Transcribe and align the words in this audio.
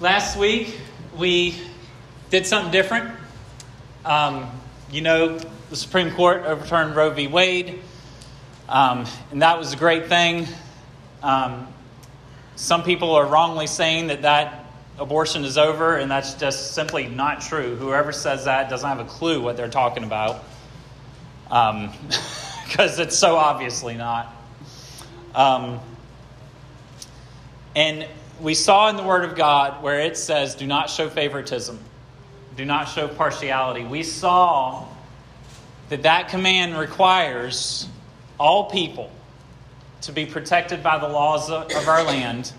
Last 0.00 0.38
week, 0.38 0.78
we 1.18 1.60
did 2.30 2.46
something 2.46 2.72
different. 2.72 3.14
Um, 4.02 4.50
you 4.90 5.02
know, 5.02 5.38
the 5.38 5.76
Supreme 5.76 6.14
Court 6.14 6.44
overturned 6.46 6.96
Roe 6.96 7.10
v. 7.10 7.26
Wade, 7.26 7.80
um, 8.66 9.04
and 9.30 9.42
that 9.42 9.58
was 9.58 9.74
a 9.74 9.76
great 9.76 10.06
thing. 10.06 10.48
Um, 11.22 11.68
some 12.56 12.82
people 12.82 13.14
are 13.14 13.26
wrongly 13.26 13.66
saying 13.66 14.06
that 14.06 14.22
that 14.22 14.72
abortion 14.98 15.44
is 15.44 15.58
over, 15.58 15.96
and 15.96 16.10
that's 16.10 16.32
just 16.32 16.72
simply 16.72 17.06
not 17.06 17.42
true. 17.42 17.76
Whoever 17.76 18.10
says 18.10 18.46
that 18.46 18.70
doesn't 18.70 18.88
have 18.88 19.00
a 19.00 19.04
clue 19.04 19.42
what 19.42 19.58
they're 19.58 19.68
talking 19.68 20.04
about, 20.04 20.44
because 21.44 22.98
it's 22.98 23.18
so 23.18 23.36
obviously 23.36 23.98
not. 23.98 24.34
Um, 25.34 25.78
and 27.76 28.08
we 28.40 28.54
saw 28.54 28.88
in 28.88 28.96
the 28.96 29.02
Word 29.02 29.24
of 29.24 29.36
God 29.36 29.82
where 29.82 30.00
it 30.00 30.16
says, 30.16 30.54
do 30.54 30.66
not 30.66 30.90
show 30.90 31.08
favoritism, 31.08 31.78
do 32.56 32.64
not 32.64 32.84
show 32.84 33.08
partiality. 33.08 33.84
We 33.84 34.02
saw 34.02 34.86
that 35.88 36.02
that 36.02 36.28
command 36.28 36.78
requires 36.78 37.88
all 38.38 38.70
people 38.70 39.10
to 40.02 40.12
be 40.12 40.24
protected 40.24 40.82
by 40.82 40.98
the 40.98 41.08
laws 41.08 41.50
of 41.50 41.88
our 41.88 42.04
land, 42.04 42.52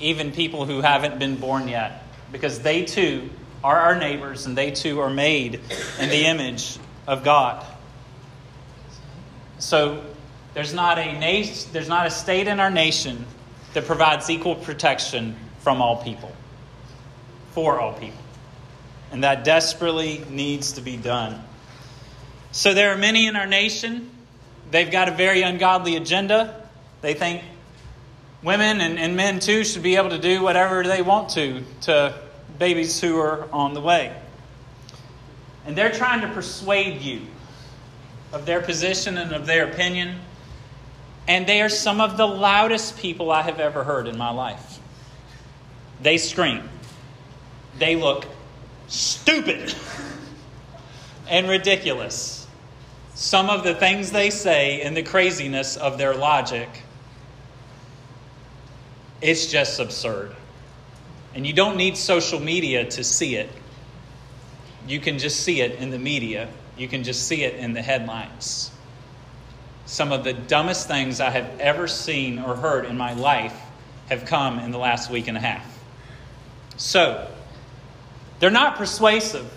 even 0.00 0.32
people 0.32 0.66
who 0.66 0.80
haven't 0.80 1.18
been 1.18 1.36
born 1.36 1.68
yet, 1.68 2.04
because 2.32 2.60
they 2.60 2.84
too 2.84 3.30
are 3.62 3.78
our 3.78 3.96
neighbors 3.96 4.46
and 4.46 4.56
they 4.56 4.70
too 4.70 5.00
are 5.00 5.10
made 5.10 5.60
in 6.00 6.08
the 6.08 6.26
image 6.26 6.78
of 7.06 7.22
God. 7.22 7.64
So 9.58 10.02
there's 10.54 10.74
not 10.74 10.98
a 10.98 11.18
nation, 11.18 11.70
there's 11.72 11.88
not 11.88 12.06
a 12.06 12.10
state 12.10 12.48
in 12.48 12.58
our 12.58 12.70
nation 12.70 13.26
that 13.74 13.86
provides 13.86 14.28
equal 14.30 14.54
protection 14.54 15.36
from 15.60 15.80
all 15.80 16.02
people, 16.02 16.32
for 17.52 17.80
all 17.80 17.92
people. 17.92 18.18
And 19.12 19.24
that 19.24 19.44
desperately 19.44 20.24
needs 20.30 20.72
to 20.72 20.80
be 20.80 20.96
done. 20.96 21.42
So 22.52 22.74
there 22.74 22.92
are 22.92 22.98
many 22.98 23.26
in 23.26 23.36
our 23.36 23.46
nation. 23.46 24.10
They've 24.70 24.90
got 24.90 25.08
a 25.08 25.12
very 25.12 25.42
ungodly 25.42 25.96
agenda. 25.96 26.68
They 27.00 27.14
think 27.14 27.42
women 28.42 28.80
and, 28.80 28.98
and 28.98 29.16
men 29.16 29.40
too 29.40 29.64
should 29.64 29.82
be 29.82 29.96
able 29.96 30.10
to 30.10 30.18
do 30.18 30.42
whatever 30.42 30.82
they 30.82 31.02
want 31.02 31.30
to 31.30 31.62
to 31.82 32.14
babies 32.58 33.00
who 33.00 33.18
are 33.18 33.48
on 33.52 33.74
the 33.74 33.80
way. 33.80 34.14
And 35.66 35.76
they're 35.76 35.92
trying 35.92 36.22
to 36.22 36.28
persuade 36.28 37.00
you 37.02 37.22
of 38.32 38.46
their 38.46 38.60
position 38.60 39.18
and 39.18 39.32
of 39.32 39.46
their 39.46 39.70
opinion. 39.70 40.18
And 41.28 41.46
they 41.46 41.62
are 41.62 41.68
some 41.68 42.00
of 42.00 42.16
the 42.16 42.26
loudest 42.26 42.98
people 42.98 43.30
I 43.30 43.42
have 43.42 43.60
ever 43.60 43.84
heard 43.84 44.08
in 44.08 44.18
my 44.18 44.30
life. 44.30 44.78
They 46.02 46.18
scream. 46.18 46.68
They 47.78 47.96
look 47.96 48.26
stupid 48.88 49.74
and 51.28 51.48
ridiculous. 51.48 52.46
Some 53.14 53.50
of 53.50 53.64
the 53.64 53.74
things 53.74 54.12
they 54.12 54.30
say 54.30 54.80
and 54.82 54.96
the 54.96 55.02
craziness 55.02 55.76
of 55.76 55.98
their 55.98 56.14
logic, 56.14 56.68
it's 59.20 59.46
just 59.46 59.78
absurd. 59.78 60.34
And 61.34 61.46
you 61.46 61.52
don't 61.52 61.76
need 61.76 61.96
social 61.96 62.40
media 62.40 62.84
to 62.84 63.04
see 63.04 63.36
it. 63.36 63.50
You 64.88 64.98
can 64.98 65.18
just 65.18 65.40
see 65.40 65.60
it 65.60 65.78
in 65.78 65.90
the 65.90 65.98
media, 65.98 66.48
you 66.76 66.88
can 66.88 67.04
just 67.04 67.28
see 67.28 67.44
it 67.44 67.54
in 67.56 67.74
the 67.74 67.82
headlines. 67.82 68.70
Some 69.86 70.12
of 70.12 70.24
the 70.24 70.32
dumbest 70.32 70.86
things 70.86 71.20
I 71.20 71.30
have 71.30 71.58
ever 71.60 71.88
seen 71.88 72.38
or 72.38 72.56
heard 72.56 72.84
in 72.84 72.96
my 72.96 73.14
life 73.14 73.58
have 74.08 74.26
come 74.26 74.58
in 74.58 74.70
the 74.70 74.78
last 74.78 75.10
week 75.10 75.28
and 75.28 75.36
a 75.36 75.40
half. 75.40 75.66
So, 76.76 77.28
they're 78.38 78.50
not 78.50 78.76
persuasive. 78.76 79.48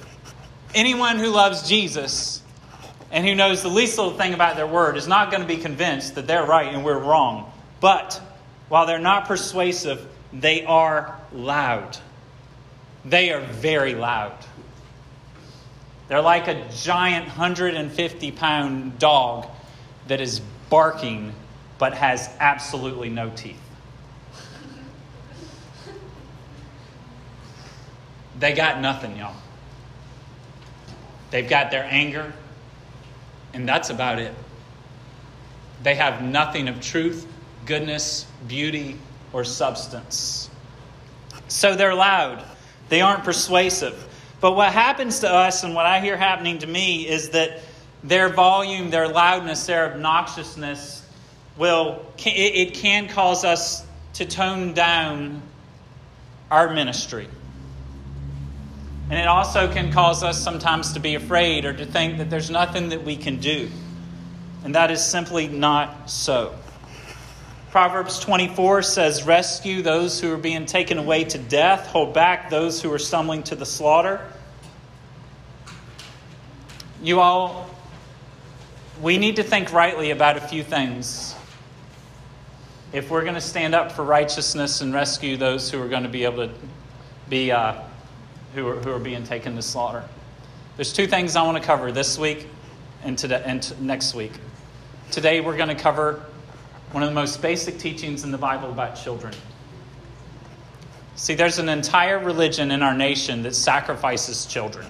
Anyone 0.76 1.18
who 1.18 1.28
loves 1.30 1.68
Jesus 1.68 2.42
and 3.12 3.26
who 3.26 3.36
knows 3.36 3.62
the 3.62 3.70
least 3.70 3.98
little 3.98 4.14
thing 4.14 4.34
about 4.34 4.56
their 4.56 4.68
word 4.68 4.98
is 4.98 5.08
not 5.08 5.30
going 5.30 5.42
to 5.42 5.48
be 5.48 5.58
convinced 5.58 6.16
that 6.16 6.28
they're 6.28 6.46
right 6.46 6.74
and 6.74 6.84
we're 6.84 6.98
wrong. 6.98 7.52
But 7.80 8.20
while 8.70 8.86
they're 8.86 9.00
not 9.00 9.26
persuasive, 9.26 10.06
they 10.34 10.66
are 10.66 11.20
loud. 11.32 11.98
They 13.06 13.32
are 13.32 13.42
very 13.42 13.94
loud. 13.94 14.34
They're 16.08 16.22
like 16.22 16.48
a 16.48 16.68
giant 16.76 17.28
150 17.28 18.32
pound 18.32 19.00
dog 19.00 19.48
that 20.08 20.22
is 20.22 20.42
barking 20.70 21.34
but 21.78 21.94
has 21.94 22.30
absolutely 22.40 23.10
no 23.10 23.30
teeth. 23.36 23.60
They 28.40 28.54
got 28.54 28.82
nothing, 28.82 29.18
y'all. 29.18 29.36
They've 31.32 31.48
got 31.48 31.72
their 31.72 31.84
anger, 31.84 32.34
and 33.54 33.68
that's 33.68 33.90
about 33.90 34.20
it. 34.20 34.34
They 35.82 35.96
have 35.96 36.22
nothing 36.22 36.68
of 36.68 36.82
truth, 36.82 37.28
goodness, 37.66 38.26
beauty, 38.48 38.98
or 39.32 39.44
substance. 39.44 40.50
So 41.48 41.76
they're 41.76 41.96
loud. 41.96 42.46
They 42.90 43.02
aren't 43.02 43.24
persuasive. 43.24 44.08
But 44.40 44.54
what 44.54 44.74
happens 44.74 45.20
to 45.20 45.30
us, 45.30 45.64
and 45.64 45.74
what 45.74 45.86
I 45.86 46.00
hear 46.00 46.18
happening 46.18 46.60
to 46.60 46.68
me, 46.68 47.08
is 47.08 47.30
that 47.30 47.62
their 48.04 48.30
volume, 48.30 48.90
their 48.90 49.08
loudness, 49.08 49.66
their 49.66 49.92
obnoxiousness 49.92 51.02
will 51.58 52.06
it 52.18 52.74
can 52.74 53.08
cause 53.08 53.44
us 53.46 53.86
to 54.14 54.26
tone 54.26 54.74
down 54.74 55.42
our 56.52 56.74
ministry. 56.74 57.28
And 59.10 59.20
it 59.20 59.28
also 59.28 59.72
can 59.72 59.92
cause 59.92 60.24
us 60.24 60.42
sometimes 60.42 60.94
to 60.94 61.00
be 61.00 61.16
afraid 61.16 61.66
or 61.66 61.74
to 61.74 61.86
think 61.86 62.18
that 62.18 62.30
there's 62.30 62.50
nothing 62.50 62.90
that 62.90 63.04
we 63.04 63.18
can 63.18 63.38
do. 63.38 63.70
And 64.64 64.76
that 64.76 64.92
is 64.92 65.04
simply 65.04 65.48
not 65.48 66.10
so. 66.10 66.56
Proverbs 67.70 68.20
24 68.20 68.84
says, 68.84 69.24
Rescue 69.24 69.82
those 69.82 70.20
who 70.20 70.32
are 70.32 70.38
being 70.38 70.66
taken 70.66 71.00
away 71.00 71.24
to 71.26 71.38
death, 71.38 71.88
hold 71.88 72.14
back 72.14 72.50
those 72.50 72.82
who 72.82 72.92
are 72.94 73.00
stumbling 73.00 73.44
to 73.44 73.56
the 73.56 73.66
slaughter. 73.66 74.22
You 77.02 77.20
all, 77.20 77.70
we 79.04 79.18
need 79.18 79.36
to 79.36 79.44
think 79.44 79.74
rightly 79.74 80.12
about 80.12 80.38
a 80.38 80.42
few 80.42 80.64
things 80.64 81.36
if 82.94 83.10
we're 83.10 83.24
going 83.24 83.36
to 83.36 83.42
stand 83.42 83.76
up 83.76 83.92
for 83.92 84.04
righteousness 84.06 84.80
and 84.80 84.94
rescue 84.94 85.36
those 85.36 85.70
who 85.70 85.82
are 85.82 85.90
going 85.90 86.04
to 86.04 86.10
be 86.10 86.24
able 86.24 86.48
to 86.48 86.54
be 87.28 87.52
uh, 87.52 87.76
who 88.56 88.66
are, 88.66 88.76
who 88.78 88.92
are 88.92 89.00
being 89.00 89.26
taken 89.26 89.58
to 89.58 89.62
slaughter. 89.62 90.04
There's 90.78 90.94
two 90.94 91.06
things 91.06 91.36
I 91.36 91.44
want 91.44 91.58
to 91.58 91.64
cover 91.64 91.92
this 91.92 92.18
week 92.18 92.48
and, 93.04 93.18
today, 93.18 93.44
and 93.46 93.62
t- 93.62 93.76
next 93.82 94.14
week. 94.14 94.32
Today, 95.12 95.42
we're 95.42 95.58
going 95.58 95.70
to 95.70 95.76
cover 95.76 96.24
one 96.92 97.04
of 97.04 97.10
the 97.10 97.16
most 97.16 97.42
basic 97.42 97.78
teachings 97.80 98.24
in 98.24 98.32
the 98.32 98.38
Bible 98.38 98.70
about 98.70 98.96
children. 98.96 99.34
See, 101.16 101.34
there's 101.34 101.60
an 101.60 101.68
entire 101.68 102.20
religion 102.20 102.72
in 102.72 102.82
our 102.82 102.96
nation 102.96 103.44
that 103.44 103.56
sacrifices 103.56 104.46
children. 104.46 104.88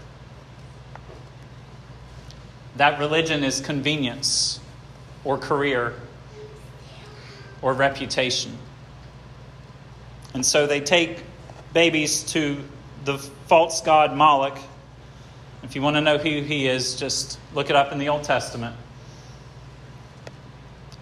That 2.77 2.99
religion 2.99 3.43
is 3.43 3.61
convenience 3.61 4.59
or 5.23 5.37
career 5.37 5.93
or 7.61 7.73
reputation. 7.73 8.57
And 10.33 10.45
so 10.45 10.65
they 10.65 10.81
take 10.81 11.23
babies 11.73 12.23
to 12.33 12.57
the 13.05 13.17
false 13.17 13.81
god 13.81 14.15
Moloch. 14.15 14.57
If 15.61 15.75
you 15.75 15.81
want 15.81 15.95
to 15.95 16.01
know 16.01 16.17
who 16.17 16.41
he 16.41 16.67
is, 16.67 16.95
just 16.95 17.39
look 17.53 17.69
it 17.69 17.75
up 17.75 17.91
in 17.91 17.99
the 17.99 18.09
Old 18.09 18.23
Testament. 18.23 18.75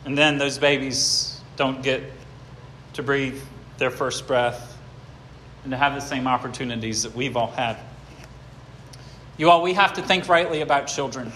And 0.05 0.17
then 0.17 0.38
those 0.38 0.57
babies 0.57 1.39
don't 1.55 1.81
get 1.81 2.03
to 2.93 3.03
breathe 3.03 3.41
their 3.77 3.91
first 3.91 4.27
breath 4.27 4.77
and 5.63 5.71
to 5.71 5.77
have 5.77 5.94
the 5.94 6.01
same 6.01 6.27
opportunities 6.27 7.03
that 7.03 7.15
we've 7.15 7.38
all 7.38 7.51
had. 7.51 7.77
You 9.38 9.50
all, 9.50 9.62
we 9.62 9.74
have 9.74 9.94
to 9.94 10.01
think 10.01 10.27
rightly 10.27 10.62
about 10.62 10.88
children. 10.88 11.31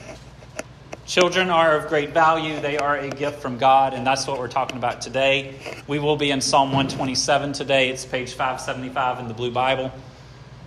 Children 1.06 1.52
are 1.52 1.78
of 1.78 1.88
great 1.88 2.10
value. 2.10 2.60
They 2.60 2.80
are 2.80 2.98
a 2.98 3.12
gift 3.12 3.40
from 3.40 3.60
God, 3.60 3.94
and 3.94 4.06
that's 4.08 4.26
what 4.26 4.40
we're 4.40 4.48
talking 4.48 4.76
about 4.76 5.02
today. 5.02 5.54
We 5.86 6.00
will 6.00 6.16
be 6.16 6.32
in 6.32 6.42
Psalm 6.42 6.70
127 6.70 7.54
today. 7.54 7.90
It's 7.90 8.04
page 8.04 8.34
575 8.34 9.20
in 9.20 9.28
the 9.28 9.36
Blue 9.36 9.52
Bible. 9.52 9.92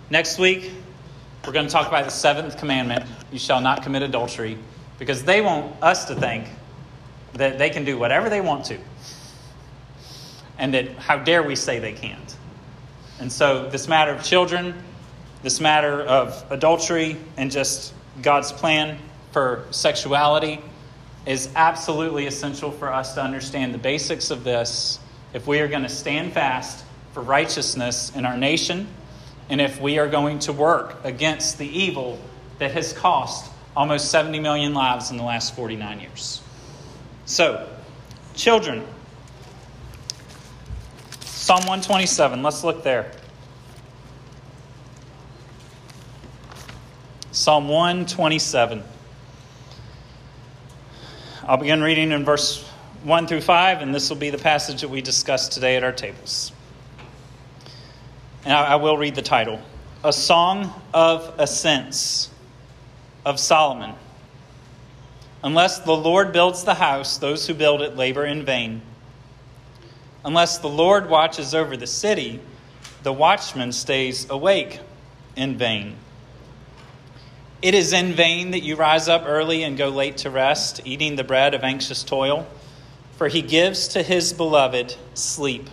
Next 0.09 0.39
week, 0.39 0.71
we're 1.45 1.51
going 1.51 1.65
to 1.65 1.71
talk 1.71 1.89
about 1.89 2.05
the 2.05 2.11
seventh 2.11 2.57
commandment 2.57 3.03
you 3.33 3.37
shall 3.37 3.59
not 3.59 3.83
commit 3.83 4.01
adultery, 4.01 4.57
because 4.97 5.25
they 5.25 5.41
want 5.41 5.75
us 5.83 6.05
to 6.05 6.15
think 6.15 6.47
that 7.33 7.57
they 7.57 7.69
can 7.69 7.83
do 7.83 7.97
whatever 7.97 8.29
they 8.29 8.39
want 8.39 8.63
to, 8.67 8.77
and 10.57 10.73
that 10.73 10.87
how 10.95 11.17
dare 11.17 11.43
we 11.43 11.57
say 11.57 11.79
they 11.79 11.91
can't. 11.93 12.37
And 13.19 13.29
so, 13.29 13.67
this 13.67 13.89
matter 13.89 14.13
of 14.13 14.23
children, 14.23 14.73
this 15.43 15.59
matter 15.59 16.01
of 16.01 16.45
adultery, 16.49 17.17
and 17.35 17.51
just 17.51 17.93
God's 18.21 18.53
plan 18.53 18.97
for 19.31 19.65
sexuality 19.71 20.61
is 21.25 21.49
absolutely 21.55 22.25
essential 22.25 22.71
for 22.71 22.91
us 22.91 23.13
to 23.13 23.21
understand 23.21 23.73
the 23.73 23.77
basics 23.77 24.31
of 24.31 24.43
this 24.43 24.99
if 25.33 25.45
we 25.45 25.59
are 25.59 25.67
going 25.67 25.83
to 25.83 25.89
stand 25.89 26.33
fast 26.33 26.83
for 27.13 27.21
righteousness 27.21 28.11
in 28.15 28.25
our 28.25 28.37
nation 28.37 28.87
and 29.49 29.59
if 29.59 29.79
we 29.81 29.99
are 29.99 30.07
going 30.07 30.39
to 30.39 30.53
work 30.53 30.95
against 31.03 31.57
the 31.57 31.67
evil 31.67 32.19
that 32.59 32.71
has 32.71 32.93
cost 32.93 33.51
almost 33.75 34.11
70 34.11 34.39
million 34.39 34.73
lives 34.73 35.11
in 35.11 35.17
the 35.17 35.23
last 35.23 35.55
49 35.55 35.99
years. 35.99 36.41
So, 37.25 37.67
children, 38.35 38.85
Psalm 41.21 41.61
127, 41.61 42.43
let's 42.43 42.63
look 42.63 42.83
there. 42.83 43.11
Psalm 47.31 47.67
127. 47.67 48.83
I'll 51.49 51.57
begin 51.57 51.81
reading 51.81 52.11
in 52.11 52.23
verse 52.23 52.63
1 53.01 53.25
through 53.25 53.41
5, 53.41 53.81
and 53.81 53.91
this 53.93 54.07
will 54.11 54.17
be 54.17 54.29
the 54.29 54.37
passage 54.37 54.81
that 54.81 54.87
we 54.87 55.01
discuss 55.01 55.49
today 55.49 55.77
at 55.77 55.83
our 55.83 55.91
tables. 55.91 56.51
And 58.45 58.53
I, 58.53 58.75
will 58.75 58.99
read 58.99 59.15
the 59.15 59.23
title 59.23 59.59
A 60.03 60.13
Song 60.13 60.71
of 60.93 61.33
Ascents 61.39 62.29
of 63.25 63.39
Solomon. 63.39 63.95
Unless 65.43 65.79
the 65.79 65.97
Lord 65.97 66.31
builds 66.33 66.63
the 66.65 66.75
house, 66.75 67.17
those 67.17 67.47
who 67.47 67.55
build 67.55 67.81
it 67.81 67.95
labor 67.95 68.27
in 68.27 68.45
vain. 68.45 68.83
Unless 70.23 70.59
the 70.59 70.69
Lord 70.69 71.09
watches 71.09 71.55
over 71.55 71.75
the 71.75 71.87
city, 71.87 72.39
the 73.01 73.11
watchman 73.11 73.71
stays 73.71 74.29
awake 74.29 74.81
in 75.35 75.57
vain. 75.57 75.95
It 77.61 77.73
is 77.73 77.91
in 77.91 78.13
vain 78.13 78.51
that 78.51 78.63
you 78.63 78.77
rise 78.77 79.09
up 79.09 79.23
early 79.25 79.63
and 79.63 79.77
go 79.77 79.89
late 79.89 80.17
to 80.17 80.29
rest, 80.29 80.79
eating 80.85 81.17
the 81.17 81.25
bread 81.25 81.53
of 81.53 81.61
anxious 81.61 82.05
toil, 82.05 82.47
for 83.17 83.27
he 83.27 83.41
gives 83.41 83.89
to 83.89 84.01
his 84.01 84.31
beloved 84.31 84.95
sleep. 85.13 85.69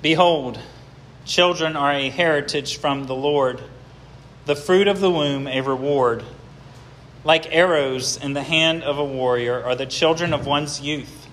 Behold, 0.00 0.58
children 1.26 1.76
are 1.76 1.92
a 1.92 2.08
heritage 2.08 2.78
from 2.78 3.04
the 3.04 3.14
Lord, 3.14 3.62
the 4.46 4.56
fruit 4.56 4.88
of 4.88 5.00
the 5.00 5.10
womb 5.10 5.46
a 5.46 5.60
reward. 5.60 6.24
Like 7.22 7.54
arrows 7.54 8.16
in 8.16 8.32
the 8.32 8.42
hand 8.42 8.84
of 8.84 8.96
a 8.96 9.04
warrior 9.04 9.62
are 9.62 9.74
the 9.74 9.84
children 9.84 10.32
of 10.32 10.46
one's 10.46 10.80
youth. 10.80 11.26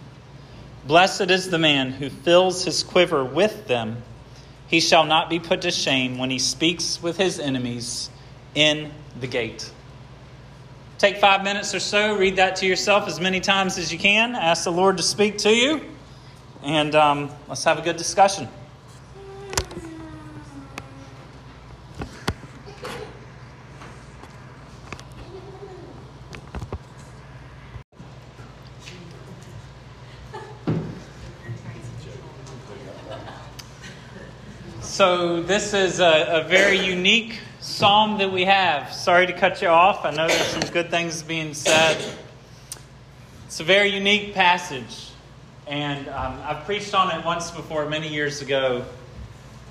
Blessed 0.86 1.32
is 1.32 1.50
the 1.50 1.58
man 1.58 1.94
who 1.94 2.10
fills 2.10 2.66
his 2.66 2.84
quiver 2.84 3.24
with 3.24 3.68
them. 3.68 4.04
He 4.68 4.82
shall 4.82 5.06
not 5.06 5.30
be 5.30 5.40
put 5.40 5.62
to 5.62 5.72
shame 5.72 6.18
when 6.18 6.30
he 6.30 6.40
speaks 6.40 7.02
with 7.02 7.16
his 7.16 7.40
enemies 7.40 8.10
in 8.56 8.92
the 9.20 9.28
gate. 9.28 9.72
Take 10.98 11.18
five 11.18 11.44
minutes 11.44 11.74
or 11.74 11.80
so, 11.80 12.16
read 12.16 12.36
that 12.36 12.58
to 12.58 12.68
yourself 12.68 13.08
as 13.08 13.20
many 13.20 13.40
times 13.40 13.78
as 13.78 13.92
you 13.92 13.98
can. 13.98 14.36
Ask 14.36 14.66
the 14.66 14.72
Lord 14.72 14.98
to 14.98 15.04
speak 15.04 15.40
to 15.40 15.50
you, 15.50 15.82
and 16.64 16.94
um, 16.94 17.32
let's 17.48 17.64
have 17.64 17.80
a 17.80 17.82
good 17.82 17.98
discussion. 17.98 18.48
So, 35.02 35.42
this 35.42 35.74
is 35.74 36.00
a, 36.00 36.44
a, 36.44 36.44
very 36.44 36.78
unique 36.78 37.40
psalm 37.62 38.18
that 38.18 38.32
we 38.32 38.44
have. 38.46 38.92
Sorry 38.92 39.28
to 39.28 39.34
cut 39.34 39.62
you 39.62 39.68
off. 39.68 40.04
I 40.04 40.10
know 40.10 40.28
there's 40.28 40.48
some 40.48 40.62
good 40.72 40.90
things 40.90 41.22
being 41.22 41.54
said. 41.54 42.04
It's 43.46 43.60
a 43.60 43.64
very 43.64 43.90
unique 43.90 44.34
passage. 44.34 45.12
And 45.68 46.10
um, 46.10 46.40
I've 46.44 46.66
preached 46.66 46.96
on 46.96 47.16
it 47.18 47.24
once 47.24 47.52
before, 47.52 47.88
many 47.88 48.10
years 48.10 48.42
ago. 48.42 48.84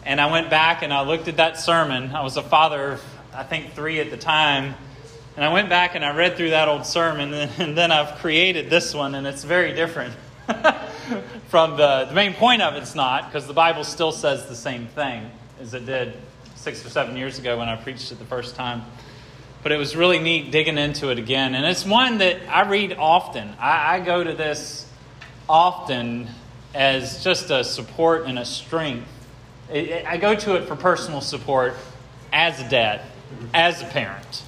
And 0.07 0.21
I 0.21 0.31
went 0.31 0.51
back 0.51 0.83
and 0.83 0.95
I 0.95 1.03
looked 1.03 1.27
at 1.27 1.37
that 1.39 1.59
sermon. 1.59 2.15
I 2.15 2.23
was 2.23 2.37
a 2.37 2.43
father 2.43 2.93
of, 2.93 3.05
I 3.35 3.43
think, 3.43 3.73
three 3.75 3.99
at 3.99 4.11
the 4.11 4.17
time. 4.17 4.75
And 5.35 5.45
I 5.45 5.53
went 5.53 5.69
back 5.69 5.97
and 5.97 6.05
I 6.05 6.15
read 6.15 6.37
through 6.37 6.51
that 6.51 6.69
old 6.69 6.87
sermon. 6.87 7.35
And 7.59 7.77
then 7.77 7.91
I've 7.91 8.19
created 8.19 8.71
this 8.71 8.95
one, 8.95 9.17
and 9.17 9.27
it's 9.27 9.43
very 9.43 9.75
different. 9.75 10.15
from 11.49 11.77
the, 11.77 12.07
the 12.09 12.15
main 12.15 12.35
point 12.35 12.63
of 12.63 12.75
it's 12.75 12.95
not, 12.95 13.27
because 13.27 13.49
the 13.49 13.53
Bible 13.53 13.83
still 13.83 14.13
says 14.13 14.47
the 14.47 14.57
same 14.57 14.87
thing 14.87 15.29
as 15.61 15.75
it 15.75 15.87
did 15.87 16.15
six 16.61 16.85
or 16.85 16.91
seven 16.91 17.17
years 17.17 17.39
ago 17.39 17.59
when 17.59 17.71
I 17.71 17.77
preached 17.77 18.13
it 18.13 18.19
the 18.19 18.27
first 18.27 18.55
time. 18.55 18.83
But 19.63 19.73
it 19.73 19.79
was 19.79 19.97
really 19.97 20.19
neat 20.19 20.51
digging 20.51 20.77
into 20.77 21.11
it 21.11 21.19
again. 21.19 21.55
And 21.55 21.65
it's 21.65 21.87
one 21.87 22.19
that 22.19 22.37
I 22.49 22.69
read 22.69 22.93
often. 22.99 23.55
I, 23.59 23.97
I 23.97 24.01
go 24.01 24.23
to 24.23 24.35
this 24.35 24.87
often 25.49 26.29
as 26.75 27.25
just 27.25 27.51
a 27.51 27.65
support 27.65 28.27
and 28.27 28.39
a 28.39 28.45
strength. 28.45 29.09
It, 29.73 29.89
it, 29.89 30.07
I 30.07 30.19
go 30.19 30.35
to 30.35 30.57
it 30.57 30.69
for 30.69 30.77
personal 30.77 31.23
support 31.23 31.75
as 32.31 32.61
a 32.61 32.69
dad, 32.69 33.01
as 33.55 33.81
a 33.81 33.87
parent. 33.87 34.43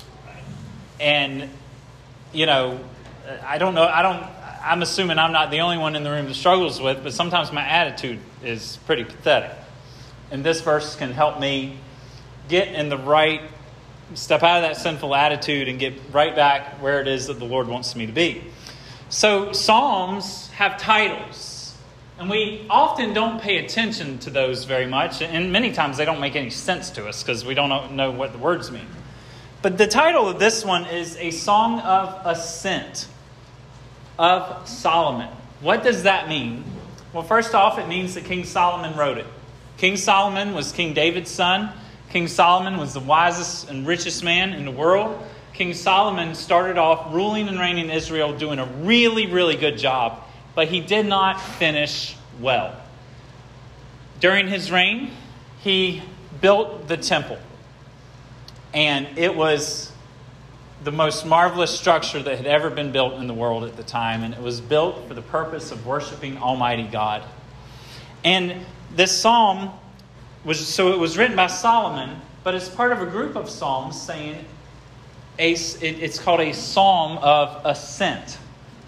And, 1.00 1.48
you 2.32 2.44
know, 2.44 2.78
I 3.44 3.56
don't 3.56 3.74
know, 3.74 3.84
I 3.84 4.02
don't, 4.02 4.22
I'm 4.62 4.82
assuming 4.82 5.18
I'm 5.18 5.32
not 5.32 5.50
the 5.50 5.60
only 5.60 5.78
one 5.78 5.96
in 5.96 6.04
the 6.04 6.10
room 6.10 6.26
that 6.26 6.34
struggles 6.34 6.78
with, 6.78 7.02
but 7.02 7.14
sometimes 7.14 7.52
my 7.52 7.66
attitude 7.66 8.18
is 8.44 8.78
pretty 8.86 9.04
pathetic. 9.04 9.56
And 10.30 10.44
this 10.44 10.60
verse 10.60 10.94
can 10.94 11.12
help 11.12 11.40
me 11.40 11.78
get 12.52 12.74
in 12.74 12.90
the 12.90 12.98
right, 12.98 13.40
step 14.12 14.42
out 14.42 14.62
of 14.62 14.68
that 14.68 14.76
sinful 14.76 15.14
attitude 15.14 15.68
and 15.68 15.78
get 15.78 15.94
right 16.12 16.36
back 16.36 16.82
where 16.82 17.00
it 17.00 17.08
is 17.08 17.28
that 17.28 17.38
the 17.38 17.46
Lord 17.46 17.66
wants 17.66 17.96
me 17.96 18.04
to 18.04 18.12
be. 18.12 18.44
So, 19.08 19.52
Psalms 19.52 20.48
have 20.50 20.78
titles, 20.78 21.74
and 22.18 22.28
we 22.28 22.66
often 22.68 23.14
don't 23.14 23.40
pay 23.40 23.56
attention 23.56 24.18
to 24.18 24.30
those 24.30 24.64
very 24.64 24.84
much, 24.84 25.22
and 25.22 25.50
many 25.50 25.72
times 25.72 25.96
they 25.96 26.04
don't 26.04 26.20
make 26.20 26.36
any 26.36 26.50
sense 26.50 26.90
to 26.90 27.08
us 27.08 27.22
because 27.22 27.42
we 27.42 27.54
don't 27.54 27.92
know 27.96 28.10
what 28.10 28.32
the 28.32 28.38
words 28.38 28.70
mean. 28.70 28.86
But 29.62 29.78
the 29.78 29.86
title 29.86 30.28
of 30.28 30.38
this 30.38 30.62
one 30.62 30.84
is 30.84 31.16
A 31.16 31.30
Song 31.30 31.80
of 31.80 32.20
Ascent 32.26 33.08
of 34.18 34.68
Solomon. 34.68 35.30
What 35.62 35.82
does 35.84 36.02
that 36.02 36.28
mean? 36.28 36.64
Well, 37.14 37.22
first 37.22 37.54
off, 37.54 37.78
it 37.78 37.88
means 37.88 38.12
that 38.12 38.26
King 38.26 38.44
Solomon 38.44 38.94
wrote 38.94 39.16
it. 39.16 39.26
King 39.78 39.96
Solomon 39.96 40.52
was 40.52 40.70
King 40.72 40.92
David's 40.92 41.30
son. 41.30 41.72
King 42.12 42.28
Solomon 42.28 42.76
was 42.76 42.92
the 42.92 43.00
wisest 43.00 43.70
and 43.70 43.86
richest 43.86 44.22
man 44.22 44.52
in 44.52 44.66
the 44.66 44.70
world. 44.70 45.18
King 45.54 45.72
Solomon 45.72 46.34
started 46.34 46.76
off 46.76 47.14
ruling 47.14 47.48
and 47.48 47.58
reigning 47.58 47.88
Israel, 47.88 48.36
doing 48.36 48.58
a 48.58 48.66
really, 48.66 49.26
really 49.26 49.56
good 49.56 49.78
job, 49.78 50.22
but 50.54 50.68
he 50.68 50.80
did 50.80 51.06
not 51.06 51.40
finish 51.40 52.14
well. 52.38 52.78
During 54.20 54.46
his 54.46 54.70
reign, 54.70 55.12
he 55.60 56.02
built 56.42 56.86
the 56.86 56.98
temple, 56.98 57.38
and 58.74 59.08
it 59.16 59.34
was 59.34 59.90
the 60.84 60.92
most 60.92 61.24
marvelous 61.24 61.70
structure 61.70 62.22
that 62.22 62.36
had 62.36 62.46
ever 62.46 62.68
been 62.68 62.92
built 62.92 63.14
in 63.14 63.26
the 63.26 63.34
world 63.34 63.64
at 63.64 63.78
the 63.78 63.82
time, 63.82 64.22
and 64.22 64.34
it 64.34 64.42
was 64.42 64.60
built 64.60 65.08
for 65.08 65.14
the 65.14 65.22
purpose 65.22 65.72
of 65.72 65.86
worshiping 65.86 66.36
Almighty 66.36 66.82
God. 66.82 67.22
And 68.22 68.66
this 68.94 69.18
psalm 69.18 69.70
so 70.52 70.92
it 70.92 70.98
was 70.98 71.16
written 71.16 71.36
by 71.36 71.46
Solomon, 71.46 72.20
but 72.42 72.54
it's 72.54 72.68
part 72.68 72.92
of 72.92 73.00
a 73.00 73.06
group 73.06 73.36
of 73.36 73.48
psalms 73.48 74.00
saying 74.00 74.44
a, 75.38 75.52
it, 75.52 75.82
it's 75.82 76.18
called 76.18 76.40
a 76.40 76.52
psalm 76.52 77.18
of 77.18 77.64
ascent. 77.64 78.38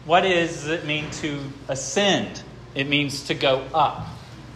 What 0.04 0.22
does 0.22 0.66
it 0.66 0.84
mean 0.84 1.10
to 1.12 1.40
ascend? 1.68 2.42
It 2.74 2.88
means 2.88 3.22
to 3.24 3.34
go 3.34 3.64
up. 3.72 4.06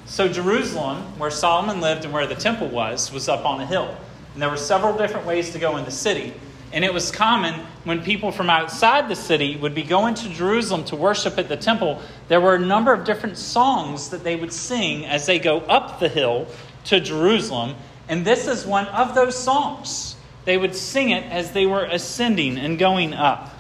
So 0.07 0.28
Jerusalem, 0.28 1.02
where 1.19 1.31
Solomon 1.31 1.81
lived 1.81 2.05
and 2.05 2.12
where 2.12 2.26
the 2.26 2.35
temple 2.35 2.69
was, 2.69 3.12
was 3.12 3.28
up 3.28 3.45
on 3.45 3.61
a 3.61 3.67
hill. 3.67 3.97
And 4.33 4.43
there 4.43 4.50
were 4.50 4.57
several 4.57 4.97
different 4.97 5.26
ways 5.26 5.50
to 5.52 5.59
go 5.59 5.76
in 5.76 5.85
the 5.85 5.90
city. 5.90 6.35
And 6.73 6.85
it 6.85 6.93
was 6.93 7.11
common 7.11 7.55
when 7.85 8.02
people 8.02 8.31
from 8.31 8.50
outside 8.50 9.09
the 9.09 9.17
city 9.17 9.57
would 9.57 9.75
be 9.75 9.83
going 9.83 10.14
to 10.17 10.28
Jerusalem 10.28 10.85
to 10.85 10.97
worship 10.97 11.38
at 11.38 11.49
the 11.49 11.57
temple, 11.57 12.02
there 12.28 12.40
were 12.40 12.57
a 12.57 12.61
number 12.61 12.93
of 12.93 13.05
different 13.05 13.38
songs 13.38 14.11
that 14.11 14.25
they 14.25 14.37
would 14.37 14.52
sing 14.52 15.07
as 15.07 15.25
they 15.25 15.38
go 15.38 15.61
up 15.61 15.99
the 16.00 16.09
hill 16.09 16.47
to 16.88 17.00
Jerusalem. 17.00 17.75
And 18.09 18.25
this 18.25 18.47
is 18.47 18.66
one 18.66 18.87
of 18.88 19.14
those 19.14 19.37
songs. 19.37 20.16
They 20.45 20.57
would 20.57 20.75
sing 20.75 21.11
it 21.11 21.25
as 21.25 21.52
they 21.52 21.66
were 21.66 21.85
ascending 21.85 22.59
and 22.59 22.78
going 22.78 23.12
up. 23.14 23.54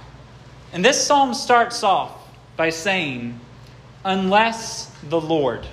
And 0.72 0.84
this 0.84 1.06
psalm 1.06 1.34
starts 1.34 1.82
off 1.82 2.12
by 2.56 2.70
saying, 2.70 3.40
Unless 4.04 4.90
the 5.08 5.20
Lord. 5.20 5.66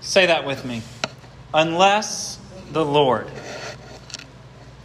Say 0.00 0.26
that 0.26 0.44
with 0.44 0.64
me. 0.64 0.82
Unless 1.54 2.38
the 2.72 2.84
Lord. 2.84 3.30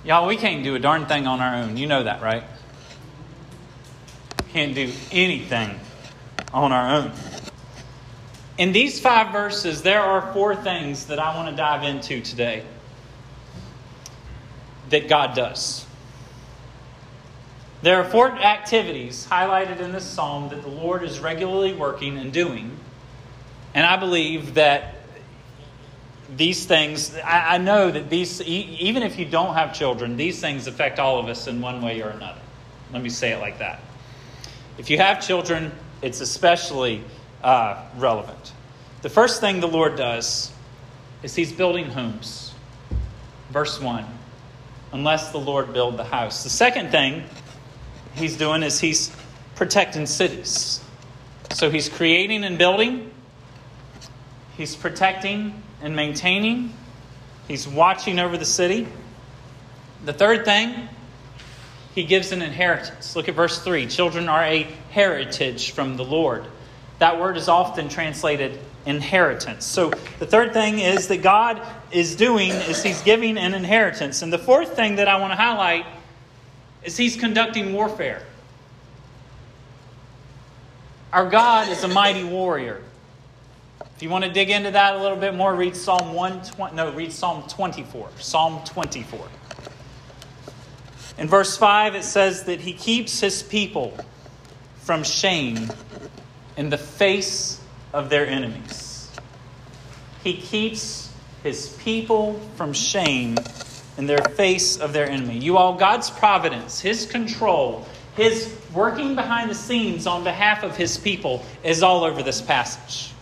Y'all, 0.03 0.27
we 0.27 0.35
can't 0.35 0.63
do 0.63 0.75
a 0.75 0.79
darn 0.79 1.05
thing 1.05 1.27
on 1.27 1.39
our 1.39 1.55
own. 1.55 1.77
You 1.77 1.87
know 1.87 2.03
that, 2.03 2.21
right? 2.21 2.43
Can't 4.51 4.75
do 4.75 4.91
anything 5.11 5.79
on 6.53 6.71
our 6.71 6.97
own. 6.97 7.11
In 8.57 8.73
these 8.73 8.99
five 8.99 9.31
verses, 9.31 9.81
there 9.81 10.01
are 10.01 10.33
four 10.33 10.55
things 10.55 11.05
that 11.07 11.19
I 11.19 11.35
want 11.35 11.49
to 11.49 11.55
dive 11.55 11.83
into 11.83 12.21
today 12.21 12.63
that 14.89 15.07
God 15.07 15.35
does. 15.35 15.85
There 17.81 17.97
are 17.97 18.03
four 18.03 18.29
activities 18.29 19.27
highlighted 19.29 19.79
in 19.79 19.91
this 19.91 20.03
psalm 20.03 20.49
that 20.49 20.61
the 20.61 20.69
Lord 20.69 21.03
is 21.03 21.19
regularly 21.19 21.73
working 21.73 22.17
and 22.17 22.31
doing. 22.31 22.77
And 23.73 23.85
I 23.85 23.97
believe 23.97 24.53
that 24.55 24.95
these 26.35 26.65
things, 26.65 27.17
I, 27.25 27.57
know 27.57 27.89
that 27.89 28.09
these, 28.09 28.41
even 28.41 29.03
if 29.03 29.17
you 29.17 29.25
don't 29.25 29.55
have 29.55 29.73
children, 29.73 30.15
these 30.15 30.39
things 30.39 30.67
affect 30.67 30.99
all 30.99 31.19
of 31.19 31.27
us 31.27 31.47
in 31.47 31.59
one 31.59 31.81
way 31.81 32.01
or 32.01 32.09
another. 32.09 32.39
Let 32.93 33.01
me 33.01 33.09
say 33.09 33.31
it 33.31 33.39
like 33.39 33.59
that. 33.59 33.81
If 34.77 34.89
you 34.89 34.97
have 34.97 35.25
children, 35.25 35.71
it's 36.01 36.21
especially 36.21 37.03
uh, 37.43 37.83
relevant. 37.97 38.53
The 39.01 39.09
first 39.09 39.41
thing 39.41 39.59
the 39.59 39.67
Lord 39.67 39.95
does 39.95 40.51
is 41.23 41.35
He's 41.35 41.51
building 41.51 41.85
homes. 41.85 42.53
Verse 43.49 43.79
1 43.79 44.05
Unless 44.93 45.31
the 45.31 45.39
Lord 45.39 45.73
build 45.73 45.97
the 45.97 46.03
house. 46.03 46.43
The 46.43 46.49
second 46.49 46.91
thing 46.91 47.23
He's 48.15 48.37
doing 48.37 48.63
is 48.63 48.79
He's 48.79 49.15
protecting 49.55 50.05
cities. 50.05 50.83
So 51.53 51.69
He's 51.69 51.89
creating 51.89 52.43
and 52.43 52.57
building, 52.57 53.11
He's 54.57 54.75
protecting 54.75 55.61
and 55.81 55.95
maintaining, 55.95 56.73
He's 57.47 57.67
watching 57.67 58.19
over 58.19 58.37
the 58.37 58.45
city. 58.45 58.87
The 60.05 60.13
third 60.13 60.45
thing, 60.45 60.89
He 61.95 62.03
gives 62.03 62.31
an 62.31 62.41
inheritance. 62.41 63.15
Look 63.15 63.27
at 63.27 63.35
verse 63.35 63.63
3 63.63 63.87
Children 63.87 64.29
are 64.29 64.43
a 64.43 64.63
heritage 64.91 65.71
from 65.71 65.97
the 65.97 66.05
Lord. 66.05 66.45
That 67.01 67.19
word 67.19 67.35
is 67.35 67.47
often 67.47 67.89
translated 67.89 68.59
inheritance. 68.85 69.65
So 69.65 69.89
the 70.19 70.27
third 70.27 70.53
thing 70.53 70.77
is 70.77 71.07
that 71.07 71.23
God 71.23 71.59
is 71.91 72.15
doing 72.15 72.51
is 72.51 72.83
he's 72.83 73.01
giving 73.01 73.39
an 73.39 73.55
inheritance. 73.55 74.21
And 74.21 74.31
the 74.31 74.37
fourth 74.37 74.75
thing 74.75 74.97
that 74.97 75.07
I 75.07 75.19
want 75.19 75.31
to 75.31 75.35
highlight 75.35 75.87
is 76.83 76.95
he's 76.95 77.15
conducting 77.15 77.73
warfare. 77.73 78.21
Our 81.11 81.27
God 81.27 81.69
is 81.69 81.83
a 81.83 81.87
mighty 81.87 82.23
warrior. 82.23 82.83
If 83.95 84.03
you 84.03 84.11
want 84.11 84.25
to 84.25 84.31
dig 84.31 84.51
into 84.51 84.69
that 84.69 84.93
a 84.95 85.01
little 85.01 85.17
bit 85.17 85.33
more, 85.33 85.55
read 85.55 85.75
Psalm 85.75 86.13
120, 86.13 86.75
no, 86.75 86.93
read 86.93 87.11
Psalm 87.11 87.41
24. 87.47 88.09
Psalm 88.19 88.63
24. 88.63 89.27
In 91.17 91.27
verse 91.27 91.57
5 91.57 91.95
it 91.95 92.03
says 92.03 92.43
that 92.43 92.61
he 92.61 92.73
keeps 92.73 93.19
his 93.19 93.41
people 93.41 93.97
from 94.83 95.03
shame 95.03 95.71
in 96.57 96.69
the 96.69 96.77
face 96.77 97.59
of 97.93 98.09
their 98.09 98.25
enemies. 98.27 99.09
He 100.23 100.37
keeps 100.37 101.11
his 101.43 101.69
people 101.83 102.39
from 102.55 102.73
shame 102.73 103.37
in 103.97 104.05
their 104.05 104.23
face 104.35 104.77
of 104.77 104.93
their 104.93 105.09
enemy. 105.09 105.37
You 105.37 105.57
all, 105.57 105.75
God's 105.75 106.09
providence, 106.09 106.79
his 106.79 107.05
control, 107.05 107.85
his 108.15 108.55
working 108.73 109.15
behind 109.15 109.49
the 109.49 109.55
scenes 109.55 110.07
on 110.07 110.23
behalf 110.23 110.63
of 110.63 110.75
his 110.75 110.97
people 110.97 111.43
is 111.63 111.83
all 111.83 112.03
over 112.03 112.23
this 112.23 112.41
passage. 112.41 113.13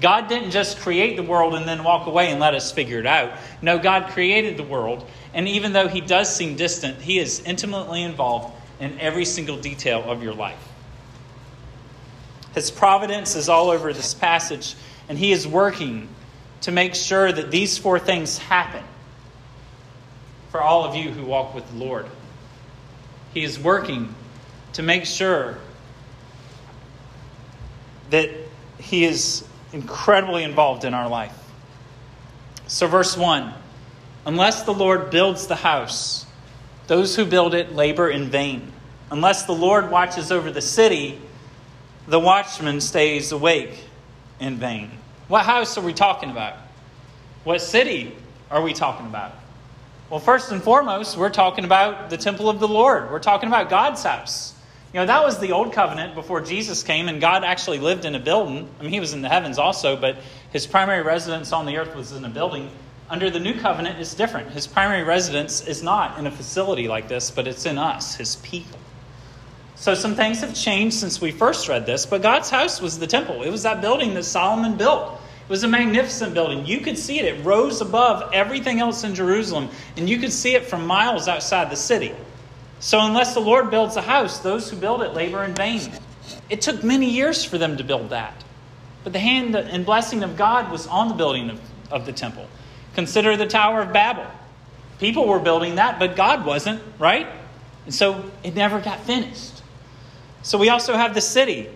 God 0.00 0.28
didn't 0.28 0.50
just 0.50 0.80
create 0.80 1.16
the 1.16 1.22
world 1.22 1.54
and 1.54 1.68
then 1.68 1.84
walk 1.84 2.06
away 2.06 2.30
and 2.30 2.40
let 2.40 2.54
us 2.54 2.72
figure 2.72 2.98
it 2.98 3.06
out. 3.06 3.38
No, 3.62 3.78
God 3.78 4.10
created 4.10 4.56
the 4.56 4.64
world, 4.64 5.08
and 5.32 5.46
even 5.46 5.72
though 5.72 5.86
he 5.86 6.00
does 6.00 6.34
seem 6.34 6.56
distant, 6.56 7.00
he 7.00 7.18
is 7.18 7.40
intimately 7.44 8.02
involved 8.02 8.56
in 8.80 8.98
every 8.98 9.24
single 9.24 9.56
detail 9.56 10.02
of 10.10 10.22
your 10.22 10.34
life. 10.34 10.58
His 12.54 12.70
providence 12.70 13.34
is 13.34 13.48
all 13.48 13.70
over 13.70 13.92
this 13.92 14.14
passage, 14.14 14.74
and 15.08 15.18
He 15.18 15.32
is 15.32 15.46
working 15.46 16.08
to 16.62 16.72
make 16.72 16.94
sure 16.94 17.30
that 17.30 17.50
these 17.50 17.76
four 17.76 17.98
things 17.98 18.38
happen 18.38 18.82
for 20.50 20.62
all 20.62 20.84
of 20.84 20.94
you 20.94 21.10
who 21.10 21.24
walk 21.24 21.54
with 21.54 21.68
the 21.70 21.76
Lord. 21.76 22.06
He 23.34 23.42
is 23.42 23.58
working 23.58 24.14
to 24.74 24.82
make 24.82 25.04
sure 25.04 25.58
that 28.10 28.30
He 28.78 29.04
is 29.04 29.44
incredibly 29.72 30.44
involved 30.44 30.84
in 30.84 30.94
our 30.94 31.08
life. 31.08 31.36
So, 32.68 32.86
verse 32.86 33.16
1 33.16 33.52
Unless 34.26 34.62
the 34.62 34.72
Lord 34.72 35.10
builds 35.10 35.48
the 35.48 35.56
house, 35.56 36.24
those 36.86 37.16
who 37.16 37.24
build 37.24 37.54
it 37.54 37.74
labor 37.74 38.08
in 38.08 38.30
vain. 38.30 38.72
Unless 39.10 39.44
the 39.44 39.52
Lord 39.52 39.90
watches 39.90 40.32
over 40.32 40.50
the 40.50 40.62
city, 40.62 41.20
the 42.06 42.20
watchman 42.20 42.80
stays 42.80 43.32
awake 43.32 43.78
in 44.40 44.56
vain. 44.56 44.90
What 45.28 45.44
house 45.44 45.78
are 45.78 45.82
we 45.82 45.94
talking 45.94 46.30
about? 46.30 46.54
What 47.44 47.60
city 47.60 48.14
are 48.50 48.62
we 48.62 48.72
talking 48.74 49.06
about? 49.06 49.32
Well, 50.10 50.20
first 50.20 50.52
and 50.52 50.62
foremost, 50.62 51.16
we're 51.16 51.30
talking 51.30 51.64
about 51.64 52.10
the 52.10 52.18
temple 52.18 52.50
of 52.50 52.60
the 52.60 52.68
Lord. 52.68 53.10
We're 53.10 53.20
talking 53.20 53.48
about 53.48 53.70
God's 53.70 54.02
house. 54.02 54.54
You 54.92 55.00
know, 55.00 55.06
that 55.06 55.24
was 55.24 55.38
the 55.38 55.52
old 55.52 55.72
covenant 55.72 56.14
before 56.14 56.40
Jesus 56.40 56.82
came, 56.82 57.08
and 57.08 57.20
God 57.20 57.42
actually 57.42 57.78
lived 57.78 58.04
in 58.04 58.14
a 58.14 58.20
building. 58.20 58.68
I 58.78 58.82
mean, 58.82 58.92
he 58.92 59.00
was 59.00 59.12
in 59.12 59.22
the 59.22 59.28
heavens 59.28 59.58
also, 59.58 59.96
but 59.96 60.18
his 60.52 60.66
primary 60.66 61.02
residence 61.02 61.52
on 61.52 61.66
the 61.66 61.78
earth 61.78 61.96
was 61.96 62.12
in 62.12 62.24
a 62.24 62.28
building. 62.28 62.70
Under 63.10 63.28
the 63.28 63.40
new 63.40 63.58
covenant, 63.58 63.98
it's 63.98 64.14
different. 64.14 64.50
His 64.50 64.66
primary 64.66 65.02
residence 65.02 65.66
is 65.66 65.82
not 65.82 66.18
in 66.18 66.26
a 66.26 66.30
facility 66.30 66.86
like 66.86 67.08
this, 67.08 67.30
but 67.30 67.48
it's 67.48 67.66
in 67.66 67.76
us, 67.76 68.14
his 68.14 68.36
people. 68.36 68.78
So 69.84 69.92
some 69.92 70.14
things 70.14 70.40
have 70.40 70.54
changed 70.54 70.96
since 70.96 71.20
we 71.20 71.30
first 71.30 71.68
read 71.68 71.84
this, 71.84 72.06
but 72.06 72.22
God's 72.22 72.48
house 72.48 72.80
was 72.80 72.98
the 72.98 73.06
temple. 73.06 73.42
It 73.42 73.50
was 73.50 73.64
that 73.64 73.82
building 73.82 74.14
that 74.14 74.22
Solomon 74.22 74.78
built. 74.78 75.12
It 75.12 75.50
was 75.50 75.62
a 75.62 75.68
magnificent 75.68 76.32
building. 76.32 76.64
You 76.64 76.80
could 76.80 76.96
see 76.96 77.18
it. 77.18 77.26
It 77.26 77.44
rose 77.44 77.82
above 77.82 78.32
everything 78.32 78.80
else 78.80 79.04
in 79.04 79.14
Jerusalem, 79.14 79.68
and 79.98 80.08
you 80.08 80.16
could 80.16 80.32
see 80.32 80.54
it 80.54 80.64
from 80.64 80.86
miles 80.86 81.28
outside 81.28 81.68
the 81.68 81.76
city. 81.76 82.14
So 82.80 82.98
unless 82.98 83.34
the 83.34 83.40
Lord 83.40 83.70
builds 83.70 83.96
a 83.96 84.00
house, 84.00 84.38
those 84.38 84.70
who 84.70 84.78
build 84.78 85.02
it 85.02 85.12
labor 85.12 85.44
in 85.44 85.54
vain. 85.54 85.82
It 86.48 86.62
took 86.62 86.82
many 86.82 87.10
years 87.10 87.44
for 87.44 87.58
them 87.58 87.76
to 87.76 87.84
build 87.84 88.08
that. 88.08 88.42
But 89.02 89.12
the 89.12 89.18
hand 89.18 89.54
and 89.54 89.84
blessing 89.84 90.22
of 90.22 90.38
God 90.38 90.72
was 90.72 90.86
on 90.86 91.08
the 91.08 91.14
building 91.14 91.50
of, 91.50 91.60
of 91.90 92.06
the 92.06 92.12
temple. 92.14 92.48
Consider 92.94 93.36
the 93.36 93.46
Tower 93.46 93.82
of 93.82 93.92
Babel. 93.92 94.24
People 94.98 95.28
were 95.28 95.40
building 95.40 95.74
that, 95.74 95.98
but 95.98 96.16
God 96.16 96.46
wasn't, 96.46 96.80
right? 96.98 97.26
And 97.84 97.94
so 97.94 98.24
it 98.42 98.54
never 98.54 98.80
got 98.80 99.00
finished. 99.00 99.60
So 100.44 100.58
we 100.58 100.68
also 100.68 100.92
have 100.92 101.14
the 101.14 101.22
city. 101.22 101.70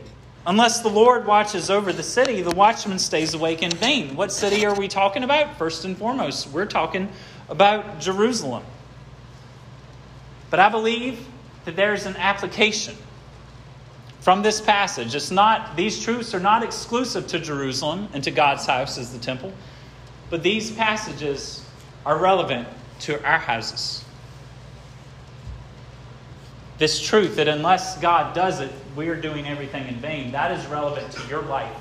Unless 0.47 0.81
the 0.81 0.89
Lord 0.89 1.27
watches 1.27 1.71
over 1.71 1.91
the 1.91 2.03
city, 2.03 2.43
the 2.43 2.55
watchman 2.55 2.99
stays 2.99 3.33
awake 3.33 3.63
in 3.63 3.71
vain. 3.71 4.15
What 4.15 4.31
city 4.31 4.67
are 4.67 4.75
we 4.75 4.89
talking 4.89 5.25
about? 5.25 5.57
First 5.57 5.87
and 5.87 5.97
foremost, 5.97 6.51
we're 6.51 6.67
talking 6.67 7.09
about 7.49 7.99
Jerusalem. 7.99 8.63
But 10.51 10.61
I 10.61 10.69
believe 10.69 11.27
that 11.65 11.77
there's 11.77 12.05
an 12.05 12.17
application 12.17 12.95
from 14.21 14.43
this 14.43 14.61
passage. 14.61 15.15
It's 15.15 15.31
not 15.31 15.75
these 15.75 16.03
truths 16.03 16.35
are 16.35 16.41
not 16.41 16.63
exclusive 16.63 17.27
to 17.29 17.39
Jerusalem 17.39 18.09
and 18.13 18.23
to 18.25 18.31
God's 18.31 18.67
house 18.67 18.99
as 18.99 19.15
the 19.15 19.19
temple, 19.19 19.51
but 20.29 20.43
these 20.43 20.71
passages 20.71 21.65
are 22.05 22.19
relevant 22.19 22.69
to 23.01 23.23
our 23.25 23.39
houses 23.39 24.05
this 26.79 27.01
truth 27.01 27.37
that 27.37 27.49
unless 27.49 28.01
God 28.01 28.35
does 28.35 28.61
it, 28.61 28.71
we 28.97 29.09
are 29.09 29.21
doing 29.21 29.47
everything 29.47 29.87
in 29.89 29.97
vain, 29.97 30.33
that 30.33 30.53
is 30.53 30.65
relevant 30.67 31.13
to 31.13 31.29
your 31.29 31.43
life. 31.43 31.77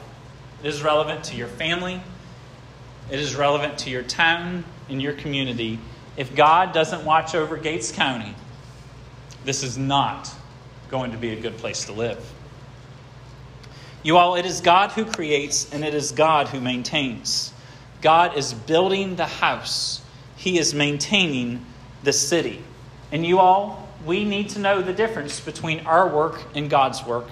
It 0.63 0.68
is 0.68 0.82
relevant 0.82 1.24
to 1.25 1.36
your 1.36 1.48
family. 1.48 2.01
It 3.10 3.20
is 3.20 3.36
relevant 3.36 3.77
to 3.80 3.89
your 3.89 4.04
town 4.04 4.66
and 4.89 5.01
your 5.01 5.13
community. 5.13 5.80
If 6.18 6.36
God 6.36 6.74
doesn't 6.74 7.06
watch 7.06 7.36
over 7.36 7.58
Gates 7.58 7.92
County, 7.92 8.34
this 9.46 9.63
is 9.63 9.77
not 9.77 10.30
going 10.89 11.12
to 11.12 11.18
be 11.18 11.30
a 11.30 11.39
good 11.39 11.58
place 11.58 11.86
to 11.86 11.94
live. 11.94 12.34
You 14.04 14.18
all, 14.18 14.36
it 14.36 14.46
is 14.46 14.62
God 14.62 14.92
who 14.92 15.06
creates 15.06 15.72
and 15.74 15.84
it 15.84 15.94
is 15.94 16.12
God 16.12 16.48
who 16.48 16.60
maintains. 16.60 17.54
God 18.01 18.38
is 18.38 18.54
building 18.54 19.16
the 19.16 19.25
house, 19.25 20.01
He 20.36 20.58
is 20.58 20.74
maintaining 20.74 21.66
the 22.04 22.13
city. 22.13 22.62
And 23.12 23.25
you 23.25 23.39
all, 23.39 23.87
we 24.08 24.24
need 24.24 24.50
to 24.50 24.60
know 24.60 24.82
the 24.82 24.94
difference 24.94 25.40
between 25.40 25.82
our 25.82 26.08
work 26.08 26.42
and 26.56 26.70
God's 26.70 27.06
work. 27.06 27.28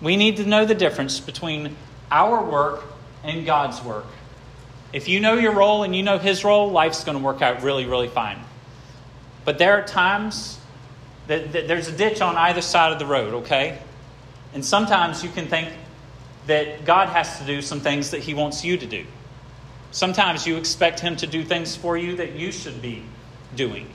We 0.00 0.16
need 0.16 0.36
to 0.36 0.46
know 0.46 0.64
the 0.64 0.74
difference 0.74 1.20
between 1.20 1.76
our 2.10 2.42
work 2.42 2.84
and 3.24 3.44
God's 3.44 3.82
work. 3.82 4.06
If 4.92 5.08
you 5.08 5.20
know 5.20 5.34
your 5.34 5.52
role 5.52 5.82
and 5.82 5.94
you 5.94 6.02
know 6.02 6.18
His 6.18 6.44
role, 6.44 6.70
life's 6.70 7.04
going 7.04 7.18
to 7.18 7.22
work 7.22 7.42
out 7.42 7.62
really, 7.62 7.86
really 7.86 8.08
fine. 8.08 8.38
But 9.44 9.58
there 9.58 9.74
are 9.74 9.82
times 9.84 10.58
that, 11.26 11.52
that 11.52 11.68
there's 11.68 11.88
a 11.88 11.96
ditch 11.96 12.20
on 12.20 12.36
either 12.36 12.62
side 12.62 12.92
of 12.92 12.98
the 12.98 13.06
road, 13.06 13.34
okay? 13.34 13.78
And 14.54 14.64
sometimes 14.64 15.22
you 15.22 15.28
can 15.28 15.46
think 15.46 15.68
that 16.46 16.84
God 16.84 17.08
has 17.08 17.38
to 17.38 17.44
do 17.44 17.62
some 17.62 17.80
things 17.80 18.12
that 18.12 18.20
He 18.20 18.34
wants 18.34 18.64
you 18.64 18.76
to 18.76 18.86
do. 18.86 19.04
Sometimes 19.90 20.46
you 20.46 20.56
expect 20.56 21.00
Him 21.00 21.16
to 21.16 21.26
do 21.26 21.44
things 21.44 21.76
for 21.76 21.98
you 21.98 22.16
that 22.16 22.32
you 22.32 22.52
should 22.52 22.80
be 22.80 23.02
doing. 23.54 23.88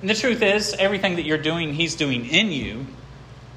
And 0.00 0.08
the 0.08 0.14
truth 0.14 0.42
is, 0.42 0.74
everything 0.78 1.16
that 1.16 1.24
you're 1.24 1.38
doing, 1.38 1.74
He's 1.74 1.94
doing 1.94 2.26
in 2.26 2.50
you. 2.50 2.86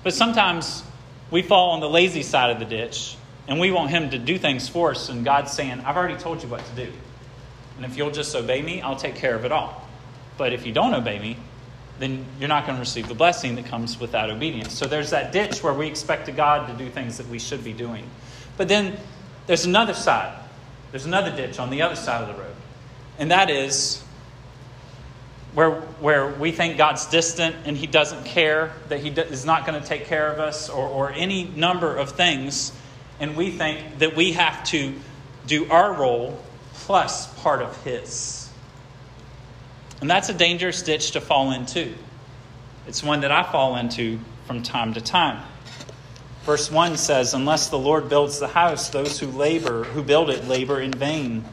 But 0.04 0.14
sometimes 0.14 0.84
we 1.32 1.42
fall 1.42 1.72
on 1.72 1.80
the 1.80 1.90
lazy 1.90 2.24
side 2.24 2.52
of 2.52 2.60
the 2.60 2.66
ditch 2.66 3.16
and 3.48 3.60
we 3.60 3.72
want 3.72 3.90
Him 3.90 4.10
to 4.10 4.20
do 4.20 4.38
things 4.38 4.68
for 4.68 4.92
us. 4.92 5.10
And 5.10 5.24
God's 5.24 5.52
saying, 5.52 5.82
I've 5.82 5.98
already 5.98 6.18
told 6.18 6.44
you 6.44 6.50
what 6.50 6.66
to 6.66 6.86
do. 6.86 6.92
And 7.78 7.86
if 7.86 7.98
you'll 7.98 8.12
just 8.12 8.36
obey 8.36 8.62
me, 8.62 8.82
I'll 8.82 8.96
take 8.96 9.16
care 9.16 9.36
of 9.36 9.46
it 9.46 9.52
all. 9.52 9.88
But 10.38 10.54
if 10.54 10.66
you 10.66 10.74
don't 10.74 10.94
obey 10.94 11.20
me, 11.20 11.38
then 12.00 12.26
you're 12.40 12.50
not 12.50 12.66
going 12.66 12.76
to 12.76 12.80
receive 12.80 13.08
the 13.08 13.16
blessing 13.16 13.56
that 13.56 13.66
comes 13.66 14.00
with 14.00 14.12
that 14.12 14.30
obedience. 14.30 14.74
So 14.74 14.86
there's 14.86 15.12
that 15.12 15.32
ditch 15.32 15.64
where 15.64 15.74
we 15.74 15.88
expect 15.88 16.34
God 16.36 16.68
to 16.68 16.74
do 16.84 16.90
things 16.90 17.18
that 17.18 17.28
we 17.28 17.40
should 17.40 17.64
be 17.64 17.74
doing. 17.74 18.10
But 18.58 18.68
then 18.68 18.98
there's 19.48 19.66
another 19.66 19.94
side 19.94 20.38
There's 20.92 21.06
another 21.06 21.36
ditch 21.36 21.58
on 21.58 21.72
the 21.72 21.82
other 21.82 21.96
side 21.96 22.22
of 22.22 22.36
the 22.36 22.42
road. 22.42 22.56
And 23.18 23.32
that 23.32 23.50
is 23.50 24.03
where, 25.54 25.72
where 25.72 26.28
we 26.28 26.52
think 26.52 26.78
God's 26.78 27.06
distant 27.08 27.56
and 27.66 27.78
He 27.78 27.88
doesn't 27.88 28.26
care, 28.26 28.74
that 28.90 29.00
He 29.00 29.10
is 29.10 29.46
not 29.46 29.66
going 29.66 29.80
to 29.80 29.88
take 29.88 30.06
care 30.06 30.32
of 30.32 30.40
us, 30.40 30.70
or, 30.70 30.88
or 30.88 31.12
any 31.12 31.46
number 31.46 31.96
of 31.96 32.12
things. 32.12 32.72
And 33.20 33.36
we 33.36 33.52
think 33.52 34.00
that 34.00 34.16
we 34.16 34.34
have 34.34 34.64
to 34.66 34.94
do 35.46 35.70
our 35.70 35.94
role 35.94 36.42
plus 36.74 37.28
part 37.42 37.62
of 37.62 37.82
His. 37.84 38.50
And 40.02 40.10
that's 40.10 40.30
a 40.30 40.34
dangerous 40.34 40.82
ditch 40.82 41.12
to 41.12 41.22
fall 41.22 41.52
into. 41.52 41.94
It's 42.88 43.02
one 43.02 43.22
that 43.22 43.32
I 43.32 43.44
fall 43.44 43.78
into 43.78 44.20
from 44.46 44.64
time 44.64 44.94
to 44.96 45.02
time. 45.02 45.44
Verse 46.44 46.70
1 46.70 46.98
says, 46.98 47.34
Unless 47.34 47.70
the 47.70 47.80
Lord 47.80 48.10
builds 48.10 48.40
the 48.40 48.50
house, 48.50 48.90
those 48.90 49.18
who 49.20 49.28
labor, 49.28 49.86
who 49.86 50.04
build 50.04 50.30
it, 50.30 50.46
labor 50.46 50.82
in 50.82 50.92
vain. 50.92 51.46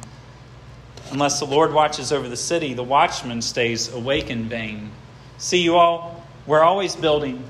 Unless 1.11 1.41
the 1.41 1.47
Lord 1.47 1.73
watches 1.73 2.13
over 2.13 2.29
the 2.29 2.37
city, 2.37 2.75
the 2.75 2.85
watchman 2.85 3.43
stays 3.43 3.93
awake 3.93 4.31
in 4.31 4.45
vain. 4.45 4.91
See, 5.39 5.63
you 5.63 5.77
all, 5.77 6.25
we're 6.47 6.63
always 6.63 6.95
building 6.95 7.43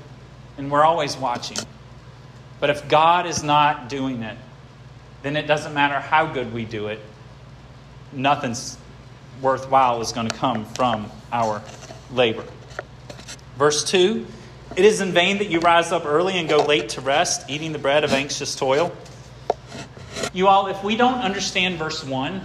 and 0.57 0.71
we're 0.71 0.83
always 0.83 1.15
watching. 1.15 1.57
But 2.59 2.69
if 2.69 2.87
God 2.89 3.25
is 3.25 3.43
not 3.43 3.89
doing 3.89 4.23
it, 4.23 4.37
then 5.23 5.35
it 5.35 5.47
doesn't 5.47 5.73
matter 5.73 5.99
how 5.99 6.25
good 6.25 6.53
we 6.53 6.65
do 6.65 6.87
it, 6.87 6.99
nothing's 8.11 8.77
worthwhile 9.41 10.01
is 10.01 10.11
going 10.11 10.27
to 10.27 10.35
come 10.35 10.65
from 10.65 11.11
our 11.31 11.61
labor. 12.11 12.45
Verse 13.57 13.83
2 13.83 14.25
It 14.75 14.85
is 14.85 15.01
in 15.01 15.11
vain 15.11 15.37
that 15.37 15.49
you 15.49 15.59
rise 15.59 15.91
up 15.91 16.05
early 16.05 16.37
and 16.37 16.49
go 16.49 16.63
late 16.65 16.89
to 16.89 17.01
rest, 17.01 17.49
eating 17.49 17.71
the 17.71 17.79
bread 17.79 18.03
of 18.03 18.13
anxious 18.13 18.55
toil. 18.55 18.91
You 20.33 20.47
all, 20.47 20.67
if 20.67 20.83
we 20.83 20.95
don't 20.95 21.19
understand 21.19 21.77
verse 21.77 22.03
1, 22.03 22.41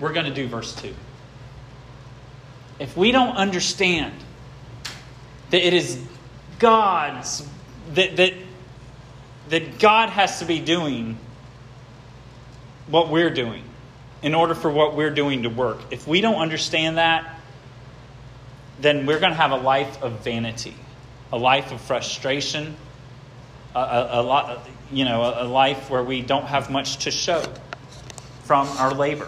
we're 0.00 0.12
going 0.12 0.26
to 0.26 0.34
do 0.34 0.46
verse 0.46 0.74
2. 0.76 0.94
If 2.78 2.96
we 2.96 3.10
don't 3.10 3.36
understand 3.36 4.14
that 5.50 5.66
it 5.66 5.74
is 5.74 6.00
God's, 6.58 7.46
that, 7.94 8.16
that, 8.16 8.34
that 9.48 9.78
God 9.78 10.10
has 10.10 10.38
to 10.38 10.44
be 10.44 10.60
doing 10.60 11.18
what 12.86 13.08
we're 13.08 13.30
doing 13.30 13.64
in 14.22 14.34
order 14.34 14.54
for 14.54 14.70
what 14.70 14.94
we're 14.94 15.10
doing 15.10 15.42
to 15.42 15.48
work, 15.48 15.78
if 15.90 16.06
we 16.06 16.20
don't 16.20 16.36
understand 16.36 16.98
that, 16.98 17.40
then 18.80 19.06
we're 19.06 19.18
going 19.18 19.32
to 19.32 19.36
have 19.36 19.50
a 19.50 19.56
life 19.56 20.00
of 20.02 20.24
vanity, 20.24 20.74
a 21.32 21.38
life 21.38 21.72
of 21.72 21.80
frustration, 21.80 22.76
a, 23.74 23.78
a, 23.78 24.20
a 24.20 24.22
lot, 24.22 24.68
you 24.92 25.04
know, 25.04 25.22
a, 25.22 25.44
a 25.44 25.46
life 25.46 25.90
where 25.90 26.02
we 26.02 26.22
don't 26.22 26.44
have 26.44 26.70
much 26.70 26.98
to 26.98 27.10
show 27.10 27.42
from 28.44 28.68
our 28.78 28.94
labor. 28.94 29.26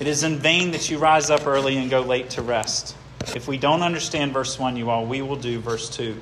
It 0.00 0.06
is 0.06 0.22
in 0.22 0.38
vain 0.38 0.70
that 0.72 0.90
you 0.90 0.98
rise 0.98 1.28
up 1.28 1.46
early 1.46 1.76
and 1.76 1.90
go 1.90 2.00
late 2.02 2.30
to 2.30 2.42
rest. 2.42 2.94
If 3.34 3.48
we 3.48 3.58
don't 3.58 3.82
understand 3.82 4.32
verse 4.32 4.58
1, 4.58 4.76
you 4.76 4.90
all, 4.90 5.04
we 5.04 5.22
will 5.22 5.36
do 5.36 5.58
verse 5.58 5.90
2. 5.90 6.16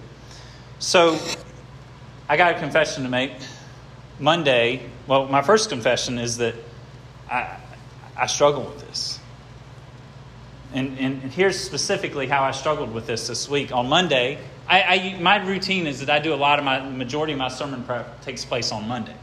So, 0.79 1.19
I 2.29 2.37
got 2.37 2.57
a 2.57 2.59
confession 2.59 3.03
to 3.05 3.09
make. 3.09 3.33
Monday, 4.19 4.83
well, 5.07 5.27
my 5.27 5.43
first 5.43 5.69
confession 5.69 6.19
is 6.19 6.39
that 6.39 6.55
I, 7.31 7.59
I 8.17 8.27
struggle 8.27 8.65
with 8.65 8.81
this. 8.89 9.21
And, 10.73 10.99
and 10.99 11.23
here's 11.23 11.59
specifically 11.59 12.27
how 12.27 12.43
I 12.43 12.51
struggled 12.51 12.93
with 12.93 13.07
this 13.07 13.29
this 13.29 13.49
week. 13.49 13.73
On 13.73 13.89
Monday, 13.89 14.39
I, 14.69 14.83
I, 14.83 15.19
my 15.21 15.37
routine 15.37 15.87
is 15.87 16.01
that 16.01 16.11
I 16.11 16.19
do 16.19 16.35
a 16.35 16.37
lot 16.37 16.59
of 16.59 16.65
my, 16.65 16.81
majority 16.81 17.35
of 17.35 17.39
my 17.39 17.49
sermon 17.49 17.85
prep 17.85 18.23
takes 18.23 18.45
place 18.45 18.73
on 18.73 18.89
Monday. 18.89 19.15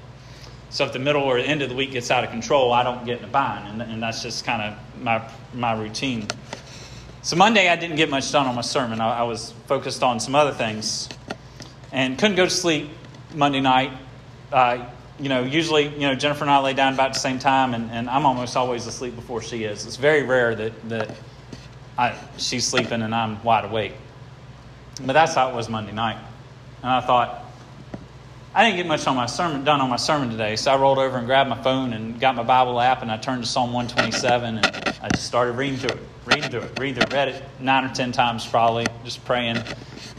So 0.74 0.84
if 0.86 0.92
the 0.92 0.98
middle 0.98 1.22
or 1.22 1.40
the 1.40 1.48
end 1.48 1.62
of 1.62 1.70
the 1.70 1.76
week 1.76 1.92
gets 1.92 2.10
out 2.10 2.24
of 2.24 2.32
control, 2.32 2.74
I 2.74 2.82
don't 2.82 3.06
get 3.06 3.20
in 3.20 3.26
a 3.26 3.28
bind, 3.28 3.68
and, 3.68 3.92
and 3.92 4.02
that's 4.02 4.24
just 4.24 4.44
kind 4.44 4.60
of 4.60 5.04
my 5.04 5.24
my 5.54 5.80
routine. 5.80 6.28
So 7.22 7.36
Monday, 7.36 7.70
I 7.70 7.76
didn't 7.76 7.96
get 7.96 8.10
much 8.10 8.32
done 8.32 8.48
on 8.48 8.56
my 8.56 8.62
sermon. 8.62 9.00
I, 9.00 9.20
I 9.20 9.22
was 9.22 9.54
focused 9.68 10.02
on 10.02 10.20
some 10.20 10.34
other 10.34 10.52
things, 10.52 11.10
and 11.92 12.18
couldn't 12.18 12.38
go 12.38 12.46
to 12.46 12.50
sleep 12.50 12.90
Monday 13.36 13.62
night. 13.62 13.92
Uh, 14.52 14.90
you 15.20 15.30
know, 15.30 15.44
usually, 15.44 15.90
you 15.90 16.08
know, 16.08 16.16
Jennifer 16.16 16.44
and 16.44 16.50
I 16.50 16.58
lay 16.58 16.74
down 16.74 16.96
about 16.96 17.14
the 17.14 17.20
same 17.20 17.38
time, 17.38 17.76
and, 17.76 17.92
and 17.92 18.10
I'm 18.10 18.26
almost 18.26 18.58
always 18.58 18.88
asleep 18.88 19.16
before 19.16 19.44
she 19.44 19.66
is. 19.66 19.86
It's 19.86 19.98
very 19.98 20.24
rare 20.24 20.56
that 20.56 20.90
that 20.90 21.16
I, 22.00 22.18
she's 22.40 22.66
sleeping 22.66 23.04
and 23.04 23.14
I'm 23.14 23.44
wide 23.44 23.66
awake. 23.66 23.94
But 25.06 25.14
that's 25.14 25.36
how 25.36 25.52
it 25.52 25.56
was 25.56 25.70
Monday 25.70 25.92
night, 25.92 26.18
and 26.82 26.90
I 26.90 27.00
thought 27.02 27.44
I 28.56 28.66
didn't 28.66 28.78
get 28.78 28.86
much 28.86 29.08
on 29.08 29.16
my 29.16 29.26
sermon 29.26 29.64
done 29.64 29.82
on 29.82 29.90
my 29.90 29.96
sermon 29.96 30.30
today, 30.30 30.56
so 30.58 30.72
I 30.72 30.78
rolled 30.78 31.00
over 31.00 31.18
and 31.18 31.26
grabbed 31.26 31.50
my 31.50 31.60
phone 31.64 31.92
and 31.94 32.20
got 32.20 32.36
my 32.36 32.44
Bible 32.44 32.80
app 32.80 33.02
and 33.02 33.12
I 33.12 33.18
turned 33.18 33.44
to 33.44 33.50
Psalm 33.50 33.74
127 33.74 34.58
and 34.60 34.66
I 35.02 35.10
just 35.10 35.26
started 35.26 35.54
reading 35.54 35.80
through 35.80 35.98
it, 35.98 36.00
reading 36.26 36.52
through 36.52 36.60
it, 36.62 36.80
reading 36.80 37.02
it. 37.02 37.12
Read 37.12 37.30
it 37.30 37.44
nine 37.60 37.84
or 37.84 37.92
ten 37.96 38.12
times 38.12 38.46
probably, 38.46 38.86
just 39.04 39.26
praying. 39.26 39.58
I 39.58 39.66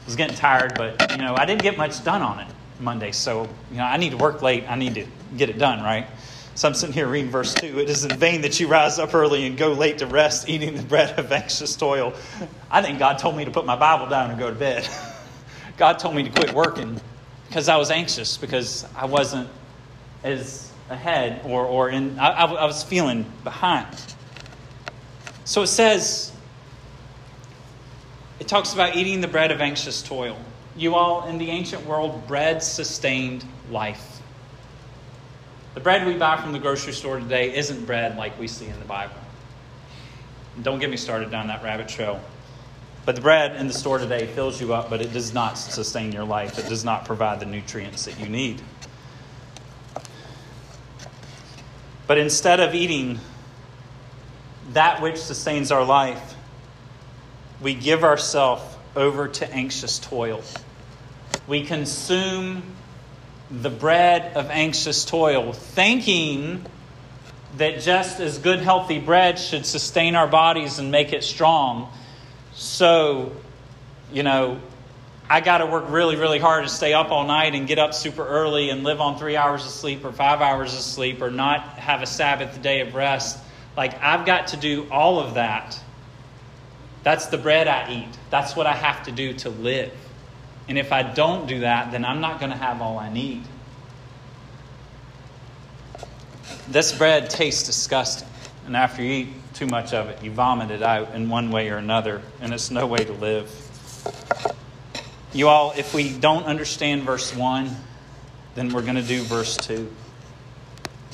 was 0.05 0.17
getting 0.17 0.37
tired, 0.37 0.75
but 0.75 1.13
you 1.13 1.19
know 1.19 1.37
I 1.37 1.45
didn't 1.45 1.63
get 1.63 1.79
much 1.79 2.03
done 2.03 2.23
on 2.23 2.41
it 2.41 2.49
Monday, 2.81 3.13
so 3.13 3.49
you 3.71 3.77
know 3.77 3.85
I 3.85 3.99
need 3.99 4.11
to 4.11 4.17
work 4.17 4.43
late. 4.43 4.69
I 4.69 4.75
need 4.75 4.97
to 4.97 5.07
get 5.37 5.49
it 5.49 5.59
done 5.59 5.85
right. 5.85 6.09
So 6.57 6.67
I'm 6.67 6.75
sitting 6.75 6.93
here 6.93 7.07
reading 7.07 7.31
verse 7.31 7.55
2. 7.55 7.79
It 7.79 7.89
is 7.89 8.05
in 8.05 8.19
vain 8.19 8.41
that 8.41 8.59
you 8.59 8.67
rise 8.67 8.99
up 8.99 9.15
early 9.15 9.47
and 9.47 9.57
go 9.57 9.73
late 9.75 9.99
to 9.99 10.07
rest, 10.07 10.49
eating 10.49 10.75
the 10.75 10.83
bread 10.83 11.17
of 11.21 11.31
anxious 11.31 11.77
toil. 11.77 12.15
I 12.69 12.83
think 12.83 12.99
God 12.99 13.21
told 13.21 13.37
me 13.37 13.45
to 13.45 13.53
put 13.53 13.65
my 13.65 13.77
Bible 13.77 14.09
down 14.09 14.31
and 14.31 14.39
go 14.41 14.51
to 14.51 14.57
bed. 14.57 14.89
God 15.77 16.01
told 16.01 16.17
me 16.17 16.25
to 16.25 16.31
quit 16.31 16.53
working 16.53 17.01
because 17.55 17.69
I 17.69 17.77
was 17.77 17.93
anxious 17.93 18.37
because 18.37 18.85
I 18.97 19.05
wasn't 19.05 19.49
as 20.25 20.73
ahead 20.91 21.41
or, 21.45 21.65
or 21.65 21.89
in, 21.89 22.19
I, 22.19 22.31
I 22.31 22.65
was 22.65 22.83
feeling 22.83 23.25
behind. 23.45 23.97
So 25.45 25.63
it 25.63 25.69
says, 25.69 26.33
it 28.41 28.49
talks 28.49 28.75
about 28.75 28.97
eating 28.97 29.21
the 29.21 29.29
bread 29.29 29.53
of 29.53 29.61
anxious 29.61 30.03
toil. 30.03 30.37
You 30.77 30.97
all, 30.97 31.29
in 31.29 31.39
the 31.39 31.49
ancient 31.49 31.87
world, 31.87 32.27
bread 32.27 32.61
sustained 32.61 33.45
life. 33.71 34.21
The 35.75 35.81
bread 35.81 36.09
we 36.09 36.15
buy 36.15 36.39
from 36.39 36.51
the 36.51 36.59
grocery 36.59 36.93
store 36.93 37.21
today 37.21 37.55
isn't 37.57 37.87
bread 37.87 38.17
like 38.17 38.37
we 38.37 38.49
see 38.49 38.67
in 38.67 38.81
the 38.81 38.85
Bible. 38.85 39.15
Don't 40.61 40.81
get 40.81 40.91
me 40.91 40.97
started 40.97 41.31
down 41.31 41.47
that 41.47 41.63
rabbit 41.63 41.87
trail. 41.87 42.21
But 43.05 43.17
the 43.17 43.21
bread 43.21 43.57
in 43.57 43.67
the 43.67 43.75
store 43.75 43.99
today 43.99 44.27
fills 44.27 44.61
you 44.61 44.73
up, 44.73 44.89
but 44.89 45.03
it 45.03 45.13
does 45.13 45.35
not 45.35 45.59
sustain 45.59 46.13
your 46.13 46.25
life. 46.25 46.59
It 46.59 46.69
does 46.69 46.85
not 46.85 47.05
provide 47.05 47.39
the 47.39 47.47
nutrients 47.47 48.07
that 48.07 48.19
you 48.19 48.29
need. 48.29 48.63
But 52.07 52.19
instead 52.19 52.61
of 52.61 52.75
eating 52.75 53.19
that 54.73 55.03
which 55.03 55.19
sustains 55.19 55.71
our 55.71 55.85
life, 55.85 56.35
we 57.61 57.75
give 57.75 58.05
ourselves 58.05 58.63
over 58.97 59.29
to 59.29 59.51
anxious 59.53 59.99
toil. 59.99 60.43
We 61.47 61.65
consume 61.65 62.63
the 63.51 63.71
bread 63.71 64.35
of 64.35 64.51
anxious 64.51 65.05
toil, 65.05 65.53
thinking 65.53 66.65
that 67.59 67.81
just 67.81 68.19
as 68.21 68.39
good, 68.39 68.61
healthy 68.61 68.99
bread 68.99 69.39
should 69.39 69.67
sustain 69.67 70.15
our 70.15 70.27
bodies 70.27 70.79
and 70.79 70.91
make 70.91 71.13
it 71.13 71.23
strong 71.23 71.93
so, 72.55 73.33
you 74.13 74.23
know, 74.23 74.61
I 75.29 75.41
got 75.41 75.59
to 75.59 75.67
work 75.67 75.87
really, 75.89 76.17
really 76.17 76.39
hard 76.39 76.65
to 76.65 76.71
stay 76.71 76.93
up 76.93 77.11
all 77.11 77.27
night 77.27 77.55
and 77.55 77.67
get 77.67 77.79
up 77.79 77.95
super 77.95 78.27
early 78.27 78.71
and 78.71 78.85
live 78.85 79.01
on 79.01 79.19
three 79.19 79.37
hours 79.37 79.65
of 79.65 79.71
sleep 79.71 80.05
or 80.05 80.13
five 80.13 80.41
hours 80.41 80.75
of 80.75 80.81
sleep 80.81 81.23
or 81.23 81.31
not 81.31 81.63
have 81.79 82.03
a 82.03 82.07
Sabbath 82.07 82.61
day 82.63 82.81
of 82.81 82.95
rest. 82.95 83.39
Like, 83.77 84.01
I've 84.03 84.27
got 84.27 84.49
to 84.49 84.57
do 84.57 84.87
all 84.91 85.19
of 85.19 85.35
that. 85.35 85.81
That's 87.03 87.27
the 87.27 87.39
bread 87.39 87.69
I 87.69 87.93
eat. 87.93 88.19
That's 88.31 88.55
what 88.55 88.67
I 88.67 88.75
have 88.75 89.05
to 89.05 89.13
do 89.13 89.33
to 89.35 89.51
live. 89.51 89.93
And 90.69 90.79
if 90.79 90.93
I 90.93 91.03
don't 91.03 91.47
do 91.47 91.61
that, 91.61 91.91
then 91.91 92.05
I'm 92.05 92.21
not 92.21 92.39
going 92.39 92.51
to 92.51 92.57
have 92.57 92.81
all 92.81 92.99
I 92.99 93.13
need. 93.13 93.45
This 96.69 96.97
bread 96.97 97.29
tastes 97.29 97.65
disgusting. 97.65 98.29
And 98.67 98.77
after 98.77 99.03
you 99.03 99.13
eat 99.13 99.29
too 99.55 99.67
much 99.67 99.95
of 99.95 100.09
it. 100.09 100.23
You 100.23 100.31
vomit 100.33 100.71
it 100.71 100.83
out 100.83 101.15
in 101.15 101.29
one 101.29 101.51
way 101.51 101.71
or 101.71 101.77
another, 101.77 102.21
and 102.41 102.53
it's 102.53 102.71
no 102.71 102.87
way 102.87 103.05
to 103.05 103.13
live. 103.13 103.51
You 105.33 105.49
all, 105.49 105.73
if 105.77 105.95
we 105.95 106.13
don't 106.13 106.45
understand 106.45 107.03
verse 107.03 107.35
1, 107.35 107.71
then 108.55 108.73
we're 108.73 108.83
going 108.83 108.97
to 108.97 109.03
do 109.03 109.23
verse 109.23 109.57
2. 109.57 109.91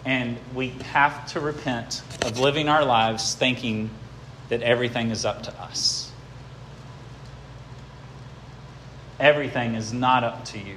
And 0.05 0.39
we 0.55 0.71
have 0.93 1.27
to 1.33 1.41
repent 1.41 2.03
of 2.23 2.39
living 2.39 2.69
our 2.69 2.85
lives 2.85 3.35
thinking 3.35 3.91
that 4.49 4.63
everything 4.63 5.11
is 5.11 5.25
up 5.25 5.45
to 5.45 5.61
us. 5.61 6.11
Everything 9.19 9.75
is 9.75 9.93
not 9.93 10.25
up 10.25 10.47
to 10.47 10.59
you. 10.59 10.77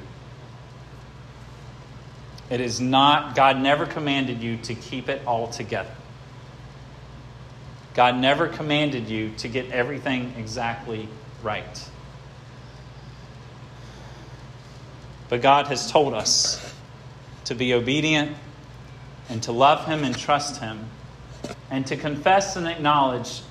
It 2.50 2.60
is 2.60 2.82
not, 2.82 3.36
God 3.36 3.60
never 3.60 3.86
commanded 3.86 4.42
you 4.42 4.58
to 4.58 4.76
keep 4.76 5.08
it 5.08 5.26
all 5.26 5.48
together. 5.48 5.90
God 7.94 8.18
never 8.18 8.48
commanded 8.48 9.10
you 9.10 9.32
to 9.38 9.48
get 9.48 9.70
everything 9.72 10.34
exactly 10.38 11.08
right. 11.44 11.90
But 15.30 15.42
God 15.42 15.68
has 15.68 15.92
told 15.92 16.14
us 16.14 16.74
to 17.46 17.56
be 17.56 17.74
obedient 17.74 18.36
and 19.30 19.42
to 19.44 19.52
love 19.52 19.86
Him 19.86 20.04
and 20.04 20.18
trust 20.18 20.60
Him 20.60 20.90
and 21.70 21.86
to 21.88 21.96
confess 21.96 22.56
and 22.56 22.68
acknowledge 22.68 23.42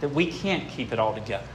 that 0.00 0.08
we 0.10 0.26
can't 0.26 0.68
keep 0.68 0.92
it 0.92 0.98
all 0.98 1.14
together. 1.14 1.46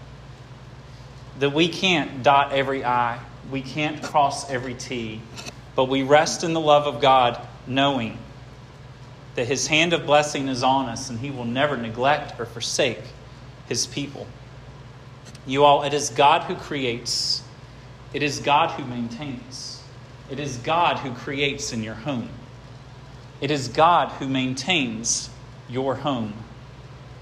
That 1.39 1.54
we 1.54 1.70
can't 1.70 2.24
dot 2.24 2.52
every 2.52 2.84
I, 2.84 3.20
we 3.52 3.62
can't 3.62 4.02
cross 4.02 4.50
every 4.50 4.74
T, 4.74 5.22
but 5.76 5.86
we 5.86 6.04
rest 6.04 6.44
in 6.44 6.54
the 6.54 6.60
love 6.60 6.88
of 6.88 7.02
God, 7.02 7.39
knowing 7.68 8.18
that 9.39 9.47
His 9.47 9.67
hand 9.67 9.93
of 9.93 10.06
blessing 10.06 10.49
is 10.49 10.63
on 10.63 10.89
us 10.89 11.10
and 11.10 11.17
He 11.17 11.32
will 11.32 11.45
never 11.45 11.78
neglect 11.78 12.38
or 12.41 12.45
forsake 12.45 12.99
His 13.69 13.88
people. 13.88 14.28
You 15.47 15.63
all, 15.63 15.84
it 15.84 15.93
is 15.93 16.10
God 16.10 16.43
who 16.43 16.56
creates, 16.56 17.41
it 18.12 18.21
is 18.21 18.39
God 18.39 18.71
who 18.71 18.84
maintains, 18.84 19.82
it 20.30 20.41
is 20.41 20.58
God 20.58 20.97
who 20.97 21.13
creates 21.13 21.71
in 21.71 21.84
your 21.84 21.93
home. 21.93 22.28
It 23.39 23.49
is 23.49 23.69
God 23.69 24.10
who 24.10 24.28
maintains 24.28 25.30
your 25.69 25.95
home. 25.95 26.34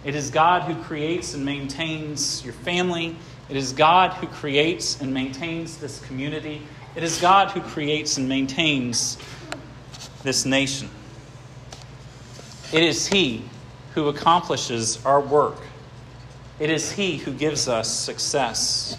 It 0.03 0.15
is 0.15 0.31
God 0.31 0.63
who 0.63 0.81
creates 0.85 1.35
and 1.35 1.45
maintains 1.45 2.43
your 2.43 2.53
family. 2.53 3.15
It 3.47 3.57
is 3.57 3.73
God 3.73 4.13
who 4.13 4.25
creates 4.25 4.99
and 4.99 5.13
maintains 5.13 5.77
this 5.77 6.03
community. 6.07 6.63
It 6.95 7.03
is 7.03 7.21
God 7.21 7.51
who 7.51 7.61
creates 7.61 8.17
and 8.17 8.27
maintains 8.27 9.19
this 10.23 10.47
nation. 10.47 10.89
It 12.73 12.83
is 12.83 13.07
He 13.07 13.43
who 13.93 14.09
accomplishes 14.09 15.03
our 15.05 15.21
work. 15.21 15.57
It 16.59 16.69
is 16.69 16.91
He 16.91 17.17
who 17.17 17.31
gives 17.31 17.67
us 17.67 17.89
success. 17.89 18.97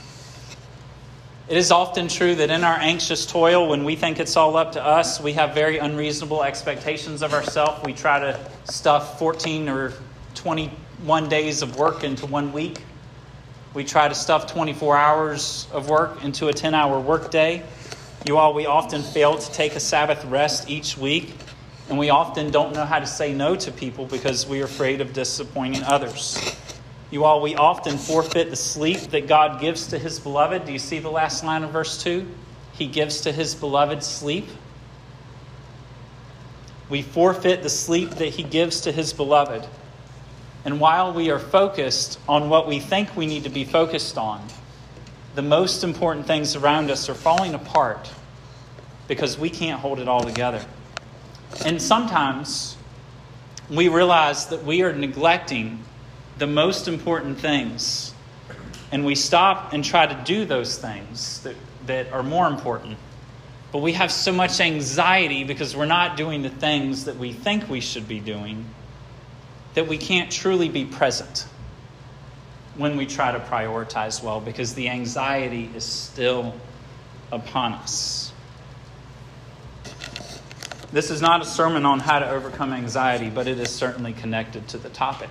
It 1.49 1.57
is 1.57 1.71
often 1.71 2.09
true 2.09 2.35
that 2.35 2.51
in 2.51 2.65
our 2.65 2.77
anxious 2.79 3.27
toil, 3.27 3.69
when 3.69 3.85
we 3.85 3.97
think 3.97 4.21
it's 4.21 4.37
all 4.37 4.57
up 4.57 4.73
to 4.73 4.85
us, 4.85 5.21
we 5.21 5.33
have 5.35 5.55
very 5.55 5.79
unreasonable 5.79 6.43
expectations 6.43 7.23
of 7.23 7.33
ourselves. 7.33 7.83
We 7.85 7.95
try 7.95 8.21
to 8.21 8.51
stuff 8.65 9.19
14 9.19 9.69
or 9.69 9.93
21 10.35 11.29
days 11.29 11.63
of 11.63 11.77
work 11.77 12.05
into 12.05 12.27
one 12.27 12.53
week. 12.53 12.83
We 13.75 13.85
try 13.85 14.09
to 14.09 14.15
stuff 14.15 14.51
24 14.53 14.97
hours 14.97 15.69
of 15.73 15.89
work 15.89 16.23
into 16.25 16.49
a 16.49 16.53
10 16.53 16.75
hour 16.75 17.01
workday. 17.01 17.63
You 18.27 18.37
all, 18.37 18.53
we 18.53 18.67
often 18.67 19.03
fail 19.03 19.39
to 19.39 19.53
take 19.53 19.75
a 19.75 19.81
Sabbath 19.81 20.25
rest 20.25 20.69
each 20.69 20.99
week, 20.99 21.35
and 21.89 21.99
we 21.99 22.11
often 22.11 22.51
don't 22.51 22.75
know 22.75 22.85
how 22.85 22.99
to 22.99 23.07
say 23.07 23.33
no 23.33 23.57
to 23.57 23.73
people 23.73 24.05
because 24.07 24.47
we 24.47 24.61
are 24.61 24.67
afraid 24.67 25.01
of 25.01 25.13
disappointing 25.13 25.83
others. 25.85 26.55
You 27.11 27.25
all, 27.25 27.41
we 27.41 27.55
often 27.55 27.97
forfeit 27.97 28.51
the 28.51 28.57
sleep 28.57 29.01
that 29.11 29.27
God 29.27 29.61
gives 29.61 29.87
to 29.89 29.99
his 29.99 30.21
beloved. 30.21 30.67
Do 30.67 30.73
you 30.73 30.79
see 30.79 30.99
the 30.99 31.11
last 31.11 31.43
line 31.43 31.65
of 31.65 31.71
verse 31.71 32.03
2? 32.03 32.27
He 32.75 32.87
gives 32.87 33.23
to 33.23 33.33
his 33.33 33.55
beloved 33.55 34.03
sleep. 34.03 34.47
We 36.91 37.01
forfeit 37.01 37.63
the 37.63 37.71
sleep 37.71 38.11
that 38.17 38.29
he 38.29 38.43
gives 38.43 38.83
to 38.83 38.93
his 38.93 39.15
beloved. 39.15 39.67
And 40.67 40.81
while 40.81 41.15
we 41.15 41.31
are 41.31 41.39
focused 41.39 42.19
on 42.29 42.51
what 42.51 42.69
we 42.69 42.81
think 42.81 43.17
we 43.17 43.27
need 43.27 43.45
to 43.45 43.51
be 43.51 43.65
focused 43.65 44.19
on, 44.19 44.47
the 45.35 45.43
most 45.43 45.85
important 45.85 46.27
things 46.27 46.57
around 46.57 46.91
us 46.91 47.09
are 47.09 47.15
falling 47.15 47.55
apart 47.55 48.11
because 49.07 49.39
we 49.39 49.49
can't 49.49 49.81
hold 49.81 49.99
it 49.99 50.09
all 50.09 50.23
together. 50.23 50.63
And 51.65 51.81
sometimes 51.81 52.77
we 53.69 53.89
realize 53.89 54.47
that 54.47 54.65
we 54.65 54.83
are 54.83 54.93
neglecting 54.93 55.85
the 56.39 56.47
most 56.47 56.89
important 56.89 57.39
things, 57.39 58.15
and 58.93 59.05
we 59.05 59.15
stop 59.15 59.73
and 59.73 59.85
try 59.85 60.07
to 60.07 60.25
do 60.25 60.45
those 60.45 60.79
things 60.79 61.41
that, 61.41 61.57
that 61.87 62.13
are 62.13 62.23
more 62.23 62.47
important. 62.47 62.97
But 63.73 63.83
we 63.83 63.93
have 63.93 64.11
so 64.11 64.33
much 64.33 64.61
anxiety 64.61 65.45
because 65.45 65.77
we're 65.77 65.87
not 65.87 66.17
doing 66.17 66.43
the 66.43 66.51
things 66.51 67.05
that 67.05 67.17
we 67.17 67.33
think 67.33 67.69
we 67.69 67.81
should 67.81 68.09
be 68.09 68.21
doing 68.21 68.65
that 69.75 69.87
we 69.87 69.99
can't 69.99 70.33
truly 70.33 70.69
be 70.69 70.85
present 70.85 71.47
when 72.77 72.97
we 72.97 73.07
try 73.07 73.33
to 73.33 73.39
prioritize 73.39 74.23
well 74.23 74.41
because 74.41 74.75
the 74.75 74.89
anxiety 74.89 75.71
is 75.75 75.85
still 75.85 76.55
upon 77.31 77.75
us. 77.75 78.28
This 80.91 81.11
is 81.11 81.21
not 81.21 81.43
a 81.43 81.45
sermon 81.45 81.85
on 81.85 82.01
how 82.01 82.19
to 82.19 82.29
overcome 82.31 82.73
anxiety, 82.73 83.29
but 83.29 83.47
it 83.47 83.59
is 83.59 83.69
certainly 83.69 84.15
connected 84.15 84.69
to 84.69 84.79
the 84.79 84.89
topic. 84.89 85.29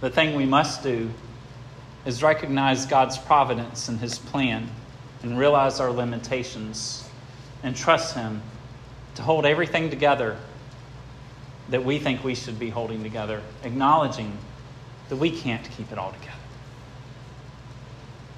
The 0.00 0.10
thing 0.10 0.34
we 0.34 0.46
must 0.46 0.82
do 0.82 1.10
is 2.04 2.22
recognize 2.22 2.86
God's 2.86 3.18
providence 3.18 3.88
and 3.88 4.00
His 4.00 4.18
plan 4.18 4.68
and 5.22 5.38
realize 5.38 5.78
our 5.78 5.92
limitations 5.92 7.08
and 7.62 7.76
trust 7.76 8.16
Him 8.16 8.42
to 9.14 9.22
hold 9.22 9.46
everything 9.46 9.90
together 9.90 10.38
that 11.68 11.84
we 11.84 12.00
think 12.00 12.24
we 12.24 12.34
should 12.34 12.58
be 12.58 12.70
holding 12.70 13.04
together, 13.04 13.42
acknowledging 13.62 14.36
that 15.08 15.16
we 15.16 15.30
can't 15.30 15.70
keep 15.70 15.92
it 15.92 15.98
all 15.98 16.10
together. 16.12 16.32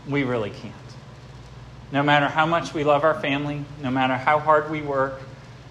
We 0.06 0.24
really 0.24 0.50
can't. 0.50 0.81
No 1.92 2.02
matter 2.02 2.26
how 2.26 2.46
much 2.46 2.72
we 2.72 2.84
love 2.84 3.04
our 3.04 3.20
family, 3.20 3.64
no 3.82 3.90
matter 3.90 4.16
how 4.16 4.38
hard 4.38 4.70
we 4.70 4.80
work, 4.80 5.20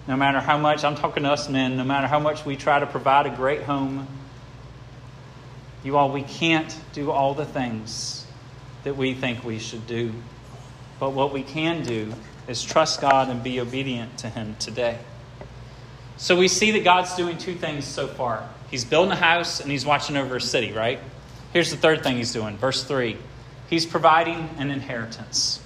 no 0.06 0.16
matter 0.16 0.38
how 0.40 0.56
much, 0.56 0.84
I'm 0.84 0.94
talking 0.94 1.24
to 1.24 1.30
us 1.30 1.48
men, 1.48 1.76
no 1.76 1.84
matter 1.84 2.06
how 2.06 2.20
much 2.20 2.46
we 2.46 2.56
try 2.56 2.78
to 2.78 2.86
provide 2.86 3.26
a 3.26 3.30
great 3.30 3.62
home, 3.62 4.06
you 5.84 5.96
all, 5.96 6.10
we 6.10 6.22
can't 6.22 6.74
do 6.92 7.10
all 7.10 7.34
the 7.34 7.44
things 7.44 8.24
that 8.84 8.96
we 8.96 9.14
think 9.14 9.44
we 9.44 9.58
should 9.58 9.86
do. 9.86 10.12
But 11.00 11.10
what 11.10 11.32
we 11.32 11.42
can 11.42 11.82
do 11.82 12.14
is 12.46 12.62
trust 12.62 13.00
God 13.00 13.28
and 13.28 13.42
be 13.42 13.60
obedient 13.60 14.18
to 14.18 14.28
Him 14.28 14.54
today. 14.60 14.98
So 16.16 16.36
we 16.36 16.46
see 16.46 16.70
that 16.72 16.84
God's 16.84 17.16
doing 17.16 17.38
two 17.38 17.54
things 17.54 17.84
so 17.84 18.06
far. 18.06 18.48
He's 18.70 18.84
building 18.84 19.12
a 19.12 19.16
house 19.16 19.60
and 19.60 19.70
He's 19.70 19.84
watching 19.84 20.16
over 20.16 20.36
a 20.36 20.40
city, 20.40 20.72
right? 20.72 21.00
Here's 21.52 21.72
the 21.72 21.76
third 21.76 22.04
thing 22.04 22.16
He's 22.16 22.32
doing. 22.32 22.56
Verse 22.58 22.84
3 22.84 23.16
He's 23.68 23.86
providing 23.86 24.50
an 24.58 24.70
inheritance. 24.70 25.61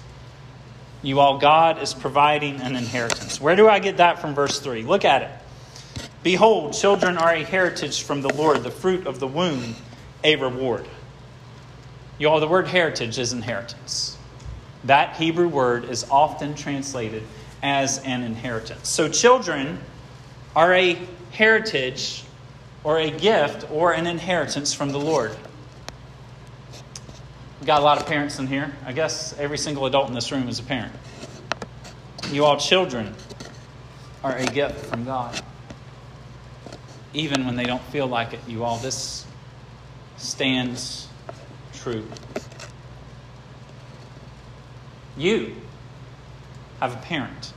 You 1.03 1.19
all, 1.19 1.37
God 1.37 1.81
is 1.81 1.93
providing 1.93 2.61
an 2.61 2.75
inheritance. 2.75 3.39
Where 3.39 3.55
do 3.55 3.69
I 3.69 3.79
get 3.79 3.97
that 3.97 4.19
from 4.19 4.33
verse 4.33 4.59
3? 4.59 4.83
Look 4.83 5.05
at 5.05 5.21
it. 5.21 5.29
Behold, 6.23 6.73
children 6.73 7.17
are 7.17 7.33
a 7.33 7.43
heritage 7.43 8.03
from 8.03 8.21
the 8.21 8.33
Lord, 8.33 8.63
the 8.63 8.71
fruit 8.71 9.07
of 9.07 9.19
the 9.19 9.27
womb 9.27 9.75
a 10.23 10.35
reward. 10.35 10.87
You 12.17 12.29
all, 12.29 12.39
the 12.39 12.47
word 12.47 12.67
heritage 12.67 13.19
is 13.19 13.31
inheritance. 13.31 14.17
That 14.83 15.15
Hebrew 15.15 15.47
word 15.47 15.85
is 15.85 16.05
often 16.09 16.55
translated 16.55 17.23
as 17.61 17.99
an 17.99 18.23
inheritance. 18.23 18.89
So, 18.89 19.07
children 19.07 19.79
are 20.55 20.73
a 20.73 20.97
heritage 21.31 22.23
or 22.83 22.99
a 22.99 23.11
gift 23.11 23.69
or 23.71 23.93
an 23.93 24.07
inheritance 24.07 24.73
from 24.73 24.91
the 24.91 24.99
Lord. 24.99 25.35
Got 27.65 27.81
a 27.81 27.83
lot 27.83 27.99
of 27.99 28.05
parents 28.05 28.37
in 28.37 28.47
here. 28.47 28.71
I 28.85 28.93
guess 28.93 29.37
every 29.37 29.57
single 29.57 29.85
adult 29.87 30.09
in 30.09 30.13
this 30.13 30.31
room 30.31 30.47
is 30.47 30.59
a 30.59 30.63
parent. 30.63 30.93
You 32.31 32.45
all, 32.45 32.57
children, 32.57 33.15
are 34.23 34.35
a 34.35 34.45
gift 34.45 34.85
from 34.85 35.05
God. 35.05 35.41
Even 37.13 37.45
when 37.45 37.55
they 37.55 37.65
don't 37.65 37.81
feel 37.83 38.05
like 38.05 38.33
it, 38.33 38.39
you 38.47 38.63
all, 38.63 38.77
this 38.77 39.25
stands 40.17 41.07
true. 41.73 42.05
You 45.17 45.55
have 46.79 46.93
a 46.93 46.97
parent. 46.97 47.53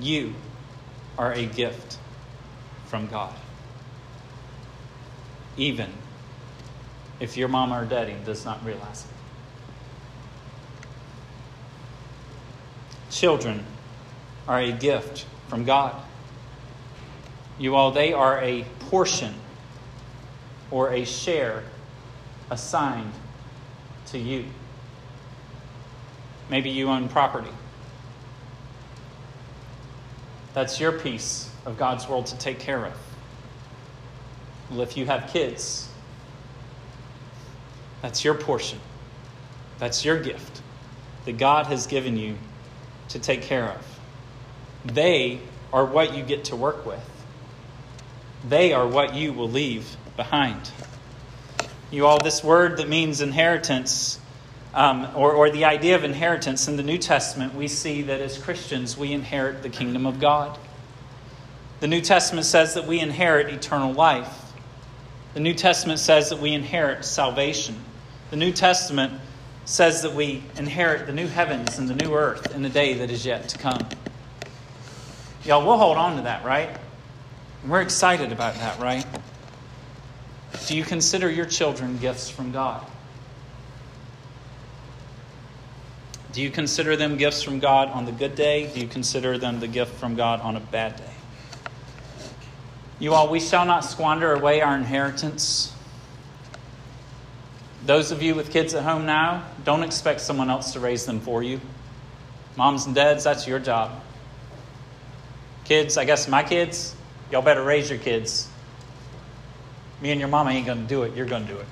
You 0.00 0.34
are 1.18 1.32
a 1.32 1.44
gift 1.44 1.98
from 2.86 3.06
God. 3.06 3.34
Even 5.56 5.92
if 7.20 7.36
your 7.36 7.48
mama 7.48 7.82
or 7.82 7.84
daddy 7.84 8.16
does 8.24 8.44
not 8.44 8.64
realize 8.64 9.04
it. 9.04 9.10
Children 13.12 13.64
are 14.48 14.60
a 14.60 14.72
gift 14.72 15.26
from 15.48 15.64
God. 15.64 15.94
You 17.58 17.76
all, 17.76 17.92
they 17.92 18.12
are 18.12 18.40
a 18.40 18.64
portion 18.90 19.34
or 20.70 20.92
a 20.92 21.04
share 21.04 21.62
assigned 22.50 23.12
to 24.06 24.18
you. 24.18 24.46
Maybe 26.50 26.70
you 26.70 26.88
own 26.88 27.08
property. 27.08 27.50
That's 30.52 30.80
your 30.80 30.92
piece 30.92 31.50
of 31.64 31.78
God's 31.78 32.08
world 32.08 32.26
to 32.26 32.38
take 32.38 32.58
care 32.58 32.84
of. 32.84 32.92
Well, 34.70 34.80
if 34.82 34.96
you 34.96 35.06
have 35.06 35.30
kids, 35.32 35.88
that's 38.04 38.22
your 38.22 38.34
portion. 38.34 38.78
That's 39.78 40.04
your 40.04 40.20
gift 40.20 40.60
that 41.24 41.38
God 41.38 41.68
has 41.68 41.86
given 41.86 42.18
you 42.18 42.36
to 43.08 43.18
take 43.18 43.40
care 43.40 43.64
of. 43.64 44.00
They 44.84 45.40
are 45.72 45.86
what 45.86 46.14
you 46.14 46.22
get 46.22 46.44
to 46.44 46.56
work 46.56 46.84
with, 46.84 47.00
they 48.46 48.74
are 48.74 48.86
what 48.86 49.14
you 49.14 49.32
will 49.32 49.48
leave 49.48 49.96
behind. 50.18 50.70
You 51.90 52.04
all, 52.04 52.22
this 52.22 52.44
word 52.44 52.76
that 52.76 52.90
means 52.90 53.22
inheritance 53.22 54.20
um, 54.74 55.08
or, 55.16 55.32
or 55.32 55.48
the 55.48 55.64
idea 55.64 55.96
of 55.96 56.04
inheritance 56.04 56.68
in 56.68 56.76
the 56.76 56.82
New 56.82 56.98
Testament, 56.98 57.54
we 57.54 57.68
see 57.68 58.02
that 58.02 58.20
as 58.20 58.36
Christians, 58.36 58.98
we 58.98 59.12
inherit 59.12 59.62
the 59.62 59.70
kingdom 59.70 60.04
of 60.04 60.20
God. 60.20 60.58
The 61.80 61.88
New 61.88 62.02
Testament 62.02 62.44
says 62.44 62.74
that 62.74 62.86
we 62.86 63.00
inherit 63.00 63.48
eternal 63.48 63.94
life. 63.94 64.52
The 65.32 65.40
New 65.40 65.54
Testament 65.54 66.00
says 66.00 66.28
that 66.28 66.38
we 66.38 66.52
inherit 66.52 67.06
salvation. 67.06 67.76
The 68.30 68.36
New 68.36 68.52
Testament 68.52 69.20
says 69.64 70.02
that 70.02 70.14
we 70.14 70.42
inherit 70.56 71.06
the 71.06 71.12
new 71.12 71.26
heavens 71.26 71.78
and 71.78 71.88
the 71.88 71.94
new 71.94 72.14
earth 72.14 72.54
in 72.54 72.62
the 72.62 72.68
day 72.68 72.94
that 72.94 73.10
is 73.10 73.24
yet 73.24 73.48
to 73.50 73.58
come. 73.58 73.86
Y'all, 75.44 75.66
we'll 75.66 75.78
hold 75.78 75.96
on 75.96 76.16
to 76.16 76.22
that, 76.22 76.44
right? 76.44 76.70
We're 77.66 77.82
excited 77.82 78.32
about 78.32 78.54
that, 78.56 78.78
right? 78.78 79.06
Do 80.66 80.76
you 80.76 80.84
consider 80.84 81.30
your 81.30 81.46
children 81.46 81.98
gifts 81.98 82.30
from 82.30 82.52
God? 82.52 82.84
Do 86.32 86.42
you 86.42 86.50
consider 86.50 86.96
them 86.96 87.16
gifts 87.16 87.42
from 87.42 87.60
God 87.60 87.88
on 87.88 88.06
the 88.06 88.12
good 88.12 88.34
day? 88.34 88.66
Do 88.72 88.80
you 88.80 88.88
consider 88.88 89.38
them 89.38 89.60
the 89.60 89.68
gift 89.68 89.94
from 89.94 90.16
God 90.16 90.40
on 90.40 90.56
a 90.56 90.60
bad 90.60 90.96
day? 90.96 91.04
You 92.98 93.14
all, 93.14 93.28
we 93.28 93.38
shall 93.38 93.64
not 93.64 93.84
squander 93.84 94.32
away 94.32 94.60
our 94.60 94.76
inheritance. 94.76 95.72
Those 97.86 98.12
of 98.12 98.22
you 98.22 98.34
with 98.34 98.50
kids 98.50 98.74
at 98.74 98.82
home 98.82 99.04
now, 99.04 99.44
don't 99.64 99.82
expect 99.82 100.22
someone 100.22 100.48
else 100.48 100.72
to 100.72 100.80
raise 100.80 101.04
them 101.04 101.20
for 101.20 101.42
you. 101.42 101.60
Moms 102.56 102.86
and 102.86 102.94
dads, 102.94 103.24
that's 103.24 103.46
your 103.46 103.58
job. 103.58 104.00
Kids, 105.64 105.98
I 105.98 106.04
guess 106.04 106.26
my 106.26 106.42
kids, 106.42 106.96
y'all 107.30 107.42
better 107.42 107.62
raise 107.62 107.90
your 107.90 107.98
kids. 107.98 108.48
Me 110.00 110.12
and 110.12 110.20
your 110.20 110.28
mama 110.28 110.50
ain't 110.50 110.66
going 110.66 110.82
to 110.82 110.88
do 110.88 111.02
it. 111.02 111.14
You're 111.14 111.26
going 111.26 111.46
to 111.46 111.52
do 111.52 111.58
it. 111.58 111.66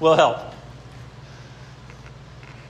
we'll 0.00 0.16
help. 0.16 0.38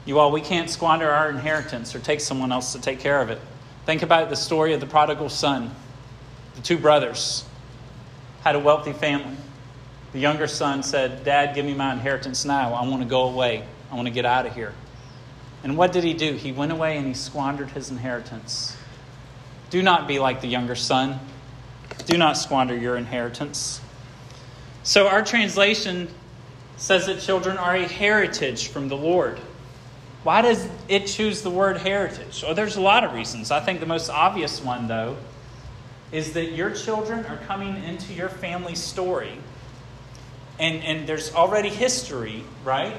You 0.04 0.18
all, 0.18 0.32
we 0.32 0.40
can't 0.40 0.70
squander 0.70 1.10
our 1.10 1.30
inheritance 1.30 1.94
or 1.94 2.00
take 2.00 2.20
someone 2.20 2.52
else 2.52 2.72
to 2.72 2.80
take 2.80 3.00
care 3.00 3.20
of 3.20 3.30
it. 3.30 3.40
Think 3.84 4.02
about 4.02 4.28
the 4.30 4.36
story 4.36 4.72
of 4.72 4.80
the 4.80 4.86
prodigal 4.86 5.28
son. 5.28 5.72
The 6.56 6.62
two 6.62 6.78
brothers 6.78 7.44
had 8.42 8.56
a 8.56 8.60
wealthy 8.60 8.92
family. 8.92 9.36
The 10.16 10.22
younger 10.22 10.46
son 10.46 10.82
said, 10.82 11.24
Dad, 11.24 11.54
give 11.54 11.66
me 11.66 11.74
my 11.74 11.92
inheritance 11.92 12.46
now. 12.46 12.72
I 12.72 12.88
want 12.88 13.02
to 13.02 13.06
go 13.06 13.28
away. 13.28 13.62
I 13.90 13.96
want 13.96 14.08
to 14.08 14.14
get 14.14 14.24
out 14.24 14.46
of 14.46 14.54
here. 14.54 14.72
And 15.62 15.76
what 15.76 15.92
did 15.92 16.04
he 16.04 16.14
do? 16.14 16.32
He 16.32 16.52
went 16.52 16.72
away 16.72 16.96
and 16.96 17.06
he 17.06 17.12
squandered 17.12 17.68
his 17.68 17.90
inheritance. 17.90 18.74
Do 19.68 19.82
not 19.82 20.08
be 20.08 20.18
like 20.18 20.40
the 20.40 20.46
younger 20.46 20.74
son. 20.74 21.20
Do 22.06 22.16
not 22.16 22.38
squander 22.38 22.74
your 22.74 22.96
inheritance. 22.96 23.82
So, 24.84 25.06
our 25.06 25.22
translation 25.22 26.08
says 26.78 27.04
that 27.08 27.20
children 27.20 27.58
are 27.58 27.76
a 27.76 27.86
heritage 27.86 28.68
from 28.68 28.88
the 28.88 28.96
Lord. 28.96 29.38
Why 30.22 30.40
does 30.40 30.66
it 30.88 31.08
choose 31.08 31.42
the 31.42 31.50
word 31.50 31.76
heritage? 31.76 32.42
Well, 32.42 32.54
there's 32.54 32.76
a 32.76 32.80
lot 32.80 33.04
of 33.04 33.12
reasons. 33.12 33.50
I 33.50 33.60
think 33.60 33.80
the 33.80 33.86
most 33.86 34.08
obvious 34.08 34.62
one, 34.62 34.88
though, 34.88 35.18
is 36.10 36.32
that 36.32 36.52
your 36.52 36.70
children 36.70 37.26
are 37.26 37.36
coming 37.46 37.84
into 37.84 38.14
your 38.14 38.30
family 38.30 38.76
story. 38.76 39.38
And, 40.58 40.82
and 40.82 41.06
there's 41.06 41.34
already 41.34 41.68
history, 41.68 42.42
right? 42.64 42.96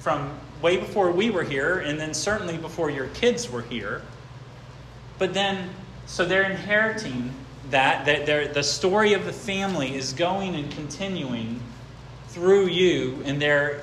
From 0.00 0.38
way 0.60 0.76
before 0.76 1.10
we 1.10 1.30
were 1.30 1.44
here, 1.44 1.78
and 1.78 1.98
then 1.98 2.14
certainly 2.14 2.56
before 2.56 2.90
your 2.90 3.06
kids 3.08 3.50
were 3.50 3.62
here. 3.62 4.02
But 5.18 5.34
then, 5.34 5.70
so 6.06 6.24
they're 6.24 6.50
inheriting 6.50 7.32
that, 7.70 8.06
that 8.06 8.54
the 8.54 8.62
story 8.62 9.12
of 9.12 9.24
the 9.24 9.32
family 9.32 9.94
is 9.94 10.12
going 10.12 10.54
and 10.54 10.70
continuing 10.70 11.60
through 12.28 12.66
you, 12.66 13.22
and 13.24 13.40
they're, 13.40 13.82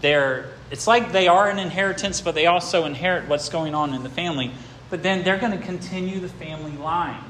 they're 0.00 0.50
it's 0.70 0.86
like 0.86 1.12
they 1.12 1.28
are 1.28 1.48
an 1.48 1.58
inheritance, 1.58 2.20
but 2.20 2.34
they 2.34 2.46
also 2.46 2.84
inherit 2.84 3.28
what's 3.28 3.48
going 3.48 3.74
on 3.74 3.94
in 3.94 4.02
the 4.02 4.10
family. 4.10 4.50
But 4.90 5.02
then 5.02 5.22
they're 5.22 5.38
going 5.38 5.56
to 5.56 5.64
continue 5.64 6.20
the 6.20 6.28
family 6.28 6.72
line. 6.72 7.22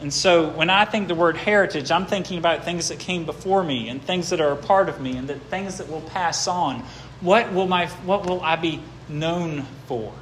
And 0.00 0.12
so 0.12 0.48
when 0.50 0.70
I 0.70 0.84
think 0.84 1.08
the 1.08 1.14
word 1.14 1.36
heritage, 1.36 1.90
I'm 1.90 2.06
thinking 2.06 2.38
about 2.38 2.64
things 2.64 2.88
that 2.88 3.00
came 3.00 3.24
before 3.24 3.64
me 3.64 3.88
and 3.88 4.00
things 4.00 4.30
that 4.30 4.40
are 4.40 4.52
a 4.52 4.56
part 4.56 4.88
of 4.88 5.00
me 5.00 5.16
and 5.16 5.28
that 5.28 5.40
things 5.42 5.78
that 5.78 5.88
will 5.88 6.02
pass 6.02 6.46
on. 6.46 6.84
What 7.20 7.52
will, 7.52 7.66
my, 7.66 7.86
what 8.04 8.24
will 8.24 8.40
I 8.40 8.54
be 8.56 8.80
known 9.08 9.62
for? 9.86 10.12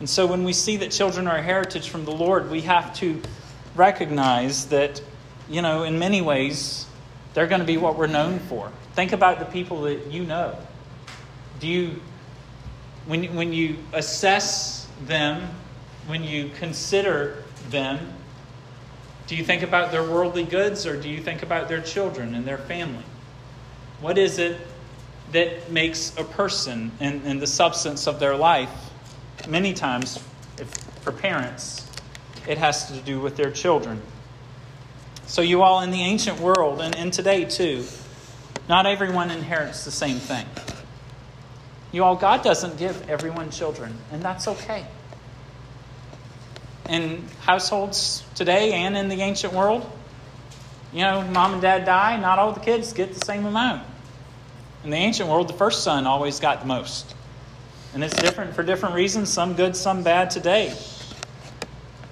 And 0.00 0.10
so 0.10 0.26
when 0.26 0.44
we 0.44 0.52
see 0.52 0.76
that 0.78 0.90
children 0.90 1.26
are 1.26 1.36
a 1.36 1.42
heritage 1.42 1.88
from 1.88 2.04
the 2.04 2.10
Lord, 2.10 2.50
we 2.50 2.60
have 2.62 2.94
to 2.96 3.22
recognize 3.74 4.66
that, 4.66 5.00
you 5.48 5.62
know, 5.62 5.84
in 5.84 5.98
many 5.98 6.20
ways, 6.20 6.84
they're 7.32 7.46
going 7.46 7.60
to 7.60 7.66
be 7.66 7.78
what 7.78 7.96
we're 7.96 8.06
known 8.06 8.38
for. 8.38 8.70
Think 8.94 9.12
about 9.12 9.38
the 9.38 9.46
people 9.46 9.82
that 9.82 10.10
you 10.12 10.24
know. 10.24 10.58
Do 11.58 11.68
you, 11.68 12.02
when, 13.06 13.34
when 13.34 13.54
you 13.54 13.78
assess 13.94 14.88
them, 15.06 15.48
when 16.06 16.22
you 16.22 16.50
consider 16.58 17.42
them, 17.70 17.98
do 19.26 19.36
you 19.36 19.44
think 19.44 19.62
about 19.62 19.90
their 19.90 20.02
worldly 20.02 20.44
goods 20.44 20.86
or 20.86 21.00
do 21.00 21.08
you 21.08 21.20
think 21.20 21.42
about 21.42 21.68
their 21.68 21.80
children 21.80 22.34
and 22.34 22.44
their 22.44 22.58
family? 22.58 23.04
What 24.00 24.18
is 24.18 24.38
it 24.38 24.58
that 25.32 25.70
makes 25.70 26.16
a 26.18 26.24
person 26.24 26.92
and, 27.00 27.22
and 27.24 27.40
the 27.40 27.46
substance 27.46 28.06
of 28.06 28.20
their 28.20 28.36
life? 28.36 28.70
Many 29.48 29.72
times, 29.72 30.22
if, 30.58 30.68
for 31.02 31.12
parents, 31.12 31.90
it 32.46 32.58
has 32.58 32.88
to 32.88 33.00
do 33.00 33.20
with 33.20 33.36
their 33.36 33.50
children. 33.50 34.02
So, 35.26 35.40
you 35.40 35.62
all 35.62 35.80
in 35.80 35.90
the 35.90 36.02
ancient 36.02 36.38
world 36.38 36.82
and, 36.82 36.94
and 36.94 37.12
today 37.12 37.46
too, 37.46 37.84
not 38.68 38.84
everyone 38.84 39.30
inherits 39.30 39.84
the 39.84 39.90
same 39.90 40.18
thing. 40.18 40.46
You 41.92 42.04
all, 42.04 42.16
God 42.16 42.42
doesn't 42.42 42.76
give 42.76 43.08
everyone 43.08 43.50
children, 43.50 43.96
and 44.12 44.22
that's 44.22 44.48
okay. 44.48 44.86
In 46.88 47.26
households 47.40 48.22
today 48.34 48.72
and 48.72 48.96
in 48.96 49.08
the 49.08 49.20
ancient 49.22 49.52
world, 49.52 49.90
you 50.92 51.00
know, 51.00 51.22
mom 51.22 51.54
and 51.54 51.62
dad 51.62 51.84
die, 51.84 52.18
not 52.18 52.38
all 52.38 52.52
the 52.52 52.60
kids 52.60 52.92
get 52.92 53.14
the 53.14 53.24
same 53.24 53.46
amount. 53.46 53.86
In 54.84 54.90
the 54.90 54.96
ancient 54.96 55.28
world, 55.28 55.48
the 55.48 55.54
first 55.54 55.82
son 55.82 56.06
always 56.06 56.40
got 56.40 56.60
the 56.60 56.66
most. 56.66 57.14
And 57.94 58.04
it's 58.04 58.16
different 58.16 58.54
for 58.54 58.62
different 58.62 58.94
reasons, 58.94 59.30
some 59.30 59.54
good, 59.54 59.76
some 59.76 60.02
bad 60.02 60.30
today. 60.30 60.76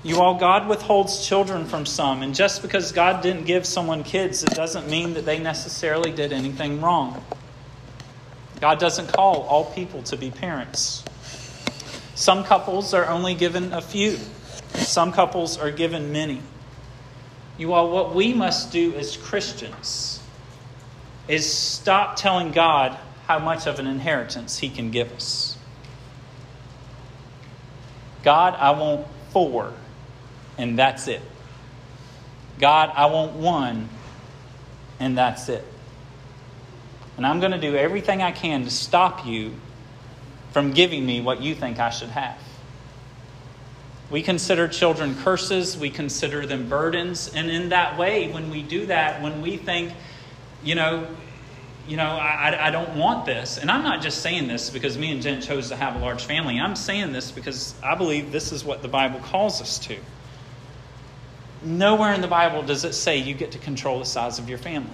You 0.05 0.21
all, 0.21 0.37
God 0.37 0.69
withholds 0.69 1.27
children 1.27 1.67
from 1.67 1.87
some, 1.87 2.23
and 2.23 2.35
just 2.35 2.61
because 2.61 2.91
God 2.91 3.23
didn't 3.23 3.45
give 3.45 3.67
someone 3.67 4.03
kids, 4.03 4.43
it 4.43 4.51
doesn't 4.51 4.89
mean 4.89 5.15
that 5.15 5.25
they 5.25 5.39
necessarily 5.39 6.11
did 6.11 6.33
anything 6.33 6.81
wrong. 6.81 7.25
God 8.61 8.81
doesn't 8.81 9.13
call 9.13 9.43
all 9.43 9.67
people 9.67 10.03
to 10.05 10.17
be 10.17 10.31
parents. 10.31 11.05
Some 12.15 12.43
couples 12.43 12.95
are 12.95 13.07
only 13.07 13.35
given 13.35 13.73
a 13.73 13.81
few, 13.81 14.19
some 14.75 15.13
couples 15.13 15.59
are 15.59 15.71
given 15.71 16.13
many. 16.13 16.41
You 17.59 17.73
all, 17.73 17.91
what 17.91 18.15
we 18.15 18.33
must 18.33 18.73
do 18.73 18.95
as 18.95 19.17
Christians 19.17 20.21
is 21.29 21.53
stop 21.53 22.17
telling 22.17 22.53
God 22.53 22.99
how 23.27 23.39
much 23.39 23.67
of 23.67 23.79
an 23.79 23.87
inheritance 23.87 24.59
He 24.59 24.69
can 24.69 24.91
give 24.91 25.13
us. 25.13 25.57
God, 28.23 28.55
I 28.55 28.71
want 28.71 29.07
four 29.31 29.73
and 30.59 30.79
that's 30.79 31.09
it. 31.09 31.23
God, 32.59 32.93
I 32.95 33.07
want 33.07 33.33
one, 33.33 33.89
and 35.01 35.17
that's 35.17 35.49
it. 35.49 35.65
And 37.17 37.27
I'm 37.27 37.41
going 37.41 37.53
to 37.53 37.59
do 37.59 37.75
everything 37.77 38.23
I 38.23 38.33
can 38.33 38.65
to 38.65 38.71
stop 38.71 39.27
you 39.27 39.55
from 40.53 40.73
giving 40.73 41.05
me 41.05 41.21
what 41.21 41.41
you 41.41 41.55
think 41.55 41.79
I 41.79 41.91
should 41.91 42.11
have. 42.11 42.39
We 44.13 44.21
consider 44.21 44.69
children 44.69 45.17
curses, 45.17 45.79
we 45.79 45.89
consider 45.89 46.45
them 46.45 46.69
burdens, 46.69 47.33
and 47.35 47.51
in 47.51 47.71
that 47.71 47.99
way, 47.99 48.31
when 48.31 48.51
we 48.51 48.63
do 48.63 48.85
that, 48.87 49.23
when 49.23 49.41
we 49.41 49.57
think, 49.57 49.95
you 50.63 50.75
know, 50.75 51.09
you 51.89 51.97
know, 51.97 52.11
I, 52.11 52.69
I 52.69 52.71
don't 52.71 52.95
want 52.97 53.25
this. 53.25 53.57
And 53.57 53.71
I'm 53.71 53.83
not 53.83 54.03
just 54.03 54.21
saying 54.21 54.49
this 54.49 54.69
because 54.69 54.99
me 54.99 55.11
and 55.13 55.23
Jen 55.23 55.41
chose 55.41 55.71
to 55.71 55.77
have 55.77 55.97
a 55.97 55.99
large 55.99 56.27
family. 56.27 56.61
I'm 56.61 56.77
saying 56.77 57.13
this 57.13 57.33
because 57.33 57.75
I 57.83 57.95
believe 57.95 58.31
this 58.31 58.53
is 58.53 58.65
what 58.65 58.83
the 58.83 58.89
Bible 58.89 59.19
calls 59.21 59.63
us 59.63 59.79
to. 59.87 59.97
Nowhere 61.63 62.13
in 62.13 62.21
the 62.21 62.29
Bible 62.29 62.63
does 62.63 62.85
it 62.85 62.93
say 62.93 63.17
you 63.17 63.33
get 63.33 63.53
to 63.53 63.59
control 63.59 63.99
the 63.99 64.05
size 64.05 64.39
of 64.39 64.47
your 64.47 64.59
family. 64.59 64.91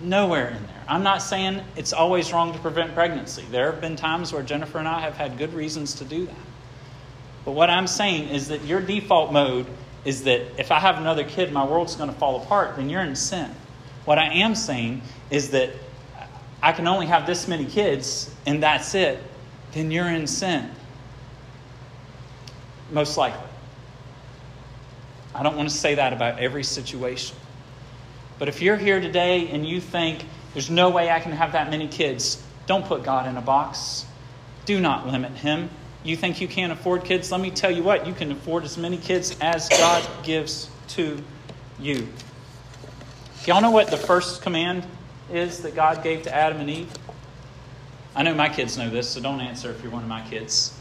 Nowhere 0.00 0.48
in 0.48 0.64
there. 0.64 0.84
I'm 0.86 1.02
not 1.02 1.22
saying 1.22 1.60
it's 1.76 1.92
always 1.92 2.32
wrong 2.32 2.52
to 2.52 2.58
prevent 2.60 2.94
pregnancy. 2.94 3.44
There 3.50 3.72
have 3.72 3.80
been 3.80 3.96
times 3.96 4.32
where 4.32 4.44
Jennifer 4.44 4.78
and 4.78 4.86
I 4.86 5.00
have 5.00 5.16
had 5.16 5.38
good 5.38 5.52
reasons 5.54 5.94
to 5.94 6.04
do 6.04 6.26
that. 6.26 6.53
But 7.44 7.52
what 7.52 7.70
I'm 7.70 7.86
saying 7.86 8.30
is 8.30 8.48
that 8.48 8.64
your 8.64 8.80
default 8.80 9.32
mode 9.32 9.66
is 10.04 10.24
that 10.24 10.58
if 10.58 10.70
I 10.70 10.80
have 10.80 10.98
another 10.98 11.24
kid, 11.24 11.52
my 11.52 11.64
world's 11.64 11.96
going 11.96 12.12
to 12.12 12.16
fall 12.16 12.42
apart, 12.42 12.76
then 12.76 12.90
you're 12.90 13.02
in 13.02 13.16
sin. 13.16 13.50
What 14.04 14.18
I 14.18 14.32
am 14.34 14.54
saying 14.54 15.02
is 15.30 15.50
that 15.50 15.70
I 16.62 16.72
can 16.72 16.86
only 16.86 17.06
have 17.06 17.26
this 17.26 17.48
many 17.48 17.64
kids 17.64 18.34
and 18.46 18.62
that's 18.62 18.94
it, 18.94 19.22
then 19.72 19.90
you're 19.90 20.08
in 20.08 20.26
sin. 20.26 20.70
Most 22.90 23.16
likely. 23.16 23.48
I 25.34 25.42
don't 25.42 25.56
want 25.56 25.68
to 25.68 25.74
say 25.74 25.96
that 25.96 26.12
about 26.12 26.38
every 26.38 26.64
situation. 26.64 27.36
But 28.38 28.48
if 28.48 28.62
you're 28.62 28.76
here 28.76 29.00
today 29.00 29.48
and 29.48 29.66
you 29.66 29.80
think, 29.80 30.24
There's 30.54 30.70
no 30.70 30.88
way 30.90 31.10
I 31.10 31.18
can 31.18 31.32
have 31.32 31.52
that 31.52 31.68
many 31.68 31.88
kids. 31.88 32.40
Don't 32.66 32.86
put 32.86 33.02
God 33.02 33.28
in 33.28 33.36
a 33.36 33.42
box. 33.42 34.06
Do 34.64 34.80
not 34.80 35.08
limit 35.08 35.32
Him. 35.32 35.68
You 36.04 36.16
think 36.16 36.40
you 36.40 36.46
can't 36.46 36.70
afford 36.70 37.04
kids? 37.04 37.32
Let 37.32 37.40
me 37.40 37.50
tell 37.50 37.70
you 37.70 37.82
what, 37.82 38.06
you 38.06 38.12
can 38.12 38.30
afford 38.30 38.64
as 38.64 38.76
many 38.76 38.98
kids 38.98 39.36
as 39.40 39.68
God 39.70 40.06
gives 40.22 40.68
to 40.88 41.20
you. 41.80 42.06
Y'all 43.46 43.62
know 43.62 43.70
what 43.70 43.88
the 43.88 43.96
first 43.96 44.42
command 44.42 44.86
is 45.32 45.62
that 45.62 45.74
God 45.74 46.02
gave 46.02 46.22
to 46.24 46.34
Adam 46.34 46.60
and 46.60 46.68
Eve? 46.68 46.92
I 48.14 48.22
know 48.22 48.34
my 48.34 48.50
kids 48.50 48.76
know 48.76 48.90
this, 48.90 49.08
so 49.08 49.20
don't 49.20 49.40
answer 49.40 49.70
if 49.70 49.82
you're 49.82 49.90
one 49.90 50.02
of 50.02 50.08
my 50.08 50.20
kids. 50.28 50.78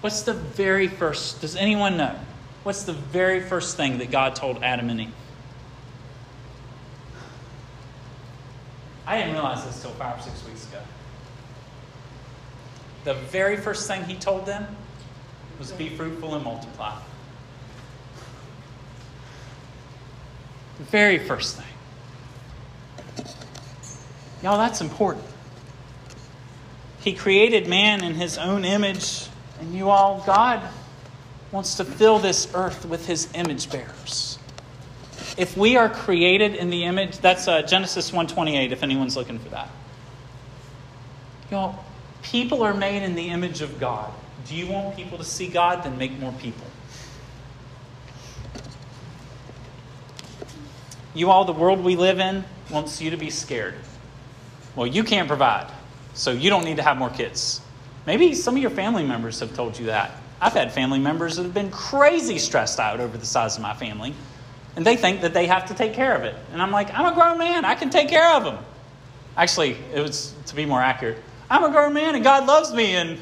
What's 0.00 0.22
the 0.22 0.32
very 0.32 0.88
first, 0.88 1.42
does 1.42 1.54
anyone 1.54 1.98
know? 1.98 2.18
What's 2.62 2.84
the 2.84 2.92
very 2.92 3.40
first 3.40 3.76
thing 3.76 3.98
that 3.98 4.10
God 4.10 4.34
told 4.34 4.62
Adam 4.62 4.88
and 4.88 5.02
Eve? 5.02 5.14
I 9.06 9.18
didn't 9.18 9.34
realize 9.34 9.64
this 9.66 9.82
till 9.82 9.90
five 9.92 10.18
or 10.18 10.22
six 10.22 10.44
weeks 10.46 10.66
ago. 10.68 10.80
The 13.04 13.14
very 13.14 13.56
first 13.56 13.88
thing 13.88 14.04
he 14.04 14.14
told 14.14 14.46
them 14.46 14.76
was 15.58 15.72
be 15.72 15.88
fruitful 15.88 16.34
and 16.34 16.44
multiply. 16.44 16.96
The 20.78 20.84
very 20.84 21.18
first 21.18 21.56
thing. 21.56 21.66
Y'all, 24.42 24.58
that's 24.58 24.80
important. 24.80 25.24
He 27.00 27.12
created 27.12 27.68
man 27.68 28.02
in 28.02 28.14
his 28.14 28.38
own 28.38 28.64
image, 28.64 29.26
and 29.60 29.74
you 29.74 29.90
all, 29.90 30.22
God 30.26 30.62
wants 31.50 31.76
to 31.76 31.84
fill 31.84 32.18
this 32.18 32.48
earth 32.54 32.86
with 32.86 33.06
his 33.06 33.28
image 33.34 33.70
bearers. 33.70 34.38
If 35.36 35.56
we 35.56 35.76
are 35.76 35.88
created 35.88 36.54
in 36.54 36.70
the 36.70 36.84
image, 36.84 37.18
that's 37.18 37.48
uh, 37.48 37.62
Genesis 37.62 38.12
128 38.12 38.72
if 38.72 38.82
anyone's 38.82 39.16
looking 39.16 39.38
for 39.38 39.48
that. 39.50 39.68
Y'all, 41.50 41.84
people 42.22 42.62
are 42.62 42.74
made 42.74 43.02
in 43.02 43.14
the 43.14 43.28
image 43.28 43.60
of 43.60 43.78
God. 43.78 44.12
Do 44.46 44.54
you 44.54 44.66
want 44.66 44.96
people 44.96 45.18
to 45.18 45.24
see 45.24 45.48
God? 45.48 45.84
Then 45.84 45.98
make 45.98 46.18
more 46.18 46.32
people. 46.32 46.66
You 51.14 51.30
all, 51.30 51.44
the 51.44 51.52
world 51.52 51.84
we 51.84 51.96
live 51.96 52.20
in 52.20 52.44
wants 52.70 53.00
you 53.00 53.10
to 53.10 53.16
be 53.16 53.28
scared. 53.28 53.74
Well, 54.74 54.86
you 54.86 55.04
can't 55.04 55.28
provide, 55.28 55.70
so 56.14 56.30
you 56.30 56.48
don't 56.48 56.64
need 56.64 56.76
to 56.76 56.82
have 56.82 56.96
more 56.96 57.10
kids. 57.10 57.60
Maybe 58.06 58.34
some 58.34 58.56
of 58.56 58.62
your 58.62 58.70
family 58.70 59.04
members 59.04 59.38
have 59.40 59.54
told 59.54 59.78
you 59.78 59.86
that. 59.86 60.12
I've 60.40 60.54
had 60.54 60.72
family 60.72 60.98
members 60.98 61.36
that 61.36 61.42
have 61.42 61.54
been 61.54 61.70
crazy 61.70 62.38
stressed 62.38 62.80
out 62.80 62.98
over 62.98 63.18
the 63.18 63.26
size 63.26 63.56
of 63.56 63.62
my 63.62 63.74
family, 63.74 64.14
and 64.74 64.86
they 64.86 64.96
think 64.96 65.20
that 65.20 65.34
they 65.34 65.46
have 65.46 65.66
to 65.66 65.74
take 65.74 65.92
care 65.92 66.16
of 66.16 66.22
it. 66.22 66.34
And 66.52 66.62
I'm 66.62 66.70
like, 66.70 66.92
I'm 66.94 67.12
a 67.12 67.14
grown 67.14 67.36
man, 67.36 67.64
I 67.64 67.74
can 67.74 67.90
take 67.90 68.08
care 68.08 68.34
of 68.34 68.44
them. 68.44 68.58
Actually, 69.36 69.76
it 69.94 70.00
was 70.00 70.34
to 70.46 70.56
be 70.56 70.64
more 70.64 70.80
accurate. 70.80 71.18
I'm 71.52 71.64
a 71.64 71.70
grown 71.70 71.92
man, 71.92 72.14
and 72.14 72.24
God 72.24 72.46
loves 72.46 72.72
me, 72.72 72.94
and 72.94 73.18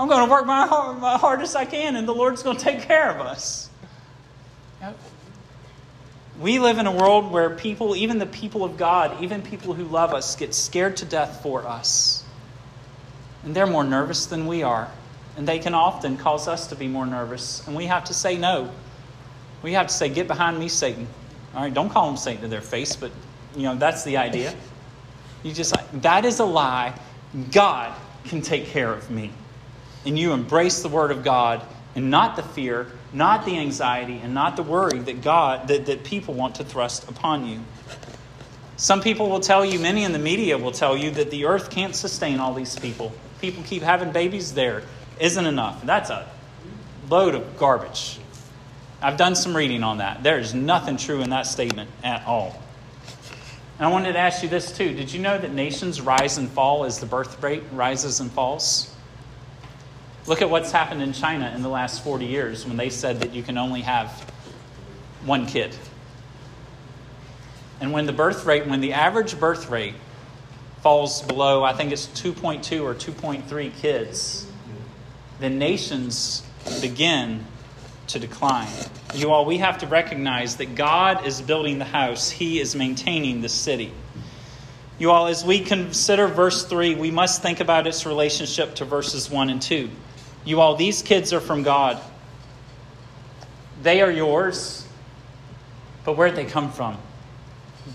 I'm 0.00 0.08
going 0.08 0.26
to 0.26 0.28
work 0.28 0.46
my, 0.46 0.66
hard, 0.66 0.98
my 0.98 1.16
hardest 1.16 1.54
I 1.54 1.64
can, 1.64 1.94
and 1.94 2.08
the 2.08 2.12
Lord's 2.12 2.42
going 2.42 2.56
to 2.56 2.64
take 2.64 2.80
care 2.80 3.08
of 3.08 3.20
us. 3.20 3.70
We 6.40 6.58
live 6.58 6.78
in 6.78 6.88
a 6.88 6.90
world 6.90 7.30
where 7.30 7.50
people, 7.50 7.94
even 7.94 8.18
the 8.18 8.26
people 8.26 8.64
of 8.64 8.76
God, 8.76 9.22
even 9.22 9.42
people 9.42 9.74
who 9.74 9.84
love 9.84 10.12
us, 10.12 10.34
get 10.34 10.54
scared 10.54 10.96
to 10.96 11.04
death 11.04 11.40
for 11.44 11.64
us. 11.64 12.24
And 13.44 13.54
they're 13.54 13.68
more 13.68 13.84
nervous 13.84 14.26
than 14.26 14.48
we 14.48 14.64
are. 14.64 14.90
And 15.36 15.46
they 15.46 15.60
can 15.60 15.72
often 15.72 16.16
cause 16.16 16.48
us 16.48 16.66
to 16.66 16.74
be 16.74 16.88
more 16.88 17.06
nervous. 17.06 17.64
And 17.68 17.76
we 17.76 17.86
have 17.86 18.06
to 18.06 18.14
say 18.14 18.36
no. 18.36 18.72
We 19.62 19.74
have 19.74 19.86
to 19.86 19.94
say, 19.94 20.08
Get 20.08 20.26
behind 20.26 20.58
me, 20.58 20.66
Satan. 20.66 21.06
All 21.54 21.62
right, 21.62 21.72
don't 21.72 21.90
call 21.90 22.08
them 22.08 22.16
Satan 22.16 22.42
to 22.42 22.48
their 22.48 22.60
face, 22.60 22.96
but 22.96 23.12
you 23.54 23.62
know, 23.62 23.76
that's 23.76 24.02
the 24.02 24.16
idea. 24.16 24.52
You 25.44 25.52
just 25.52 25.74
that 26.02 26.24
is 26.24 26.40
a 26.40 26.44
lie. 26.44 26.98
God 27.50 27.94
can 28.24 28.42
take 28.42 28.66
care 28.66 28.92
of 28.92 29.10
me. 29.10 29.32
And 30.04 30.18
you 30.18 30.32
embrace 30.32 30.82
the 30.82 30.88
word 30.88 31.10
of 31.10 31.22
God 31.22 31.62
and 31.94 32.10
not 32.10 32.36
the 32.36 32.42
fear, 32.42 32.86
not 33.12 33.44
the 33.44 33.58
anxiety, 33.58 34.20
and 34.22 34.34
not 34.34 34.56
the 34.56 34.62
worry 34.62 34.98
that 34.98 35.22
God 35.22 35.68
that, 35.68 35.86
that 35.86 36.04
people 36.04 36.34
want 36.34 36.56
to 36.56 36.64
thrust 36.64 37.08
upon 37.08 37.46
you. 37.46 37.60
Some 38.76 39.00
people 39.00 39.28
will 39.28 39.40
tell 39.40 39.64
you, 39.64 39.78
many 39.78 40.02
in 40.02 40.12
the 40.12 40.18
media 40.18 40.58
will 40.58 40.72
tell 40.72 40.96
you 40.96 41.10
that 41.12 41.30
the 41.30 41.44
earth 41.44 41.70
can't 41.70 41.94
sustain 41.94 42.40
all 42.40 42.54
these 42.54 42.78
people. 42.78 43.12
People 43.40 43.62
keep 43.62 43.82
having 43.82 44.12
babies 44.12 44.54
there 44.54 44.82
isn't 45.20 45.46
enough. 45.46 45.84
That's 45.84 46.10
a 46.10 46.28
load 47.08 47.34
of 47.34 47.56
garbage. 47.58 48.18
I've 49.00 49.16
done 49.16 49.34
some 49.34 49.56
reading 49.56 49.82
on 49.82 49.98
that. 49.98 50.22
There 50.22 50.38
is 50.38 50.54
nothing 50.54 50.96
true 50.96 51.22
in 51.22 51.30
that 51.30 51.46
statement 51.46 51.90
at 52.02 52.26
all. 52.26 52.60
And 53.78 53.86
I 53.86 53.90
wanted 53.90 54.12
to 54.12 54.18
ask 54.18 54.42
you 54.42 54.48
this 54.48 54.76
too. 54.76 54.94
Did 54.94 55.12
you 55.12 55.20
know 55.20 55.38
that 55.38 55.52
nations 55.52 56.00
rise 56.00 56.38
and 56.38 56.48
fall 56.48 56.84
as 56.84 57.00
the 57.00 57.06
birth 57.06 57.42
rate 57.42 57.62
rises 57.72 58.20
and 58.20 58.30
falls? 58.30 58.94
Look 60.26 60.40
at 60.40 60.50
what's 60.50 60.70
happened 60.70 61.02
in 61.02 61.12
China 61.12 61.52
in 61.54 61.62
the 61.62 61.68
last 61.68 62.04
40 62.04 62.26
years 62.26 62.64
when 62.64 62.76
they 62.76 62.90
said 62.90 63.20
that 63.20 63.32
you 63.34 63.42
can 63.42 63.58
only 63.58 63.80
have 63.80 64.08
one 65.24 65.46
kid. 65.46 65.74
And 67.80 67.92
when 67.92 68.06
the 68.06 68.12
birth 68.12 68.44
rate, 68.44 68.66
when 68.66 68.80
the 68.80 68.92
average 68.92 69.38
birth 69.40 69.68
rate 69.68 69.94
falls 70.82 71.22
below, 71.22 71.64
I 71.64 71.72
think 71.72 71.90
it's 71.90 72.06
2.2 72.06 72.82
or 72.82 72.94
2.3 72.94 73.76
kids, 73.76 74.46
the 75.40 75.50
nations 75.50 76.44
begin 76.80 77.44
to 78.12 78.18
decline. 78.18 78.68
You 79.14 79.30
all, 79.30 79.44
we 79.44 79.58
have 79.58 79.78
to 79.78 79.86
recognize 79.86 80.56
that 80.56 80.74
God 80.74 81.26
is 81.26 81.42
building 81.42 81.78
the 81.78 81.84
house, 81.84 82.30
He 82.30 82.60
is 82.60 82.74
maintaining 82.74 83.40
the 83.40 83.48
city. 83.48 83.92
You 84.98 85.10
all, 85.10 85.26
as 85.26 85.44
we 85.44 85.60
consider 85.60 86.28
verse 86.28 86.64
3, 86.64 86.94
we 86.94 87.10
must 87.10 87.42
think 87.42 87.60
about 87.60 87.86
its 87.86 88.06
relationship 88.06 88.76
to 88.76 88.84
verses 88.84 89.28
1 89.28 89.50
and 89.50 89.60
2. 89.60 89.90
You 90.44 90.60
all, 90.60 90.76
these 90.76 91.02
kids 91.02 91.32
are 91.32 91.40
from 91.40 91.62
God. 91.62 92.00
They 93.82 94.00
are 94.00 94.10
yours, 94.10 94.86
but 96.04 96.16
where'd 96.16 96.36
they 96.36 96.44
come 96.44 96.70
from? 96.70 96.98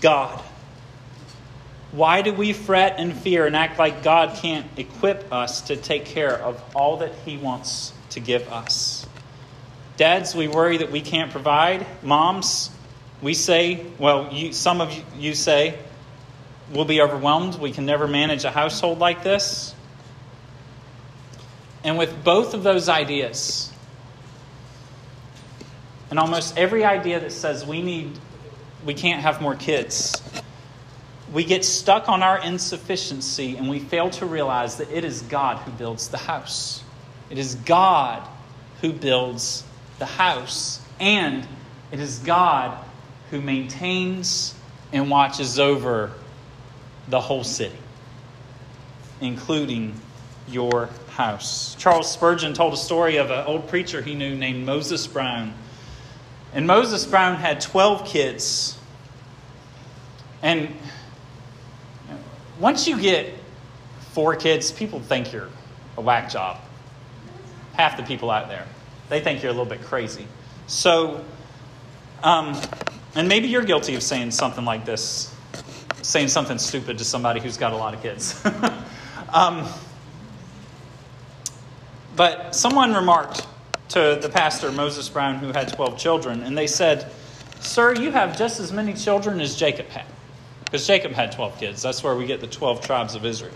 God. 0.00 0.38
Why 1.92 2.20
do 2.20 2.34
we 2.34 2.52
fret 2.52 2.96
and 2.98 3.14
fear 3.14 3.46
and 3.46 3.56
act 3.56 3.78
like 3.78 4.02
God 4.02 4.36
can't 4.36 4.66
equip 4.76 5.32
us 5.32 5.62
to 5.62 5.76
take 5.76 6.04
care 6.04 6.36
of 6.36 6.62
all 6.74 6.98
that 6.98 7.14
He 7.24 7.38
wants 7.38 7.94
to 8.10 8.20
give 8.20 8.46
us? 8.52 9.07
Dads, 9.98 10.32
we 10.32 10.46
worry 10.46 10.76
that 10.76 10.92
we 10.92 11.00
can't 11.00 11.32
provide. 11.32 11.84
Moms, 12.04 12.70
we 13.20 13.34
say, 13.34 13.84
well, 13.98 14.32
you, 14.32 14.52
some 14.52 14.80
of 14.80 14.94
you 15.16 15.34
say, 15.34 15.76
we'll 16.70 16.84
be 16.84 17.00
overwhelmed. 17.00 17.56
We 17.56 17.72
can 17.72 17.84
never 17.84 18.06
manage 18.06 18.44
a 18.44 18.50
household 18.52 19.00
like 19.00 19.24
this. 19.24 19.74
And 21.82 21.98
with 21.98 22.22
both 22.22 22.54
of 22.54 22.62
those 22.62 22.88
ideas, 22.88 23.72
and 26.10 26.18
almost 26.20 26.56
every 26.56 26.84
idea 26.84 27.18
that 27.18 27.32
says 27.32 27.66
we 27.66 27.82
need, 27.82 28.16
we 28.84 28.94
can't 28.94 29.22
have 29.22 29.42
more 29.42 29.56
kids, 29.56 30.22
we 31.32 31.42
get 31.42 31.64
stuck 31.64 32.08
on 32.08 32.22
our 32.22 32.40
insufficiency 32.40 33.56
and 33.56 33.68
we 33.68 33.80
fail 33.80 34.10
to 34.10 34.26
realize 34.26 34.76
that 34.76 34.92
it 34.92 35.04
is 35.04 35.22
God 35.22 35.58
who 35.58 35.72
builds 35.72 36.06
the 36.06 36.18
house. 36.18 36.84
It 37.30 37.38
is 37.38 37.56
God 37.56 38.26
who 38.80 38.92
builds 38.92 39.64
the 39.98 40.06
house. 40.06 40.80
And 41.00 41.46
it 41.90 42.00
is 42.00 42.18
God 42.20 42.78
who 43.30 43.40
maintains 43.40 44.54
and 44.92 45.10
watches 45.10 45.58
over 45.58 46.12
the 47.08 47.20
whole 47.20 47.44
city, 47.44 47.76
including 49.20 49.94
your 50.48 50.88
house. 51.10 51.74
Charles 51.76 52.10
Spurgeon 52.10 52.54
told 52.54 52.72
a 52.72 52.76
story 52.76 53.16
of 53.16 53.30
an 53.30 53.44
old 53.46 53.68
preacher 53.68 54.00
he 54.00 54.14
knew 54.14 54.34
named 54.34 54.64
Moses 54.64 55.06
Brown. 55.06 55.54
And 56.54 56.66
Moses 56.66 57.04
Brown 57.04 57.36
had 57.36 57.60
12 57.60 58.06
kids. 58.06 58.78
And 60.42 60.74
once 62.58 62.86
you 62.86 63.00
get 63.00 63.34
four 64.12 64.36
kids, 64.36 64.72
people 64.72 65.00
think 65.00 65.32
you're 65.32 65.48
a 65.96 66.00
whack 66.00 66.30
job. 66.30 66.58
Half 67.74 67.96
the 67.96 68.02
people 68.02 68.30
out 68.30 68.48
there, 68.48 68.66
they 69.08 69.20
think 69.20 69.42
you're 69.42 69.50
a 69.50 69.54
little 69.54 69.66
bit 69.66 69.82
crazy. 69.82 70.26
So, 70.66 71.24
um, 72.22 72.60
and 73.14 73.28
maybe 73.28 73.48
you're 73.48 73.64
guilty 73.64 73.94
of 73.94 74.02
saying 74.02 74.32
something 74.32 74.64
like 74.64 74.84
this, 74.84 75.34
saying 76.02 76.28
something 76.28 76.58
stupid 76.58 76.98
to 76.98 77.04
somebody 77.04 77.40
who's 77.40 77.56
got 77.56 77.72
a 77.72 77.76
lot 77.76 77.94
of 77.94 78.02
kids. 78.02 78.40
um, 79.32 79.66
but 82.16 82.54
someone 82.54 82.92
remarked 82.92 83.46
to 83.90 84.18
the 84.20 84.28
pastor, 84.28 84.70
Moses 84.72 85.08
Brown, 85.08 85.36
who 85.36 85.52
had 85.52 85.72
12 85.72 85.98
children, 85.98 86.42
and 86.42 86.56
they 86.56 86.66
said, 86.66 87.10
Sir, 87.60 87.94
you 87.94 88.10
have 88.12 88.36
just 88.36 88.60
as 88.60 88.72
many 88.72 88.92
children 88.94 89.40
as 89.40 89.56
Jacob 89.56 89.88
had. 89.88 90.04
Because 90.64 90.86
Jacob 90.86 91.12
had 91.12 91.32
12 91.32 91.58
kids. 91.58 91.82
That's 91.82 92.04
where 92.04 92.14
we 92.14 92.26
get 92.26 92.40
the 92.40 92.46
12 92.46 92.82
tribes 92.82 93.14
of 93.14 93.24
Israel. 93.24 93.54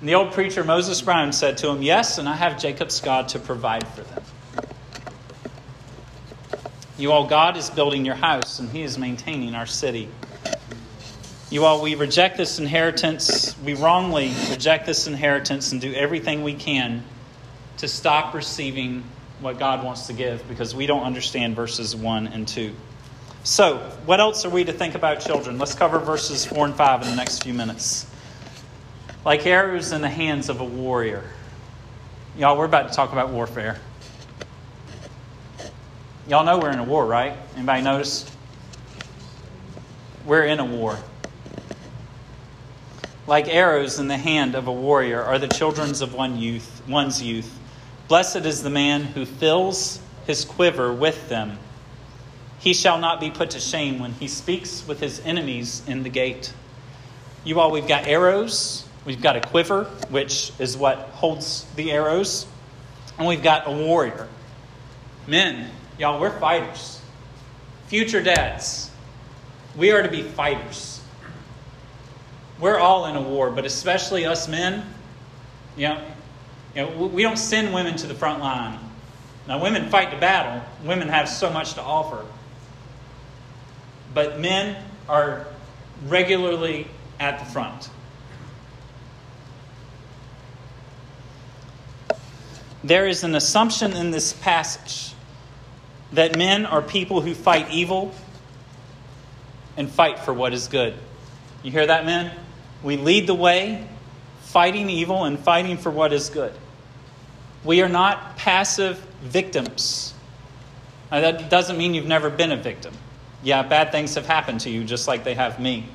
And 0.00 0.08
the 0.08 0.14
old 0.14 0.32
preacher 0.32 0.64
Moses 0.64 1.00
Brown 1.00 1.32
said 1.32 1.58
to 1.58 1.68
him, 1.68 1.82
Yes, 1.82 2.18
and 2.18 2.28
I 2.28 2.34
have 2.34 2.60
Jacob's 2.60 3.00
God 3.00 3.28
to 3.28 3.38
provide 3.38 3.86
for 3.88 4.02
them. 4.02 4.22
You 7.00 7.12
all, 7.12 7.26
God 7.26 7.56
is 7.56 7.70
building 7.70 8.04
your 8.04 8.14
house, 8.14 8.58
and 8.58 8.68
He 8.68 8.82
is 8.82 8.98
maintaining 8.98 9.54
our 9.54 9.64
city. 9.64 10.10
You 11.48 11.64
all, 11.64 11.80
we 11.80 11.94
reject 11.94 12.36
this 12.36 12.58
inheritance. 12.58 13.56
We 13.64 13.72
wrongly 13.72 14.34
reject 14.50 14.84
this 14.84 15.06
inheritance 15.06 15.72
and 15.72 15.80
do 15.80 15.94
everything 15.94 16.44
we 16.44 16.52
can 16.52 17.02
to 17.78 17.88
stop 17.88 18.34
receiving 18.34 19.02
what 19.40 19.58
God 19.58 19.82
wants 19.82 20.08
to 20.08 20.12
give 20.12 20.46
because 20.46 20.74
we 20.74 20.84
don't 20.84 21.02
understand 21.02 21.56
verses 21.56 21.96
1 21.96 22.26
and 22.26 22.46
2. 22.46 22.74
So, 23.44 23.78
what 24.04 24.20
else 24.20 24.44
are 24.44 24.50
we 24.50 24.64
to 24.64 24.72
think 24.74 24.94
about 24.94 25.20
children? 25.20 25.56
Let's 25.56 25.74
cover 25.74 26.00
verses 26.00 26.44
4 26.44 26.66
and 26.66 26.74
5 26.74 27.02
in 27.02 27.08
the 27.08 27.16
next 27.16 27.42
few 27.42 27.54
minutes. 27.54 28.06
Like 29.24 29.46
arrows 29.46 29.92
in 29.92 30.02
the 30.02 30.10
hands 30.10 30.50
of 30.50 30.60
a 30.60 30.66
warrior. 30.66 31.24
Y'all, 32.36 32.58
we're 32.58 32.66
about 32.66 32.90
to 32.90 32.94
talk 32.94 33.12
about 33.12 33.30
warfare. 33.30 33.80
Y'all 36.30 36.44
know 36.44 36.58
we're 36.58 36.70
in 36.70 36.78
a 36.78 36.84
war, 36.84 37.04
right? 37.04 37.36
Anybody 37.56 37.82
notice? 37.82 38.24
We're 40.24 40.44
in 40.44 40.60
a 40.60 40.64
war. 40.64 40.96
Like 43.26 43.48
arrows 43.48 43.98
in 43.98 44.06
the 44.06 44.16
hand 44.16 44.54
of 44.54 44.68
a 44.68 44.72
warrior 44.72 45.20
are 45.20 45.40
the 45.40 45.48
children 45.48 45.90
of 45.90 46.14
one 46.14 46.38
youth, 46.38 46.82
one's 46.86 47.20
youth. 47.20 47.58
Blessed 48.06 48.46
is 48.46 48.62
the 48.62 48.70
man 48.70 49.02
who 49.02 49.26
fills 49.26 49.98
his 50.24 50.44
quiver 50.44 50.92
with 50.92 51.28
them. 51.28 51.58
He 52.60 52.74
shall 52.74 52.98
not 52.98 53.18
be 53.18 53.32
put 53.32 53.50
to 53.50 53.58
shame 53.58 53.98
when 53.98 54.12
he 54.12 54.28
speaks 54.28 54.86
with 54.86 55.00
his 55.00 55.18
enemies 55.24 55.82
in 55.88 56.04
the 56.04 56.10
gate. 56.10 56.52
You 57.42 57.58
all, 57.58 57.72
we've 57.72 57.88
got 57.88 58.06
arrows, 58.06 58.86
we've 59.04 59.20
got 59.20 59.34
a 59.34 59.40
quiver, 59.40 59.82
which 60.10 60.52
is 60.60 60.76
what 60.76 60.96
holds 60.96 61.66
the 61.74 61.90
arrows, 61.90 62.46
and 63.18 63.26
we've 63.26 63.42
got 63.42 63.66
a 63.66 63.72
warrior. 63.72 64.28
Men, 65.26 65.72
Y'all, 66.00 66.18
we're 66.18 66.30
fighters. 66.40 66.98
Future 67.88 68.22
dads, 68.22 68.90
we 69.76 69.92
are 69.92 70.02
to 70.02 70.08
be 70.08 70.22
fighters. 70.22 71.02
We're 72.58 72.78
all 72.78 73.04
in 73.04 73.16
a 73.16 73.20
war, 73.20 73.50
but 73.50 73.66
especially 73.66 74.24
us 74.24 74.48
men. 74.48 74.86
You 75.76 75.88
know, 75.88 76.04
you 76.74 76.82
know, 76.82 77.06
we 77.06 77.20
don't 77.20 77.36
send 77.36 77.74
women 77.74 77.96
to 77.96 78.06
the 78.06 78.14
front 78.14 78.40
line. 78.40 78.78
Now, 79.46 79.62
women 79.62 79.90
fight 79.90 80.10
the 80.10 80.16
battle, 80.16 80.66
women 80.86 81.08
have 81.08 81.28
so 81.28 81.50
much 81.50 81.74
to 81.74 81.82
offer. 81.82 82.24
But 84.14 84.40
men 84.40 84.82
are 85.06 85.48
regularly 86.06 86.88
at 87.18 87.40
the 87.40 87.44
front. 87.44 87.90
There 92.82 93.06
is 93.06 93.22
an 93.22 93.34
assumption 93.34 93.92
in 93.92 94.12
this 94.12 94.32
passage 94.32 95.14
that 96.12 96.36
men 96.36 96.66
are 96.66 96.82
people 96.82 97.20
who 97.20 97.34
fight 97.34 97.70
evil 97.70 98.12
and 99.76 99.90
fight 99.90 100.18
for 100.18 100.34
what 100.34 100.52
is 100.52 100.68
good. 100.68 100.94
You 101.62 101.70
hear 101.70 101.86
that, 101.86 102.04
men? 102.04 102.32
We 102.82 102.96
lead 102.96 103.26
the 103.26 103.34
way, 103.34 103.86
fighting 104.42 104.90
evil 104.90 105.24
and 105.24 105.38
fighting 105.38 105.76
for 105.76 105.90
what 105.90 106.12
is 106.12 106.30
good. 106.30 106.52
We 107.64 107.82
are 107.82 107.88
not 107.88 108.36
passive 108.36 108.98
victims. 109.22 110.14
Now, 111.10 111.20
that 111.20 111.50
doesn't 111.50 111.76
mean 111.76 111.94
you've 111.94 112.06
never 112.06 112.30
been 112.30 112.52
a 112.52 112.56
victim. 112.56 112.94
Yeah, 113.42 113.62
bad 113.62 113.92
things 113.92 114.14
have 114.14 114.26
happened 114.26 114.60
to 114.60 114.70
you 114.70 114.84
just 114.84 115.08
like 115.08 115.24
they 115.24 115.34
have 115.34 115.60
me. 115.60 115.86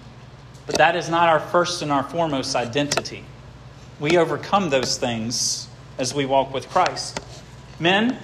But 0.65 0.77
that 0.77 0.95
is 0.95 1.09
not 1.09 1.29
our 1.29 1.39
first 1.39 1.81
and 1.81 1.91
our 1.91 2.03
foremost 2.03 2.55
identity. 2.55 3.23
We 3.99 4.17
overcome 4.17 4.69
those 4.69 4.97
things 4.97 5.67
as 5.97 6.13
we 6.13 6.25
walk 6.25 6.53
with 6.53 6.69
Christ. 6.69 7.19
Men, 7.79 8.17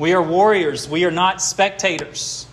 we 0.00 0.14
are 0.14 0.22
warriors. 0.22 0.88
We 0.88 1.04
are 1.04 1.10
not 1.10 1.42
spectators. 1.42 2.46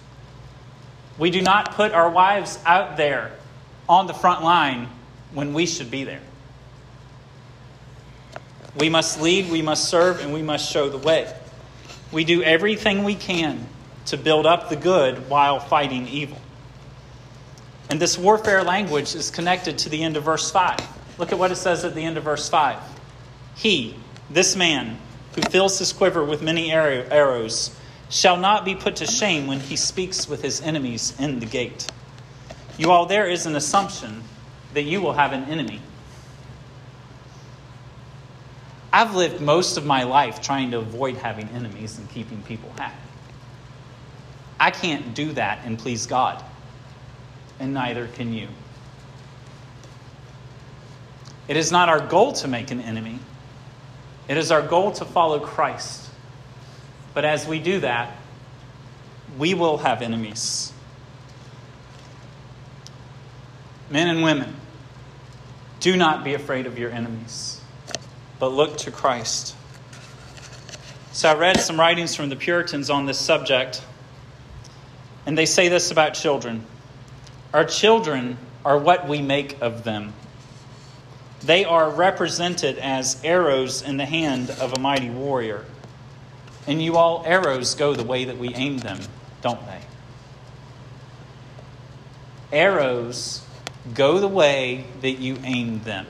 We 1.18 1.32
do 1.32 1.42
not 1.42 1.76
put 1.76 1.94
our 1.94 2.10
wives 2.10 2.60
out 2.66 2.98
there 2.98 3.32
on 3.88 4.06
the 4.06 4.14
front 4.14 4.44
line 4.44 4.90
when 5.34 5.54
we 5.54 5.66
should 5.66 5.90
be 5.90 6.04
there. 6.04 6.22
We 8.78 8.90
must 8.90 9.22
lead, 9.22 9.50
we 9.50 9.62
must 9.62 9.88
serve, 9.90 10.20
and 10.20 10.34
we 10.34 10.42
must 10.42 10.70
show 10.70 10.90
the 10.90 10.98
way. 10.98 11.34
We 12.12 12.26
do 12.26 12.44
everything 12.44 13.06
we 13.06 13.16
can 13.16 13.66
to 14.08 14.18
build 14.18 14.46
up 14.46 14.68
the 14.68 14.76
good 14.76 15.30
while 15.30 15.60
fighting 15.60 16.06
evil. 16.10 16.40
And 17.90 17.98
this 17.98 18.18
warfare 18.18 18.62
language 18.64 19.16
is 19.16 19.32
connected 19.32 19.78
to 19.80 19.90
the 19.90 20.04
end 20.04 20.18
of 20.18 20.24
verse 20.24 20.52
5. 20.52 20.80
Look 21.18 21.32
at 21.32 21.40
what 21.40 21.52
it 21.52 21.56
says 21.56 21.86
at 21.86 21.96
the 21.96 22.04
end 22.04 22.18
of 22.18 22.26
verse 22.26 22.50
5. 22.50 22.78
He, 23.56 23.96
this 24.30 24.58
man, 24.58 24.98
who 25.38 25.44
fills 25.52 25.78
his 25.78 25.94
quiver 25.94 26.26
with 26.26 26.42
many 26.42 26.72
arrows, 26.72 27.78
shall 28.10 28.38
not 28.38 28.66
be 28.66 28.74
put 28.74 28.96
to 28.96 29.06
shame 29.06 29.46
when 29.46 29.60
he 29.60 29.76
speaks 29.76 30.28
with 30.28 30.42
his 30.42 30.62
enemies 30.62 31.14
in 31.20 31.40
the 31.40 31.46
gate. 31.46 31.88
You 32.80 32.90
all, 32.90 33.06
there 33.06 33.28
is 33.28 33.46
an 33.46 33.56
assumption 33.56 34.24
that 34.74 34.82
you 34.84 35.00
will 35.00 35.14
have 35.14 35.34
an 35.34 35.44
enemy. 35.44 35.80
I've 38.92 39.14
lived 39.16 39.40
most 39.40 39.78
of 39.78 39.86
my 39.86 40.04
life 40.04 40.42
trying 40.42 40.72
to 40.72 40.80
avoid 40.80 41.18
having 41.18 41.48
enemies 41.50 42.00
and 42.00 42.10
keeping 42.10 42.42
people 42.42 42.72
happy. 42.76 42.96
I 44.60 44.72
can't 44.72 45.14
do 45.14 45.34
that 45.34 45.60
and 45.66 45.78
please 45.78 46.08
God, 46.08 46.44
and 47.60 47.76
neither 47.76 48.08
can 48.08 48.34
you. 48.34 48.48
It 51.48 51.58
is 51.58 51.72
not 51.72 51.90
our 51.90 52.00
goal 52.00 52.34
to 52.34 52.48
make 52.48 52.72
an 52.72 52.82
enemy. 52.82 53.20
It 54.28 54.38
is 54.38 54.52
our 54.52 54.62
goal 54.62 54.92
to 54.94 55.06
follow 55.06 55.40
Christ. 55.40 56.10
But 57.14 57.26
as 57.26 57.48
we 57.48 57.60
do 57.60 57.80
that, 57.80 58.16
we 59.38 59.54
will 59.54 59.78
have 59.78 60.02
enemies. 60.02 60.72
Men 63.90 64.10
and 64.10 64.22
women, 64.22 64.54
do 65.80 65.96
not 65.96 66.24
be 66.24 66.34
afraid 66.34 66.66
of 66.66 66.78
your 66.78 66.92
enemies, 66.92 67.62
but 68.40 68.50
look 68.50 68.78
to 68.80 68.92
Christ. 68.92 69.56
So 71.14 71.30
I 71.30 71.36
read 71.36 71.60
some 71.60 71.80
writings 71.80 72.16
from 72.16 72.30
the 72.30 72.36
Puritans 72.36 72.90
on 72.90 73.06
this 73.06 73.18
subject, 73.18 73.82
and 75.26 75.38
they 75.38 75.46
say 75.46 75.70
this 75.70 75.90
about 75.92 76.14
children 76.14 76.66
Our 77.54 77.66
children 77.66 78.38
are 78.66 78.78
what 78.78 79.08
we 79.08 79.22
make 79.22 79.62
of 79.62 79.84
them. 79.84 80.14
They 81.44 81.66
are 81.66 81.90
represented 81.90 82.78
as 82.80 83.22
arrows 83.24 83.82
in 83.82 83.98
the 83.98 84.06
hand 84.06 84.50
of 84.50 84.74
a 84.74 84.80
mighty 84.80 85.10
warrior. 85.10 85.66
And 86.66 86.82
you 86.82 86.98
all, 86.98 87.24
arrows 87.26 87.76
go 87.76 87.94
the 87.94 88.04
way 88.04 88.26
that 88.26 88.38
we 88.38 88.54
aim 88.56 88.80
them, 88.80 89.00
don't 89.42 89.62
they? 89.68 89.82
Arrows 92.52 93.46
go 93.94 94.20
the 94.20 94.28
way 94.28 94.86
that 95.02 95.20
you 95.20 95.38
aim 95.44 95.82
them. 95.84 96.08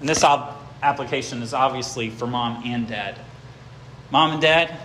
And 0.00 0.08
this 0.08 0.22
application 0.22 1.42
is 1.42 1.54
obviously 1.54 2.10
for 2.10 2.26
mom 2.26 2.62
and 2.64 2.86
dad. 2.86 3.18
Mom 4.10 4.32
and 4.32 4.42
dad, 4.42 4.76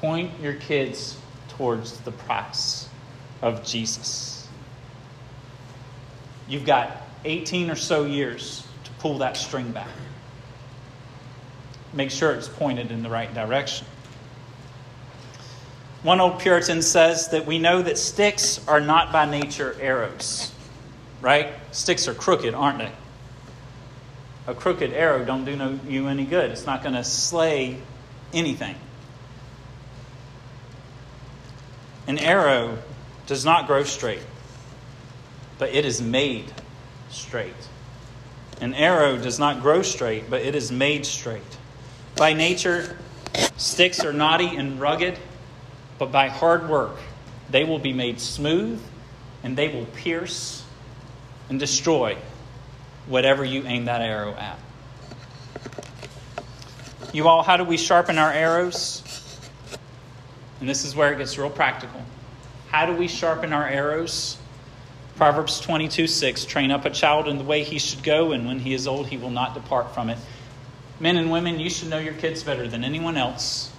point 0.00 0.32
your 0.40 0.54
kids 0.54 1.16
towards 1.50 1.98
the 2.00 2.10
price 2.10 2.88
of 3.40 3.64
Jesus. 3.64 4.48
You've 6.48 6.66
got 6.66 7.02
18 7.24 7.70
or 7.70 7.76
so 7.76 8.04
years 8.04 8.66
pull 9.02 9.18
that 9.18 9.36
string 9.36 9.72
back. 9.72 9.88
Make 11.92 12.12
sure 12.12 12.30
it's 12.32 12.48
pointed 12.48 12.92
in 12.92 13.02
the 13.02 13.10
right 13.10 13.34
direction. 13.34 13.84
One 16.04 16.20
old 16.20 16.38
Puritan 16.38 16.82
says 16.82 17.28
that 17.30 17.44
we 17.44 17.58
know 17.58 17.82
that 17.82 17.98
sticks 17.98 18.66
are 18.68 18.80
not 18.80 19.12
by 19.12 19.28
nature 19.28 19.76
arrows. 19.80 20.52
Right? 21.20 21.52
Sticks 21.72 22.06
are 22.06 22.14
crooked, 22.14 22.54
aren't 22.54 22.78
they? 22.78 22.92
A 24.46 24.54
crooked 24.54 24.92
arrow 24.92 25.24
don't 25.24 25.44
do 25.44 25.56
no, 25.56 25.78
you 25.88 26.06
any 26.06 26.24
good. 26.24 26.50
It's 26.52 26.66
not 26.66 26.82
going 26.82 26.94
to 26.94 27.04
slay 27.04 27.78
anything. 28.32 28.76
An 32.06 32.18
arrow 32.18 32.78
does 33.26 33.44
not 33.44 33.66
grow 33.66 33.82
straight, 33.82 34.22
but 35.58 35.70
it 35.70 35.84
is 35.84 36.00
made 36.00 36.52
straight. 37.10 37.54
An 38.62 38.74
arrow 38.74 39.18
does 39.18 39.40
not 39.40 39.60
grow 39.60 39.82
straight, 39.82 40.30
but 40.30 40.40
it 40.40 40.54
is 40.54 40.70
made 40.70 41.04
straight. 41.04 41.42
By 42.14 42.32
nature, 42.32 42.96
sticks 43.56 44.04
are 44.04 44.12
knotty 44.12 44.54
and 44.54 44.80
rugged, 44.80 45.18
but 45.98 46.12
by 46.12 46.28
hard 46.28 46.68
work, 46.68 46.96
they 47.50 47.64
will 47.64 47.80
be 47.80 47.92
made 47.92 48.20
smooth 48.20 48.80
and 49.42 49.56
they 49.58 49.66
will 49.66 49.86
pierce 49.86 50.64
and 51.48 51.58
destroy 51.58 52.16
whatever 53.06 53.44
you 53.44 53.64
aim 53.66 53.86
that 53.86 54.00
arrow 54.00 54.32
at. 54.34 54.60
You 57.12 57.26
all, 57.26 57.42
how 57.42 57.56
do 57.56 57.64
we 57.64 57.76
sharpen 57.76 58.16
our 58.16 58.32
arrows? 58.32 59.02
And 60.60 60.68
this 60.68 60.84
is 60.84 60.94
where 60.94 61.12
it 61.12 61.18
gets 61.18 61.36
real 61.36 61.50
practical. 61.50 62.00
How 62.68 62.86
do 62.86 62.94
we 62.94 63.08
sharpen 63.08 63.52
our 63.52 63.66
arrows? 63.66 64.38
Proverbs 65.16 65.60
22 65.60 66.06
6 66.06 66.44
Train 66.44 66.70
up 66.70 66.84
a 66.84 66.90
child 66.90 67.28
in 67.28 67.38
the 67.38 67.44
way 67.44 67.62
he 67.62 67.78
should 67.78 68.02
go, 68.02 68.32
and 68.32 68.46
when 68.46 68.58
he 68.58 68.74
is 68.74 68.86
old, 68.86 69.08
he 69.08 69.16
will 69.16 69.30
not 69.30 69.54
depart 69.54 69.94
from 69.94 70.10
it. 70.10 70.18
Men 71.00 71.16
and 71.16 71.30
women, 71.30 71.58
you 71.58 71.70
should 71.70 71.90
know 71.90 71.98
your 71.98 72.14
kids 72.14 72.42
better 72.42 72.68
than 72.68 72.84
anyone 72.84 73.16
else. 73.16 73.70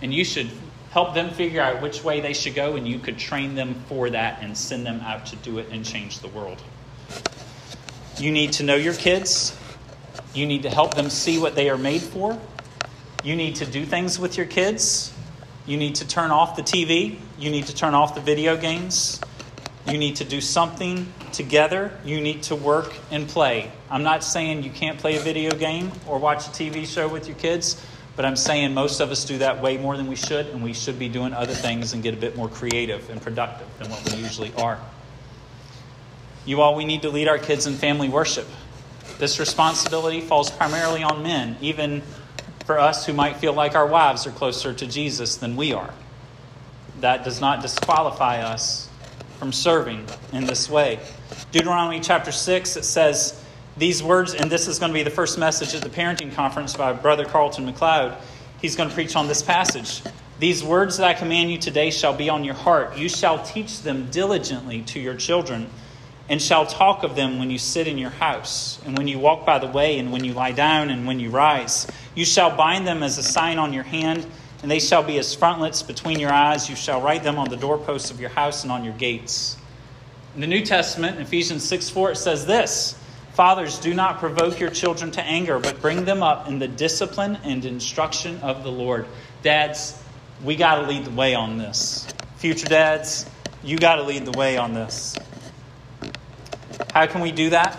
And 0.00 0.12
you 0.12 0.24
should 0.24 0.50
Help 0.92 1.14
them 1.14 1.30
figure 1.30 1.62
out 1.62 1.80
which 1.80 2.04
way 2.04 2.20
they 2.20 2.34
should 2.34 2.54
go, 2.54 2.76
and 2.76 2.86
you 2.86 2.98
could 2.98 3.16
train 3.16 3.54
them 3.54 3.74
for 3.88 4.10
that 4.10 4.42
and 4.42 4.54
send 4.54 4.84
them 4.84 5.00
out 5.00 5.24
to 5.24 5.36
do 5.36 5.58
it 5.58 5.68
and 5.72 5.86
change 5.86 6.18
the 6.18 6.28
world. 6.28 6.62
You 8.18 8.30
need 8.30 8.52
to 8.54 8.62
know 8.62 8.74
your 8.74 8.92
kids. 8.92 9.56
You 10.34 10.44
need 10.44 10.64
to 10.64 10.70
help 10.70 10.92
them 10.92 11.08
see 11.08 11.38
what 11.38 11.54
they 11.54 11.70
are 11.70 11.78
made 11.78 12.02
for. 12.02 12.38
You 13.24 13.36
need 13.36 13.56
to 13.56 13.64
do 13.64 13.86
things 13.86 14.18
with 14.18 14.36
your 14.36 14.44
kids. 14.44 15.14
You 15.64 15.78
need 15.78 15.94
to 15.94 16.06
turn 16.06 16.30
off 16.30 16.56
the 16.56 16.62
TV. 16.62 17.18
You 17.38 17.50
need 17.50 17.68
to 17.68 17.74
turn 17.74 17.94
off 17.94 18.14
the 18.14 18.20
video 18.20 18.54
games. 18.58 19.18
You 19.86 19.98
need 19.98 20.16
to 20.16 20.24
do 20.24 20.40
something 20.40 21.12
together. 21.32 21.92
You 22.04 22.20
need 22.20 22.44
to 22.44 22.56
work 22.56 22.94
and 23.10 23.28
play. 23.28 23.70
I'm 23.90 24.04
not 24.04 24.22
saying 24.22 24.62
you 24.62 24.70
can't 24.70 24.98
play 24.98 25.16
a 25.16 25.20
video 25.20 25.50
game 25.50 25.90
or 26.06 26.18
watch 26.18 26.46
a 26.46 26.50
TV 26.50 26.86
show 26.86 27.08
with 27.08 27.26
your 27.26 27.36
kids, 27.36 27.84
but 28.14 28.24
I'm 28.24 28.36
saying 28.36 28.74
most 28.74 29.00
of 29.00 29.10
us 29.10 29.24
do 29.24 29.38
that 29.38 29.60
way 29.60 29.78
more 29.78 29.96
than 29.96 30.06
we 30.06 30.14
should, 30.14 30.46
and 30.46 30.62
we 30.62 30.72
should 30.72 30.98
be 30.98 31.08
doing 31.08 31.32
other 31.32 31.54
things 31.54 31.94
and 31.94 32.02
get 32.02 32.14
a 32.14 32.16
bit 32.16 32.36
more 32.36 32.48
creative 32.48 33.10
and 33.10 33.20
productive 33.20 33.66
than 33.78 33.90
what 33.90 34.08
we 34.08 34.18
usually 34.18 34.52
are. 34.54 34.78
You 36.44 36.60
all, 36.60 36.76
we 36.76 36.84
need 36.84 37.02
to 37.02 37.10
lead 37.10 37.26
our 37.26 37.38
kids 37.38 37.66
in 37.66 37.74
family 37.74 38.08
worship. 38.08 38.46
This 39.18 39.40
responsibility 39.40 40.20
falls 40.20 40.50
primarily 40.50 41.02
on 41.02 41.22
men, 41.22 41.56
even 41.60 42.02
for 42.66 42.78
us 42.78 43.04
who 43.06 43.12
might 43.12 43.36
feel 43.36 43.52
like 43.52 43.74
our 43.74 43.86
wives 43.86 44.26
are 44.26 44.32
closer 44.32 44.72
to 44.72 44.86
Jesus 44.86 45.36
than 45.36 45.56
we 45.56 45.72
are. 45.72 45.92
That 47.00 47.24
does 47.24 47.40
not 47.40 47.62
disqualify 47.62 48.42
us 48.42 48.88
from 49.42 49.52
serving 49.52 50.06
in 50.32 50.44
this 50.44 50.70
way. 50.70 51.00
Deuteronomy 51.50 51.98
chapter 51.98 52.30
6, 52.30 52.76
it 52.76 52.84
says 52.84 53.42
these 53.76 54.00
words, 54.00 54.34
and 54.34 54.48
this 54.48 54.68
is 54.68 54.78
going 54.78 54.92
to 54.92 54.94
be 54.94 55.02
the 55.02 55.10
first 55.10 55.36
message 55.36 55.74
at 55.74 55.82
the 55.82 55.88
parenting 55.88 56.32
conference 56.32 56.76
by 56.76 56.92
Brother 56.92 57.24
Carlton 57.24 57.66
McLeod. 57.66 58.16
He's 58.60 58.76
going 58.76 58.88
to 58.88 58.94
preach 58.94 59.16
on 59.16 59.26
this 59.26 59.42
passage. 59.42 60.00
These 60.38 60.62
words 60.62 60.98
that 60.98 61.08
I 61.08 61.14
command 61.14 61.50
you 61.50 61.58
today 61.58 61.90
shall 61.90 62.14
be 62.14 62.30
on 62.30 62.44
your 62.44 62.54
heart. 62.54 62.96
You 62.96 63.08
shall 63.08 63.42
teach 63.42 63.82
them 63.82 64.08
diligently 64.12 64.82
to 64.82 65.00
your 65.00 65.16
children 65.16 65.68
and 66.28 66.40
shall 66.40 66.64
talk 66.64 67.02
of 67.02 67.16
them 67.16 67.40
when 67.40 67.50
you 67.50 67.58
sit 67.58 67.88
in 67.88 67.98
your 67.98 68.10
house, 68.10 68.80
and 68.86 68.96
when 68.96 69.08
you 69.08 69.18
walk 69.18 69.44
by 69.44 69.58
the 69.58 69.66
way, 69.66 69.98
and 69.98 70.12
when 70.12 70.22
you 70.22 70.34
lie 70.34 70.52
down, 70.52 70.88
and 70.88 71.04
when 71.04 71.18
you 71.18 71.30
rise. 71.30 71.88
You 72.14 72.24
shall 72.24 72.56
bind 72.56 72.86
them 72.86 73.02
as 73.02 73.18
a 73.18 73.24
sign 73.24 73.58
on 73.58 73.72
your 73.72 73.82
hand, 73.82 74.24
and 74.62 74.70
they 74.70 74.78
shall 74.78 75.02
be 75.02 75.18
as 75.18 75.34
frontlets 75.34 75.82
between 75.82 76.20
your 76.20 76.32
eyes. 76.32 76.70
You 76.70 76.76
shall 76.76 77.00
write 77.00 77.24
them 77.24 77.38
on 77.38 77.48
the 77.48 77.56
doorposts 77.56 78.10
of 78.10 78.20
your 78.20 78.30
house 78.30 78.62
and 78.62 78.72
on 78.72 78.84
your 78.84 78.94
gates. 78.94 79.56
In 80.34 80.40
the 80.40 80.46
New 80.46 80.64
Testament, 80.64 81.20
Ephesians 81.20 81.64
6 81.64 81.90
4, 81.90 82.12
it 82.12 82.16
says 82.16 82.46
this 82.46 82.96
Fathers, 83.34 83.78
do 83.78 83.92
not 83.92 84.18
provoke 84.18 84.60
your 84.60 84.70
children 84.70 85.10
to 85.12 85.22
anger, 85.22 85.58
but 85.58 85.80
bring 85.80 86.04
them 86.04 86.22
up 86.22 86.48
in 86.48 86.58
the 86.58 86.68
discipline 86.68 87.38
and 87.44 87.64
instruction 87.64 88.38
of 88.40 88.62
the 88.62 88.70
Lord. 88.70 89.06
Dads, 89.42 90.00
we 90.44 90.54
got 90.54 90.76
to 90.76 90.86
lead 90.86 91.04
the 91.04 91.10
way 91.10 91.34
on 91.34 91.58
this. 91.58 92.06
Future 92.36 92.66
dads, 92.66 93.26
you 93.64 93.78
got 93.78 93.96
to 93.96 94.02
lead 94.02 94.24
the 94.24 94.38
way 94.38 94.56
on 94.56 94.74
this. 94.74 95.16
How 96.92 97.06
can 97.06 97.20
we 97.20 97.32
do 97.32 97.50
that? 97.50 97.78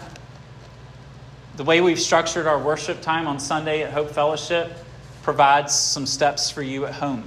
The 1.56 1.64
way 1.64 1.82
we've 1.82 2.00
structured 2.00 2.48
our 2.48 2.58
worship 2.58 3.02
time 3.02 3.28
on 3.28 3.40
Sunday 3.40 3.84
at 3.84 3.92
Hope 3.92 4.10
Fellowship 4.10 4.83
provides 5.24 5.74
some 5.74 6.06
steps 6.06 6.52
for 6.52 6.62
you 6.62 6.86
at 6.86 6.94
home. 6.94 7.24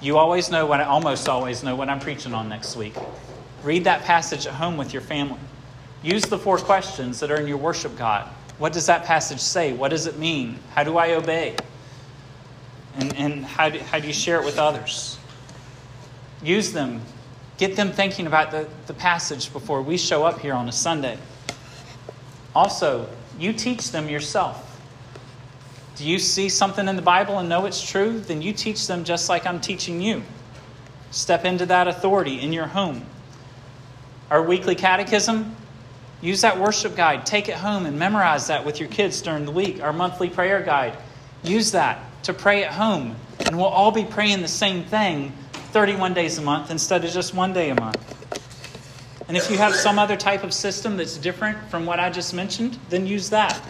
You 0.00 0.18
always 0.18 0.50
know 0.50 0.66
what 0.66 0.80
I 0.80 0.84
almost 0.84 1.28
always 1.28 1.62
know 1.62 1.76
what 1.76 1.88
I'm 1.88 2.00
preaching 2.00 2.34
on 2.34 2.48
next 2.48 2.74
week. 2.74 2.94
Read 3.62 3.84
that 3.84 4.02
passage 4.02 4.46
at 4.46 4.54
home 4.54 4.76
with 4.76 4.92
your 4.92 5.02
family. 5.02 5.38
Use 6.02 6.22
the 6.22 6.38
four 6.38 6.58
questions 6.58 7.20
that 7.20 7.30
are 7.30 7.36
in 7.36 7.46
your 7.46 7.58
worship 7.58 7.96
guide. 7.96 8.28
What 8.58 8.72
does 8.72 8.86
that 8.86 9.04
passage 9.04 9.40
say? 9.40 9.72
What 9.72 9.90
does 9.90 10.06
it 10.06 10.18
mean? 10.18 10.58
How 10.74 10.82
do 10.82 10.98
I 10.98 11.12
obey? 11.12 11.56
And, 12.96 13.14
and 13.16 13.44
how, 13.44 13.68
do, 13.68 13.78
how 13.78 14.00
do 14.00 14.08
you 14.08 14.12
share 14.12 14.40
it 14.40 14.44
with 14.44 14.58
others? 14.58 15.18
Use 16.42 16.72
them 16.72 17.00
Get 17.58 17.74
them 17.74 17.90
thinking 17.90 18.28
about 18.28 18.52
the, 18.52 18.68
the 18.86 18.94
passage 18.94 19.52
before 19.52 19.82
we 19.82 19.98
show 19.98 20.24
up 20.24 20.38
here 20.38 20.54
on 20.54 20.68
a 20.68 20.72
Sunday. 20.72 21.18
Also, 22.54 23.08
you 23.36 23.52
teach 23.52 23.90
them 23.90 24.08
yourself. 24.08 24.64
Do 25.98 26.08
you 26.08 26.20
see 26.20 26.48
something 26.48 26.86
in 26.86 26.94
the 26.94 27.02
Bible 27.02 27.40
and 27.40 27.48
know 27.48 27.66
it's 27.66 27.82
true? 27.82 28.20
Then 28.20 28.40
you 28.40 28.52
teach 28.52 28.86
them 28.86 29.02
just 29.02 29.28
like 29.28 29.44
I'm 29.48 29.60
teaching 29.60 30.00
you. 30.00 30.22
Step 31.10 31.44
into 31.44 31.66
that 31.66 31.88
authority 31.88 32.40
in 32.40 32.52
your 32.52 32.68
home. 32.68 33.04
Our 34.30 34.40
weekly 34.40 34.76
catechism, 34.76 35.56
use 36.20 36.42
that 36.42 36.60
worship 36.60 36.94
guide. 36.94 37.26
Take 37.26 37.48
it 37.48 37.56
home 37.56 37.84
and 37.84 37.98
memorize 37.98 38.46
that 38.46 38.64
with 38.64 38.78
your 38.78 38.88
kids 38.88 39.20
during 39.22 39.44
the 39.44 39.50
week. 39.50 39.82
Our 39.82 39.92
monthly 39.92 40.30
prayer 40.30 40.62
guide, 40.62 40.96
use 41.42 41.72
that 41.72 41.98
to 42.22 42.32
pray 42.32 42.62
at 42.62 42.72
home. 42.72 43.16
And 43.40 43.56
we'll 43.56 43.66
all 43.66 43.90
be 43.90 44.04
praying 44.04 44.40
the 44.40 44.46
same 44.46 44.84
thing 44.84 45.32
31 45.72 46.14
days 46.14 46.38
a 46.38 46.42
month 46.42 46.70
instead 46.70 47.04
of 47.04 47.10
just 47.10 47.34
one 47.34 47.52
day 47.52 47.70
a 47.70 47.74
month. 47.74 47.98
And 49.26 49.36
if 49.36 49.50
you 49.50 49.58
have 49.58 49.74
some 49.74 49.98
other 49.98 50.16
type 50.16 50.44
of 50.44 50.54
system 50.54 50.96
that's 50.96 51.16
different 51.16 51.58
from 51.70 51.86
what 51.86 51.98
I 51.98 52.08
just 52.08 52.34
mentioned, 52.34 52.78
then 52.88 53.04
use 53.04 53.30
that. 53.30 53.60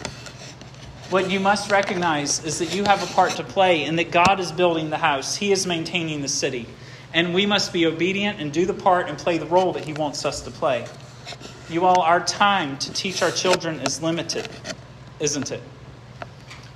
What 1.09 1.31
you 1.31 1.39
must 1.39 1.71
recognize 1.71 2.45
is 2.45 2.59
that 2.59 2.75
you 2.75 2.83
have 2.83 3.01
a 3.01 3.11
part 3.15 3.31
to 3.37 3.43
play 3.43 3.85
and 3.85 3.97
that 3.97 4.11
God 4.11 4.39
is 4.39 4.51
building 4.51 4.91
the 4.91 4.97
house, 4.97 5.35
He 5.35 5.51
is 5.51 5.65
maintaining 5.65 6.21
the 6.21 6.27
city. 6.27 6.67
And 7.15 7.33
we 7.33 7.47
must 7.47 7.73
be 7.73 7.87
obedient 7.87 8.39
and 8.39 8.53
do 8.53 8.67
the 8.67 8.75
part 8.75 9.09
and 9.09 9.17
play 9.17 9.39
the 9.39 9.47
role 9.47 9.73
that 9.73 9.83
He 9.83 9.93
wants 9.93 10.23
us 10.23 10.41
to 10.41 10.51
play. 10.51 10.85
You 11.67 11.85
all, 11.85 12.01
our 12.01 12.23
time 12.23 12.77
to 12.77 12.93
teach 12.93 13.23
our 13.23 13.31
children 13.31 13.79
is 13.79 14.03
limited, 14.03 14.47
isn't 15.19 15.51
it? 15.51 15.63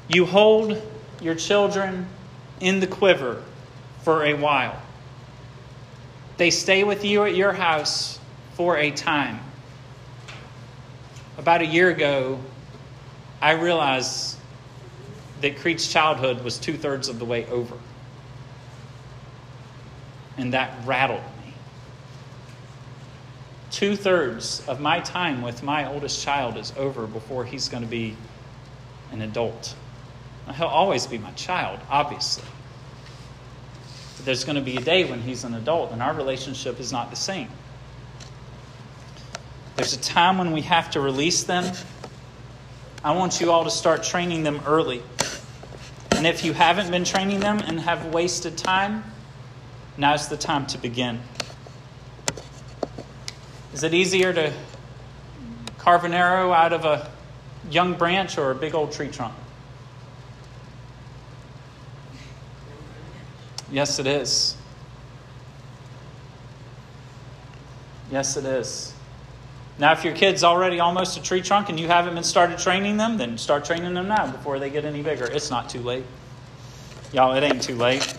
You 0.08 0.26
hold 0.26 0.82
your 1.22 1.36
children 1.36 2.08
in 2.60 2.80
the 2.80 2.88
quiver 2.88 3.44
for 4.02 4.26
a 4.26 4.34
while. 4.34 4.82
They 6.38 6.50
stay 6.50 6.84
with 6.84 7.06
you 7.06 7.24
at 7.24 7.36
your 7.36 7.54
house 7.54 8.20
for 8.56 8.78
a 8.78 8.90
time. 8.90 9.40
About 11.38 11.62
a 11.62 11.66
year 11.68 11.90
ago, 11.92 12.40
I 13.44 13.52
realized 13.52 14.38
that 15.42 15.58
Creed's 15.58 15.92
childhood 15.92 16.46
was 16.46 16.58
two 16.58 16.78
thirds 16.78 17.10
of 17.10 17.20
the 17.20 17.26
way 17.26 17.46
over. 17.48 17.76
And 20.38 20.54
that 20.54 20.74
rattled 20.86 21.20
me. 21.46 21.54
Two 23.70 23.98
thirds 23.98 24.66
of 24.66 24.80
my 24.80 25.02
time 25.02 25.42
with 25.42 25.62
my 25.62 25.92
oldest 25.92 26.24
child 26.24 26.56
is 26.56 26.72
over 26.78 27.06
before 27.06 27.44
he's 27.44 27.68
going 27.68 27.84
to 27.84 27.90
be 27.90 28.16
an 29.12 29.22
adult. 29.22 29.76
Now, 30.48 30.54
he'll 30.54 30.68
always 30.68 31.06
be 31.06 31.18
my 31.18 31.32
child, 31.32 31.82
obviously 31.90 32.46
But 34.16 34.26
there's 34.26 34.46
going 34.46 34.56
to 34.56 34.62
be 34.62 34.78
a 34.78 34.82
day 34.82 35.04
when 35.04 35.20
he's 35.20 35.44
an 35.44 35.54
adult 35.54 35.92
and 35.92 36.02
our 36.02 36.14
relationship 36.14 36.80
is 36.80 36.94
not 36.94 37.10
the 37.10 37.18
same. 37.18 37.50
There's 39.76 39.94
a 39.94 40.00
time 40.00 40.38
when 40.38 40.54
we 40.54 40.62
have 40.62 40.92
to 40.92 41.02
release 41.02 41.44
them. 41.44 41.76
I 43.06 43.12
want 43.12 43.42
you 43.42 43.52
all 43.52 43.66
to 43.66 43.70
start 43.70 44.02
training 44.02 44.44
them 44.44 44.62
early. 44.66 45.04
And 46.12 46.26
if 46.26 46.46
you 46.46 46.54
haven't 46.54 46.90
been 46.90 47.04
training 47.04 47.42
them 47.42 47.60
and 47.60 47.82
have 47.82 48.14
wasted 48.14 48.58
time, 48.58 49.04
now's 49.98 50.30
the 50.30 50.38
time 50.38 50.66
to 50.68 50.78
begin. 50.78 51.20
Is 53.74 53.84
it 53.84 53.94
easier 53.94 54.32
to 54.32 54.54
carve 55.80 56.06
an 56.06 56.14
arrow 56.14 56.54
out 56.54 56.72
of 56.72 56.86
a 56.86 57.12
young 57.70 57.96
branch 57.96 58.38
or 58.38 58.52
a 58.52 58.56
big 58.56 58.74
old 58.74 58.94
tree 58.94 59.10
trunk? 59.10 59.34
Yes, 63.70 64.00
it 64.00 64.08
is. 64.08 64.56
Yes, 68.10 68.38
it 68.38 68.46
is. 68.46 68.93
Now, 69.80 69.92
if 69.92 70.04
your 70.04 70.14
kid's 70.14 70.44
already 70.44 70.80
almost 70.80 71.18
a 71.18 71.22
tree 71.22 71.42
trunk 71.42 71.70
and 71.70 71.80
you 71.80 71.88
haven't 71.88 72.14
been 72.14 72.24
started 72.24 72.60
training 72.60 72.98
them, 72.98 73.18
then 73.18 73.38
start 73.38 73.66
training 73.66 73.94
them 73.96 74.08
now 74.08 74.32
before 74.32 74.60
they 74.60 74.70
get 74.70 74.86
any 74.86 75.02
bigger. 75.02 75.26
It's 75.26 75.50
not 75.50 75.70
too 75.70 75.82
late. 75.82 76.06
Y'all, 77.12 77.34
it 77.36 77.44
ain't 77.44 77.62
too 77.62 77.76
late. 77.76 78.16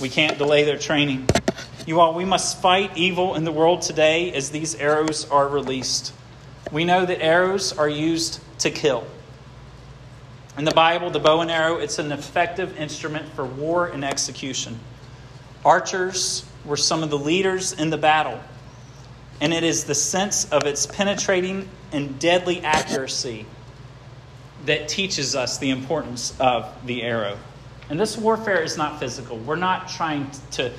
We 0.00 0.08
can't 0.08 0.38
delay 0.38 0.62
their 0.64 0.78
training. 0.78 1.28
You 1.86 2.00
all, 2.00 2.14
we 2.14 2.24
must 2.24 2.62
fight 2.62 2.96
evil 2.96 3.34
in 3.34 3.44
the 3.44 3.50
world 3.50 3.82
today 3.82 4.32
as 4.32 4.50
these 4.50 4.76
arrows 4.76 5.28
are 5.30 5.48
released. 5.48 6.12
We 6.70 6.84
know 6.84 7.04
that 7.04 7.22
arrows 7.22 7.76
are 7.76 7.88
used 7.88 8.40
to 8.60 8.70
kill. 8.70 9.06
In 10.56 10.64
the 10.64 10.72
Bible, 10.72 11.10
the 11.10 11.18
bow 11.18 11.40
and 11.40 11.50
arrow, 11.50 11.76
it's 11.76 11.98
an 11.98 12.12
effective 12.12 12.76
instrument 12.76 13.28
for 13.32 13.44
war 13.44 13.86
and 13.86 14.04
execution. 14.04 14.78
Archers 15.64 16.44
were 16.64 16.76
some 16.76 17.02
of 17.02 17.10
the 17.10 17.18
leaders 17.18 17.72
in 17.72 17.90
the 17.90 17.96
battle, 17.96 18.40
and 19.40 19.52
it 19.52 19.64
is 19.64 19.84
the 19.84 19.94
sense 19.94 20.50
of 20.50 20.64
its 20.64 20.86
penetrating 20.86 21.68
and 21.92 22.18
deadly 22.18 22.60
accuracy 22.62 23.46
that 24.66 24.88
teaches 24.88 25.36
us 25.36 25.58
the 25.58 25.70
importance 25.70 26.34
of 26.40 26.86
the 26.86 27.02
arrow. 27.02 27.38
And 27.88 27.98
this 27.98 28.18
warfare 28.18 28.60
is 28.60 28.76
not 28.76 29.00
physical. 29.00 29.38
We're 29.38 29.56
not 29.56 29.88
trying 29.88 30.30
to 30.52 30.72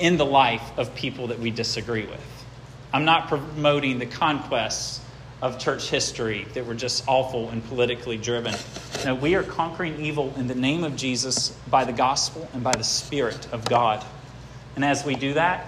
end 0.00 0.18
the 0.18 0.26
life 0.26 0.76
of 0.76 0.94
people 0.94 1.28
that 1.28 1.38
we 1.38 1.50
disagree 1.50 2.06
with. 2.06 2.44
I'm 2.92 3.04
not 3.04 3.28
promoting 3.28 3.98
the 3.98 4.06
conquests 4.06 5.00
of 5.40 5.58
church 5.58 5.88
history 5.88 6.46
that 6.54 6.66
were 6.66 6.74
just 6.74 7.04
awful 7.08 7.48
and 7.50 7.64
politically 7.66 8.16
driven. 8.16 8.54
No, 9.04 9.14
we 9.14 9.34
are 9.34 9.42
conquering 9.42 10.00
evil 10.00 10.32
in 10.36 10.46
the 10.46 10.54
name 10.54 10.84
of 10.84 10.96
Jesus 10.96 11.50
by 11.68 11.84
the 11.84 11.92
gospel 11.92 12.48
and 12.52 12.62
by 12.62 12.72
the 12.72 12.84
Spirit 12.84 13.48
of 13.52 13.64
God. 13.64 14.04
And 14.76 14.84
as 14.84 15.04
we 15.04 15.14
do 15.14 15.34
that, 15.34 15.66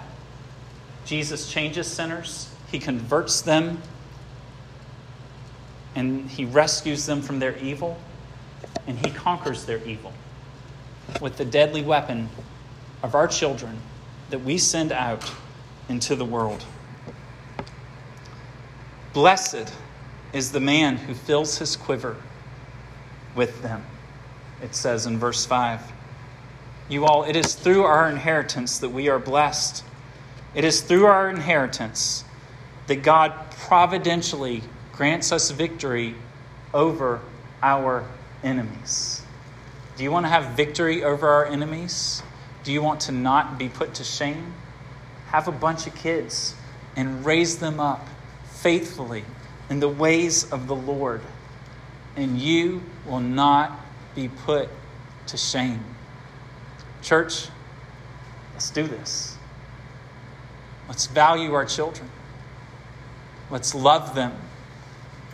Jesus 1.05 1.51
changes 1.51 1.87
sinners, 1.87 2.51
He 2.71 2.79
converts 2.79 3.43
them, 3.43 3.81
and 5.95 6.29
He 6.29 6.45
rescues 6.45 7.07
them 7.07 7.23
from 7.23 7.39
their 7.39 7.57
evil, 7.59 7.99
and 8.87 8.99
He 8.99 9.11
conquers 9.11 9.65
their 9.65 9.83
evil 9.85 10.13
with 11.21 11.37
the 11.37 11.45
deadly 11.45 11.83
weapon 11.83 12.29
of 13.03 13.15
our 13.15 13.29
children 13.29 13.79
that 14.31 14.39
we 14.39 14.59
send 14.59 14.93
out 14.93 15.31
into 15.89 16.17
the 16.17 16.25
world. 16.25 16.65
Blessed 19.13 19.73
is 20.33 20.51
the 20.51 20.61
man 20.61 20.97
who 20.97 21.15
fills 21.15 21.59
his 21.59 21.77
quiver 21.77 22.17
with 23.37 23.63
them, 23.63 23.85
it 24.63 24.75
says 24.75 25.07
in 25.07 25.19
verse 25.19 25.47
5. 25.47 25.81
You 26.89 27.07
all, 27.07 27.25
it 27.25 27.37
is 27.37 27.55
through 27.55 27.85
our 27.85 28.11
inheritance 28.11 28.79
that 28.79 28.89
we 28.89 29.09
are 29.09 29.19
blessed. 29.19 29.85
It 30.55 30.65
is 30.65 30.81
through 30.81 31.07
our 31.07 31.29
inheritance 31.29 32.25
that 32.87 33.03
God 33.03 33.33
providentially 33.51 34.63
grants 34.93 35.33
us 35.33 35.51
victory 35.51 36.15
over 36.73 37.21
our 37.63 38.05
enemies. 38.43 39.23
Do 39.97 40.05
you 40.05 40.11
want 40.11 40.27
to 40.27 40.31
have 40.31 40.57
victory 40.57 41.03
over 41.03 41.29
our 41.29 41.47
enemies? 41.47 42.23
Do 42.63 42.73
you 42.73 42.83
want 42.83 43.01
to 43.03 43.13
not 43.13 43.59
be 43.59 43.69
put 43.69 43.95
to 43.95 44.05
shame? 44.05 44.55
Have 45.27 45.49
a 45.49 45.53
bunch 45.53 45.87
of 45.87 45.95
kids 45.95 46.55
and 46.97 47.25
raise 47.25 47.59
them 47.59 47.81
up 47.81 48.07
faithfully 48.47 49.25
in 49.69 49.81
the 49.81 49.89
ways 49.89 50.51
of 50.53 50.67
the 50.67 50.77
Lord, 50.77 51.21
and 52.17 52.39
you 52.39 52.83
will 53.07 53.21
not 53.21 53.81
be 54.15 54.29
put 54.29 54.69
to 55.27 55.37
shame. 55.37 55.83
Church, 57.03 57.49
let's 58.53 58.71
do 58.71 58.87
this. 58.87 59.34
Let's 60.89 61.07
value 61.07 61.55
our 61.55 61.65
children. 61.65 62.09
Let's 63.51 63.75
love 63.75 64.15
them. 64.15 64.33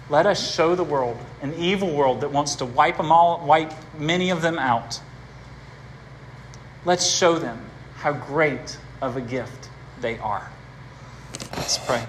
Let 0.08 0.26
us 0.26 0.54
show 0.54 0.74
the 0.74 0.84
world, 0.84 1.16
an 1.40 1.54
evil 1.54 1.94
world 1.94 2.22
that 2.22 2.32
wants 2.32 2.56
to 2.56 2.64
wipe 2.64 2.96
them 2.96 3.12
all, 3.12 3.44
wipe 3.46 3.72
many 3.98 4.30
of 4.30 4.42
them 4.42 4.58
out. 4.58 5.00
Let's 6.84 7.08
show 7.08 7.38
them 7.38 7.60
how 7.96 8.12
great 8.12 8.78
of 9.00 9.16
a 9.16 9.20
gift 9.20 9.68
they 10.00 10.18
are. 10.18 10.50
Let's 11.56 11.78
pray. 11.78 12.04